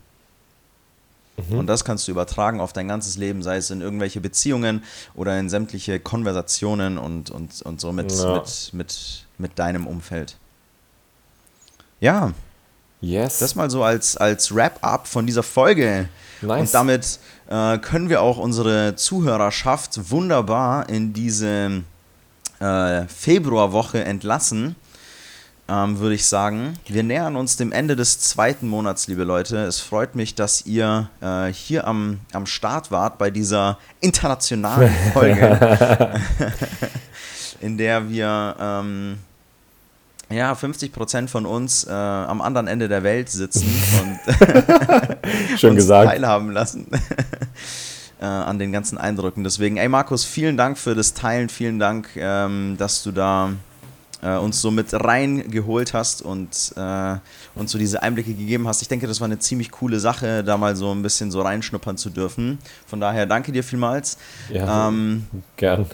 Mhm. 1.37 1.59
Und 1.59 1.67
das 1.67 1.85
kannst 1.85 2.07
du 2.09 2.13
übertragen 2.13 2.61
auf 2.61 2.73
dein 2.73 2.89
ganzes 2.89 3.17
Leben, 3.17 3.43
sei 3.43 3.57
es 3.57 3.71
in 3.71 3.81
irgendwelche 3.81 4.21
Beziehungen 4.21 4.83
oder 5.15 5.39
in 5.39 5.49
sämtliche 5.49 6.01
Konversationen 6.01 6.99
und, 6.99 7.31
und, 7.31 7.63
und 7.63 7.81
so 7.81 7.93
mit, 7.93 8.13
ja. 8.13 8.35
mit, 8.35 8.71
mit, 8.73 9.27
mit 9.39 9.59
deinem 9.59 9.87
Umfeld. 9.87 10.37
Ja, 12.01 12.33
Yes. 13.01 13.39
Das 13.39 13.55
mal 13.55 13.71
so 13.71 13.85
als, 13.85 14.17
als 14.17 14.55
Wrap-up 14.55 15.07
von 15.07 15.27
dieser 15.27 15.43
Folge. 15.43 16.09
Nice. 16.41 16.61
Und 16.61 16.75
damit 16.75 17.19
äh, 17.49 17.79
können 17.79 18.09
wir 18.09 18.23
auch 18.23 18.39
unsere 18.39 18.97
Zuhörerschaft 18.97 20.11
wunderbar 20.11 20.89
in 20.89 21.13
diese 21.13 21.83
äh, 22.59 23.03
Februarwoche 23.07 24.03
entlassen 24.05 24.77
ähm, 25.69 25.99
würde 25.99 26.15
ich 26.15 26.27
sagen. 26.27 26.75
Wir 26.87 27.03
nähern 27.03 27.37
uns 27.37 27.57
dem 27.57 27.73
Ende 27.73 27.97
des 27.97 28.21
zweiten 28.21 28.69
Monats, 28.69 29.09
liebe 29.09 29.25
Leute. 29.25 29.59
Es 29.65 29.81
freut 29.81 30.15
mich, 30.15 30.35
dass 30.35 30.65
ihr 30.67 31.11
äh, 31.21 31.53
hier 31.53 31.87
am, 31.87 32.21
am 32.33 32.47
Start 32.47 32.91
wart 32.91 33.19
bei 33.19 33.31
dieser 33.31 33.79
internationalen 34.01 34.93
Folge, 35.13 36.21
in 37.61 37.79
der 37.79 38.09
wir 38.09 38.57
ähm, 38.61 39.19
ja, 40.29 40.55
50 40.55 40.93
Prozent 40.93 41.31
von 41.31 41.47
uns 41.47 41.85
äh, 41.85 41.91
am 41.91 42.41
anderen 42.41 42.67
Ende 42.67 42.89
der 42.89 43.03
Welt 43.03 43.29
sitzen 43.29 43.67
und 44.03 44.19
Schön 45.59 45.71
uns 45.71 45.77
gesagt. 45.77 46.11
teilhaben 46.11 46.51
lassen. 46.51 46.87
Äh, 48.19 48.25
an 48.25 48.59
den 48.59 48.73
ganzen 48.73 48.97
Eindrücken. 48.97 49.45
Deswegen, 49.45 49.77
ey 49.77 49.89
Markus, 49.89 50.25
vielen 50.25 50.57
Dank 50.57 50.79
für 50.79 50.95
das 50.95 51.13
Teilen, 51.13 51.51
vielen 51.51 51.79
Dank, 51.79 52.09
ähm, 52.17 52.77
dass 52.79 53.03
du 53.03 53.13
da 53.13 53.51
äh, 54.23 54.37
uns 54.37 54.61
so 54.61 54.71
mit 54.71 54.93
reingeholt 54.93 55.93
hast 55.93 56.23
und 56.23 56.73
äh, 56.77 57.17
uns 57.55 57.73
so 57.73 57.79
diese 57.79 58.03
Einblicke 58.03 58.35
gegeben 58.35 58.67
hast. 58.67 58.83
Ich 58.83 58.89
denke, 58.89 59.07
das 59.07 59.21
war 59.21 59.27
eine 59.27 59.39
ziemlich 59.39 59.71
coole 59.71 60.01
Sache, 60.01 60.43
da 60.45 60.57
mal 60.57 60.77
so 60.77 60.93
ein 60.93 61.03
bisschen 61.03 61.31
so 61.31 61.43
reinschnuppern 61.43 61.97
zu 61.97 62.11
dürfen. 62.11 62.59
Von 62.87 63.01
daher 63.01 63.27
danke 63.27 63.53
dir 63.53 63.63
vielmals. 63.63 64.19
Ja, 64.53 64.89
ähm, 64.89 65.27
gern. 65.57 65.87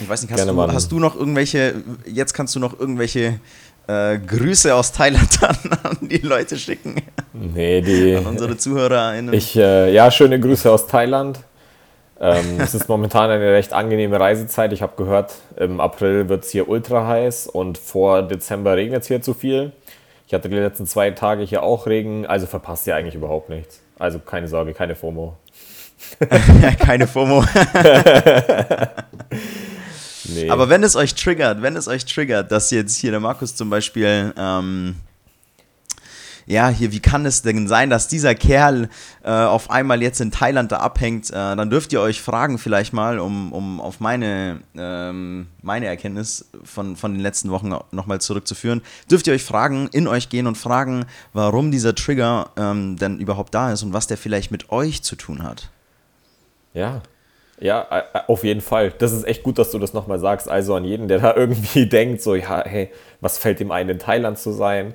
Ich 0.00 0.08
weiß 0.08 0.22
nicht, 0.22 0.30
hast, 0.32 0.44
Gerne, 0.44 0.52
du, 0.52 0.72
hast 0.72 0.92
du 0.92 0.98
noch 0.98 1.16
irgendwelche, 1.16 1.82
jetzt 2.04 2.34
kannst 2.34 2.54
du 2.54 2.60
noch 2.60 2.78
irgendwelche 2.78 3.40
äh, 3.86 4.18
Grüße 4.18 4.74
aus 4.74 4.92
Thailand 4.92 5.42
an, 5.42 5.56
an, 5.82 5.98
die 6.02 6.18
Leute 6.18 6.58
schicken? 6.58 6.96
Nee, 7.32 7.80
die. 7.80 8.16
An 8.16 8.26
unsere 8.26 8.56
ZuhörerInnen. 8.56 9.32
Ich, 9.32 9.56
äh, 9.56 9.92
ja, 9.92 10.10
schöne 10.10 10.38
Grüße 10.38 10.70
aus 10.70 10.86
Thailand. 10.86 11.40
Ähm, 12.20 12.60
es 12.60 12.74
ist 12.74 12.88
momentan 12.88 13.30
eine 13.30 13.52
recht 13.52 13.72
angenehme 13.72 14.20
Reisezeit. 14.20 14.74
Ich 14.74 14.82
habe 14.82 14.92
gehört, 14.96 15.36
im 15.56 15.80
April 15.80 16.28
wird 16.28 16.44
es 16.44 16.50
hier 16.50 16.68
ultra 16.68 17.06
heiß 17.06 17.46
und 17.46 17.78
vor 17.78 18.22
Dezember 18.22 18.76
regnet 18.76 19.02
es 19.02 19.08
hier 19.08 19.22
zu 19.22 19.32
viel. 19.32 19.72
Ich 20.26 20.34
hatte 20.34 20.50
die 20.50 20.56
letzten 20.56 20.86
zwei 20.86 21.10
Tage 21.12 21.42
hier 21.42 21.62
auch 21.62 21.86
Regen, 21.86 22.26
also 22.26 22.46
verpasst 22.46 22.86
ihr 22.86 22.94
eigentlich 22.94 23.14
überhaupt 23.14 23.48
nichts. 23.48 23.80
Also 23.98 24.18
keine 24.18 24.48
Sorge, 24.48 24.74
keine 24.74 24.94
FOMO. 24.94 25.34
keine 26.78 27.06
FOMO. 27.06 27.42
nee. 30.24 30.50
Aber 30.50 30.68
wenn 30.68 30.82
es 30.82 30.96
euch 30.96 31.14
triggert, 31.14 31.62
wenn 31.62 31.74
es 31.74 31.88
euch 31.88 32.04
triggert, 32.04 32.52
dass 32.52 32.70
jetzt 32.70 32.96
hier 32.96 33.12
der 33.12 33.20
Markus 33.20 33.56
zum 33.56 33.70
Beispiel 33.70 34.34
ähm, 34.36 34.96
ja, 36.50 36.68
hier, 36.68 36.90
wie 36.90 36.98
kann 36.98 37.24
es 37.26 37.42
denn 37.42 37.68
sein, 37.68 37.90
dass 37.90 38.08
dieser 38.08 38.34
Kerl 38.34 38.88
äh, 39.22 39.30
auf 39.30 39.70
einmal 39.70 40.02
jetzt 40.02 40.20
in 40.20 40.32
Thailand 40.32 40.72
da 40.72 40.78
abhängt? 40.78 41.30
Äh, 41.30 41.34
dann 41.34 41.70
dürft 41.70 41.92
ihr 41.92 42.00
euch 42.00 42.20
fragen, 42.20 42.58
vielleicht 42.58 42.92
mal, 42.92 43.20
um, 43.20 43.52
um 43.52 43.80
auf 43.80 44.00
meine, 44.00 44.60
ähm, 44.76 45.46
meine 45.62 45.86
Erkenntnis 45.86 46.50
von, 46.64 46.96
von 46.96 47.12
den 47.14 47.20
letzten 47.20 47.52
Wochen 47.52 47.72
nochmal 47.92 48.20
zurückzuführen, 48.20 48.82
dürft 49.08 49.28
ihr 49.28 49.32
euch 49.32 49.44
fragen, 49.44 49.88
in 49.92 50.08
euch 50.08 50.28
gehen 50.28 50.48
und 50.48 50.58
fragen, 50.58 51.06
warum 51.32 51.70
dieser 51.70 51.94
Trigger 51.94 52.50
ähm, 52.56 52.96
denn 52.96 53.20
überhaupt 53.20 53.54
da 53.54 53.72
ist 53.72 53.84
und 53.84 53.92
was 53.92 54.08
der 54.08 54.16
vielleicht 54.16 54.50
mit 54.50 54.70
euch 54.70 55.02
zu 55.04 55.14
tun 55.14 55.44
hat. 55.44 55.70
Ja, 56.74 57.02
ja, 57.60 57.86
auf 58.26 58.42
jeden 58.42 58.62
Fall. 58.62 58.92
Das 58.98 59.12
ist 59.12 59.24
echt 59.24 59.44
gut, 59.44 59.58
dass 59.58 59.70
du 59.70 59.78
das 59.78 59.92
nochmal 59.92 60.18
sagst. 60.18 60.48
Also 60.48 60.74
an 60.74 60.84
jeden, 60.84 61.06
der 61.06 61.20
da 61.20 61.34
irgendwie 61.36 61.86
denkt, 61.86 62.22
so, 62.22 62.34
ja, 62.34 62.64
hey, 62.64 62.90
was 63.20 63.38
fällt 63.38 63.60
ihm 63.60 63.70
ein, 63.70 63.88
in 63.88 64.00
Thailand 64.00 64.36
zu 64.36 64.50
sein? 64.50 64.94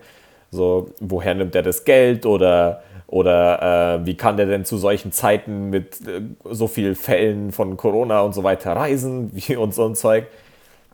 So, 0.51 0.89
woher 0.99 1.35
nimmt 1.35 1.55
er 1.55 1.63
das 1.63 1.83
Geld 1.83 2.25
oder, 2.25 2.83
oder 3.07 3.99
äh, 4.01 4.05
wie 4.05 4.15
kann 4.15 4.37
der 4.37 4.45
denn 4.45 4.65
zu 4.65 4.77
solchen 4.77 5.11
Zeiten 5.11 5.69
mit 5.69 6.07
äh, 6.07 6.21
so 6.43 6.67
vielen 6.67 6.95
Fällen 6.95 7.51
von 7.51 7.77
Corona 7.77 8.21
und 8.21 8.33
so 8.33 8.43
weiter 8.43 8.73
reisen 8.75 9.31
wie 9.33 9.55
und 9.55 9.73
so 9.73 9.85
ein 9.85 9.95
Zeug? 9.95 10.27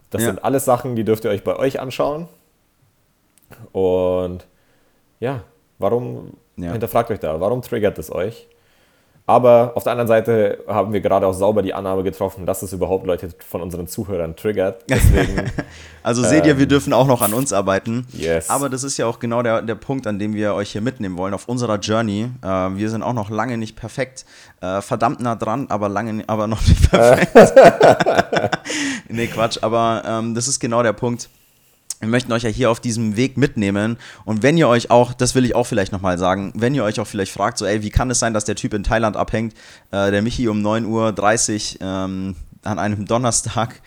Das 0.10 0.22
ja. 0.22 0.28
sind 0.28 0.44
alles 0.44 0.66
Sachen, 0.66 0.96
die 0.96 1.04
dürft 1.04 1.24
ihr 1.26 1.32
euch 1.32 1.44
bei 1.44 1.56
euch 1.56 1.80
anschauen. 1.80 2.28
Und 3.72 4.46
ja, 5.20 5.44
warum 5.80 6.34
ja. 6.58 6.72
hinterfragt 6.72 7.12
euch 7.12 7.20
da? 7.20 7.40
Warum 7.40 7.62
triggert 7.62 7.98
es 7.98 8.12
euch? 8.12 8.48
Aber 9.32 9.72
auf 9.76 9.84
der 9.84 9.94
anderen 9.94 10.10
Seite 10.10 10.62
haben 10.68 10.92
wir 10.92 11.00
gerade 11.00 11.26
auch 11.26 11.32
sauber 11.32 11.62
die 11.62 11.74
Annahme 11.74 12.04
getroffen, 12.04 12.46
dass 12.46 12.64
es 12.64 12.74
überhaupt 12.74 13.08
Leute 13.08 13.30
von 13.48 13.62
unseren 13.62 13.88
Zuhörern 13.88 14.36
triggert. 14.36 14.84
Deswegen, 14.90 15.50
also 16.04 16.22
seht 16.22 16.46
ihr, 16.46 16.58
wir 16.58 16.64
ähm, 16.64 16.68
dürfen 16.70 16.92
auch 16.92 17.08
noch 17.08 17.22
an 17.22 17.34
uns 17.34 17.54
arbeiten. 17.54 18.06
Yes. 18.12 18.50
Aber 18.50 18.68
das 18.68 18.84
ist 18.84 18.98
ja 18.98 19.06
auch 19.06 19.20
genau 19.20 19.42
der, 19.42 19.62
der 19.62 19.76
Punkt, 19.76 20.06
an 20.06 20.20
dem 20.20 20.34
wir 20.34 20.54
euch 20.54 20.74
hier 20.74 20.82
mitnehmen 20.82 21.18
wollen, 21.18 21.34
auf 21.34 21.48
unserer 21.48 21.80
Journey. 21.80 22.30
Äh, 22.44 22.48
wir 22.48 22.90
sind 22.90 23.04
auch 23.04 23.14
noch 23.14 23.30
lange 23.30 23.58
nicht 23.58 23.78
perfekt. 23.78 24.26
Äh, 24.60 24.82
verdammt 24.82 25.22
nah 25.22 25.36
dran, 25.36 25.68
aber 25.70 25.88
lange, 25.88 26.26
aber 26.28 26.48
noch 26.48 26.68
nicht 26.68 26.92
perfekt. 26.92 27.32
nee, 29.08 29.28
Quatsch. 29.28 29.60
Aber 29.62 30.04
ähm, 30.06 30.36
das 30.36 30.50
ist 30.50 30.60
genau 30.60 30.84
der 30.84 30.92
Punkt 30.92 31.30
wir 32.02 32.10
möchten 32.10 32.32
euch 32.34 32.44
ja 32.44 32.50
hier 32.50 32.72
auf 32.72 32.80
diesem 32.80 33.16
Weg 33.16 33.38
mitnehmen. 33.38 33.98
Und 34.26 34.44
wenn 34.44 34.58
ihr 34.58 34.68
euch 34.68 34.90
auch, 34.90 35.14
das 35.14 35.36
will 35.36 35.46
ich 35.46 35.56
auch 35.56 35.66
vielleicht 35.66 35.92
nochmal 35.92 36.18
sagen, 36.18 36.52
wenn 36.56 36.74
ihr 36.74 36.84
euch 36.84 37.00
auch 37.00 37.08
vielleicht 37.08 37.32
fragt, 37.32 37.58
so, 37.58 37.66
ey, 37.66 37.84
wie 37.84 37.92
kann 37.92 38.10
es 38.10 38.20
sein, 38.20 38.34
dass 38.34 38.44
der 38.44 38.56
Typ 38.56 38.74
in 38.74 38.84
Thailand 38.84 39.16
abhängt, 39.16 39.54
äh, 39.92 40.12
der 40.12 40.22
Michi 40.22 40.48
um 40.48 40.66
9.30 40.66 41.76
Uhr 41.76 41.82
ähm, 41.82 42.36
an 42.64 42.80
einem 42.80 43.06
Donnerstag 43.06 43.82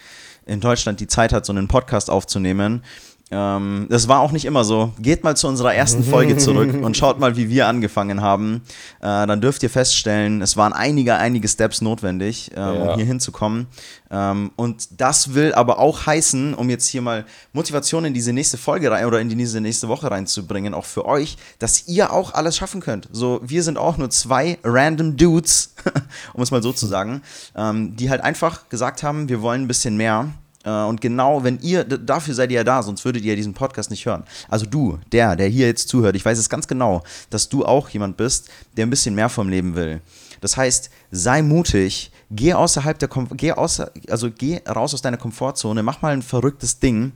in 0.46 0.60
Deutschland 0.60 1.00
die 1.00 1.06
Zeit 1.06 1.32
hat, 1.32 1.44
so 1.44 1.52
einen 1.52 1.68
Podcast 1.68 2.08
aufzunehmen. 2.08 2.82
Ähm, 3.30 3.86
das 3.88 4.06
war 4.06 4.20
auch 4.20 4.32
nicht 4.32 4.44
immer 4.44 4.64
so. 4.64 4.92
Geht 4.98 5.24
mal 5.24 5.36
zu 5.36 5.48
unserer 5.48 5.74
ersten 5.74 6.04
Folge 6.04 6.36
zurück 6.36 6.74
und 6.82 6.96
schaut 6.96 7.18
mal, 7.18 7.36
wie 7.36 7.48
wir 7.48 7.66
angefangen 7.66 8.20
haben. 8.20 8.62
Äh, 9.00 9.26
dann 9.26 9.40
dürft 9.40 9.62
ihr 9.62 9.70
feststellen, 9.70 10.42
es 10.42 10.56
waren 10.56 10.72
einige, 10.72 11.16
einige 11.16 11.48
Steps 11.48 11.80
notwendig, 11.80 12.50
ähm, 12.54 12.62
ja. 12.62 12.70
um 12.70 12.96
hier 12.96 13.06
hinzukommen. 13.06 13.66
Ähm, 14.10 14.50
und 14.56 15.00
das 15.00 15.34
will 15.34 15.54
aber 15.54 15.78
auch 15.78 16.06
heißen, 16.06 16.54
um 16.54 16.68
jetzt 16.68 16.86
hier 16.86 17.00
mal 17.00 17.24
Motivation 17.52 18.04
in 18.04 18.14
diese 18.14 18.32
nächste 18.32 18.58
Folge 18.58 18.90
rein 18.90 19.06
oder 19.06 19.20
in 19.20 19.30
diese 19.30 19.60
nächste 19.60 19.88
Woche 19.88 20.10
reinzubringen, 20.10 20.74
auch 20.74 20.84
für 20.84 21.06
euch, 21.06 21.38
dass 21.58 21.88
ihr 21.88 22.12
auch 22.12 22.34
alles 22.34 22.56
schaffen 22.56 22.80
könnt. 22.80 23.08
So, 23.10 23.40
wir 23.42 23.62
sind 23.62 23.78
auch 23.78 23.96
nur 23.96 24.10
zwei 24.10 24.58
random 24.62 25.16
Dudes, 25.16 25.74
um 26.34 26.42
es 26.42 26.50
mal 26.50 26.62
so 26.62 26.72
zu 26.72 26.86
sagen, 26.86 27.22
ähm, 27.56 27.96
die 27.96 28.10
halt 28.10 28.20
einfach 28.20 28.68
gesagt 28.68 29.02
haben, 29.02 29.30
wir 29.30 29.40
wollen 29.40 29.62
ein 29.62 29.68
bisschen 29.68 29.96
mehr 29.96 30.28
und 30.70 31.00
genau, 31.00 31.44
wenn 31.44 31.58
ihr, 31.60 31.84
dafür 31.84 32.34
seid 32.34 32.50
ihr 32.50 32.56
ja 32.56 32.64
da, 32.64 32.82
sonst 32.82 33.04
würdet 33.04 33.22
ihr 33.24 33.36
diesen 33.36 33.54
Podcast 33.54 33.90
nicht 33.90 34.06
hören. 34.06 34.24
Also 34.48 34.66
du, 34.66 34.98
der, 35.12 35.36
der 35.36 35.48
hier 35.48 35.66
jetzt 35.66 35.88
zuhört, 35.88 36.16
ich 36.16 36.24
weiß 36.24 36.38
es 36.38 36.48
ganz 36.48 36.66
genau, 36.66 37.02
dass 37.30 37.48
du 37.48 37.64
auch 37.64 37.88
jemand 37.90 38.16
bist, 38.16 38.48
der 38.76 38.86
ein 38.86 38.90
bisschen 38.90 39.14
mehr 39.14 39.28
vom 39.28 39.48
Leben 39.48 39.74
will. 39.76 40.00
Das 40.40 40.56
heißt, 40.56 40.90
sei 41.10 41.42
mutig, 41.42 42.10
geh 42.30 42.54
außerhalb 42.54 42.98
der, 42.98 43.08
geh 43.32 43.52
außer, 43.52 43.92
also 44.08 44.30
geh 44.30 44.60
raus 44.68 44.94
aus 44.94 45.02
deiner 45.02 45.16
Komfortzone, 45.16 45.82
mach 45.82 46.02
mal 46.02 46.12
ein 46.12 46.22
verrücktes 46.22 46.78
Ding 46.78 47.12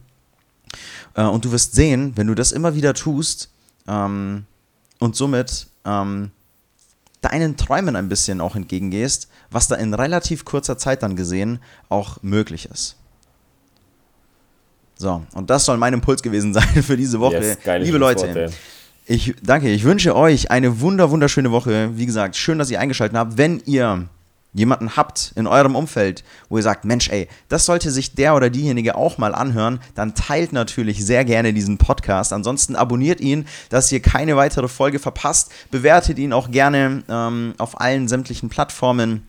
äh, 1.15 1.23
und 1.23 1.45
du 1.45 1.53
wirst 1.53 1.75
sehen, 1.75 2.13
wenn 2.17 2.27
du 2.27 2.35
das 2.35 2.53
immer 2.53 2.75
wieder 2.75 2.95
tust 2.95 3.51
ähm, 3.87 4.45
und 4.99 5.17
somit 5.17 5.67
ähm, 5.85 6.31
deinen 7.21 7.57
Träumen 7.57 7.97
ein 7.97 8.09
bisschen 8.09 8.41
auch 8.41 8.57
entgegengehst, 8.57 9.29
was 9.51 9.69
da 9.69 9.75
in 9.77 9.95
relativ 9.95 10.45
kurzer 10.45 10.79
Zeit 10.79 11.03
dann 11.03 11.17
gesehen 11.17 11.61
auch 11.89 12.23
möglich 12.23 12.69
ist. 12.71 12.97
So, 14.99 15.23
und 15.35 15.49
das 15.49 15.65
soll 15.65 15.79
mein 15.79 15.95
Impuls 15.95 16.23
gewesen 16.23 16.53
sein 16.55 16.83
für 16.83 16.97
diese 16.97 17.21
Woche. 17.21 17.37
Yes, 17.37 17.59
Liebe 17.79 17.99
Leute, 17.99 18.51
ich 19.07 19.35
danke, 19.43 19.71
ich 19.71 19.85
wünsche 19.85 20.15
euch 20.15 20.51
eine 20.51 20.81
wunder 20.81 21.11
wunderschöne 21.11 21.51
Woche. 21.51 21.91
Wie 21.95 22.05
gesagt, 22.05 22.37
schön, 22.37 22.59
dass 22.59 22.71
ihr 22.71 22.81
eingeschaltet 22.81 23.17
habt. 23.17 23.39
Wenn 23.39 23.63
ihr 23.65 24.07
jemanden 24.55 24.97
habt 24.97 25.33
in 25.37 25.47
eurem 25.47 25.77
Umfeld, 25.77 26.25
wo 26.49 26.57
ihr 26.57 26.63
sagt, 26.63 26.85
Mensch, 26.85 27.09
ey, 27.11 27.29
das 27.49 27.65
sollte 27.65 27.91
sich 27.91 28.15
der 28.15 28.35
oder 28.35 28.51
diejenige 28.51 28.97
auch 28.97 29.17
mal 29.17 29.35
anhören, 29.35 29.81
dann 29.95 30.15
teilt 30.15 30.53
natürlich 30.53 31.05
sehr 31.05 31.25
gerne 31.25 31.53
diesen 31.53 31.79
Podcast. 31.79 32.33
Ansonsten 32.33 32.75
abonniert 32.75 33.21
ihn, 33.21 33.47
dass 33.71 33.93
ihr 33.93 34.01
keine 34.01 34.37
weitere 34.37 34.69
Folge 34.69 34.99
verpasst. 34.99 35.53
Bewertet 35.71 36.19
ihn 36.19 36.33
auch 36.33 36.51
gerne 36.51 37.05
ähm, 37.09 37.55
auf 37.59 37.81
allen 37.81 38.09
sämtlichen 38.09 38.49
Plattformen. 38.49 39.28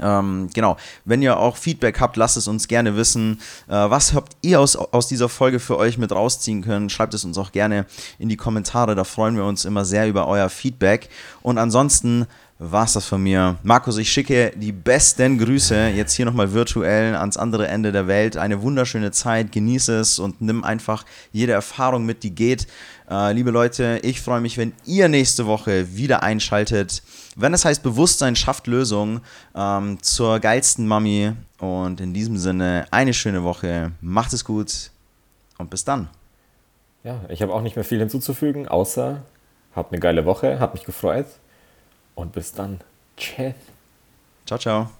Ähm, 0.00 0.48
genau, 0.54 0.76
wenn 1.04 1.22
ihr 1.22 1.38
auch 1.38 1.56
Feedback 1.56 2.00
habt, 2.00 2.16
lasst 2.16 2.36
es 2.36 2.48
uns 2.48 2.68
gerne 2.68 2.96
wissen. 2.96 3.40
Äh, 3.68 3.72
was 3.72 4.14
habt 4.14 4.36
ihr 4.42 4.60
aus, 4.60 4.76
aus 4.76 5.08
dieser 5.08 5.28
Folge 5.28 5.60
für 5.60 5.76
euch 5.76 5.98
mit 5.98 6.12
rausziehen 6.12 6.62
können? 6.62 6.90
Schreibt 6.90 7.14
es 7.14 7.24
uns 7.24 7.38
auch 7.38 7.52
gerne 7.52 7.86
in 8.18 8.28
die 8.28 8.36
Kommentare, 8.36 8.94
da 8.94 9.04
freuen 9.04 9.36
wir 9.36 9.44
uns 9.44 9.64
immer 9.64 9.84
sehr 9.84 10.08
über 10.08 10.26
euer 10.28 10.48
Feedback. 10.48 11.08
Und 11.42 11.58
ansonsten 11.58 12.26
war 12.58 12.84
es 12.84 12.94
das 12.94 13.06
von 13.06 13.22
mir. 13.22 13.56
Markus, 13.62 13.98
ich 13.98 14.10
schicke 14.10 14.52
die 14.56 14.72
besten 14.72 15.38
Grüße 15.38 15.90
jetzt 15.90 16.14
hier 16.14 16.26
nochmal 16.26 16.52
virtuell 16.52 17.14
ans 17.14 17.36
andere 17.36 17.68
Ende 17.68 17.92
der 17.92 18.08
Welt. 18.08 18.36
Eine 18.36 18.62
wunderschöne 18.62 19.12
Zeit, 19.12 19.52
genieße 19.52 20.00
es 20.00 20.18
und 20.18 20.40
nimm 20.40 20.64
einfach 20.64 21.04
jede 21.30 21.52
Erfahrung 21.52 22.04
mit, 22.04 22.24
die 22.24 22.34
geht. 22.34 22.66
Äh, 23.10 23.32
liebe 23.32 23.50
Leute, 23.50 24.00
ich 24.02 24.20
freue 24.20 24.40
mich, 24.40 24.58
wenn 24.58 24.72
ihr 24.84 25.08
nächste 25.08 25.46
Woche 25.46 25.96
wieder 25.96 26.22
einschaltet. 26.22 27.02
Wenn 27.36 27.54
es 27.54 27.64
heißt, 27.64 27.82
Bewusstsein 27.82 28.36
schafft 28.36 28.66
Lösungen 28.66 29.22
ähm, 29.54 30.02
zur 30.02 30.40
geilsten 30.40 30.86
Mami. 30.86 31.32
Und 31.58 32.00
in 32.00 32.12
diesem 32.12 32.36
Sinne, 32.36 32.86
eine 32.90 33.14
schöne 33.14 33.42
Woche. 33.42 33.92
Macht 34.00 34.32
es 34.32 34.44
gut 34.44 34.90
und 35.56 35.70
bis 35.70 35.84
dann. 35.84 36.08
Ja, 37.02 37.20
ich 37.28 37.42
habe 37.42 37.54
auch 37.54 37.62
nicht 37.62 37.76
mehr 37.76 37.84
viel 37.84 37.98
hinzuzufügen, 37.98 38.68
außer 38.68 39.22
habt 39.74 39.92
eine 39.92 40.00
geile 40.00 40.24
Woche, 40.24 40.60
hat 40.60 40.74
mich 40.74 40.84
gefreut 40.84 41.26
und 42.14 42.32
bis 42.32 42.52
dann. 42.52 42.80
Tschüss. 43.16 43.54
Ciao, 44.46 44.58
ciao. 44.58 44.97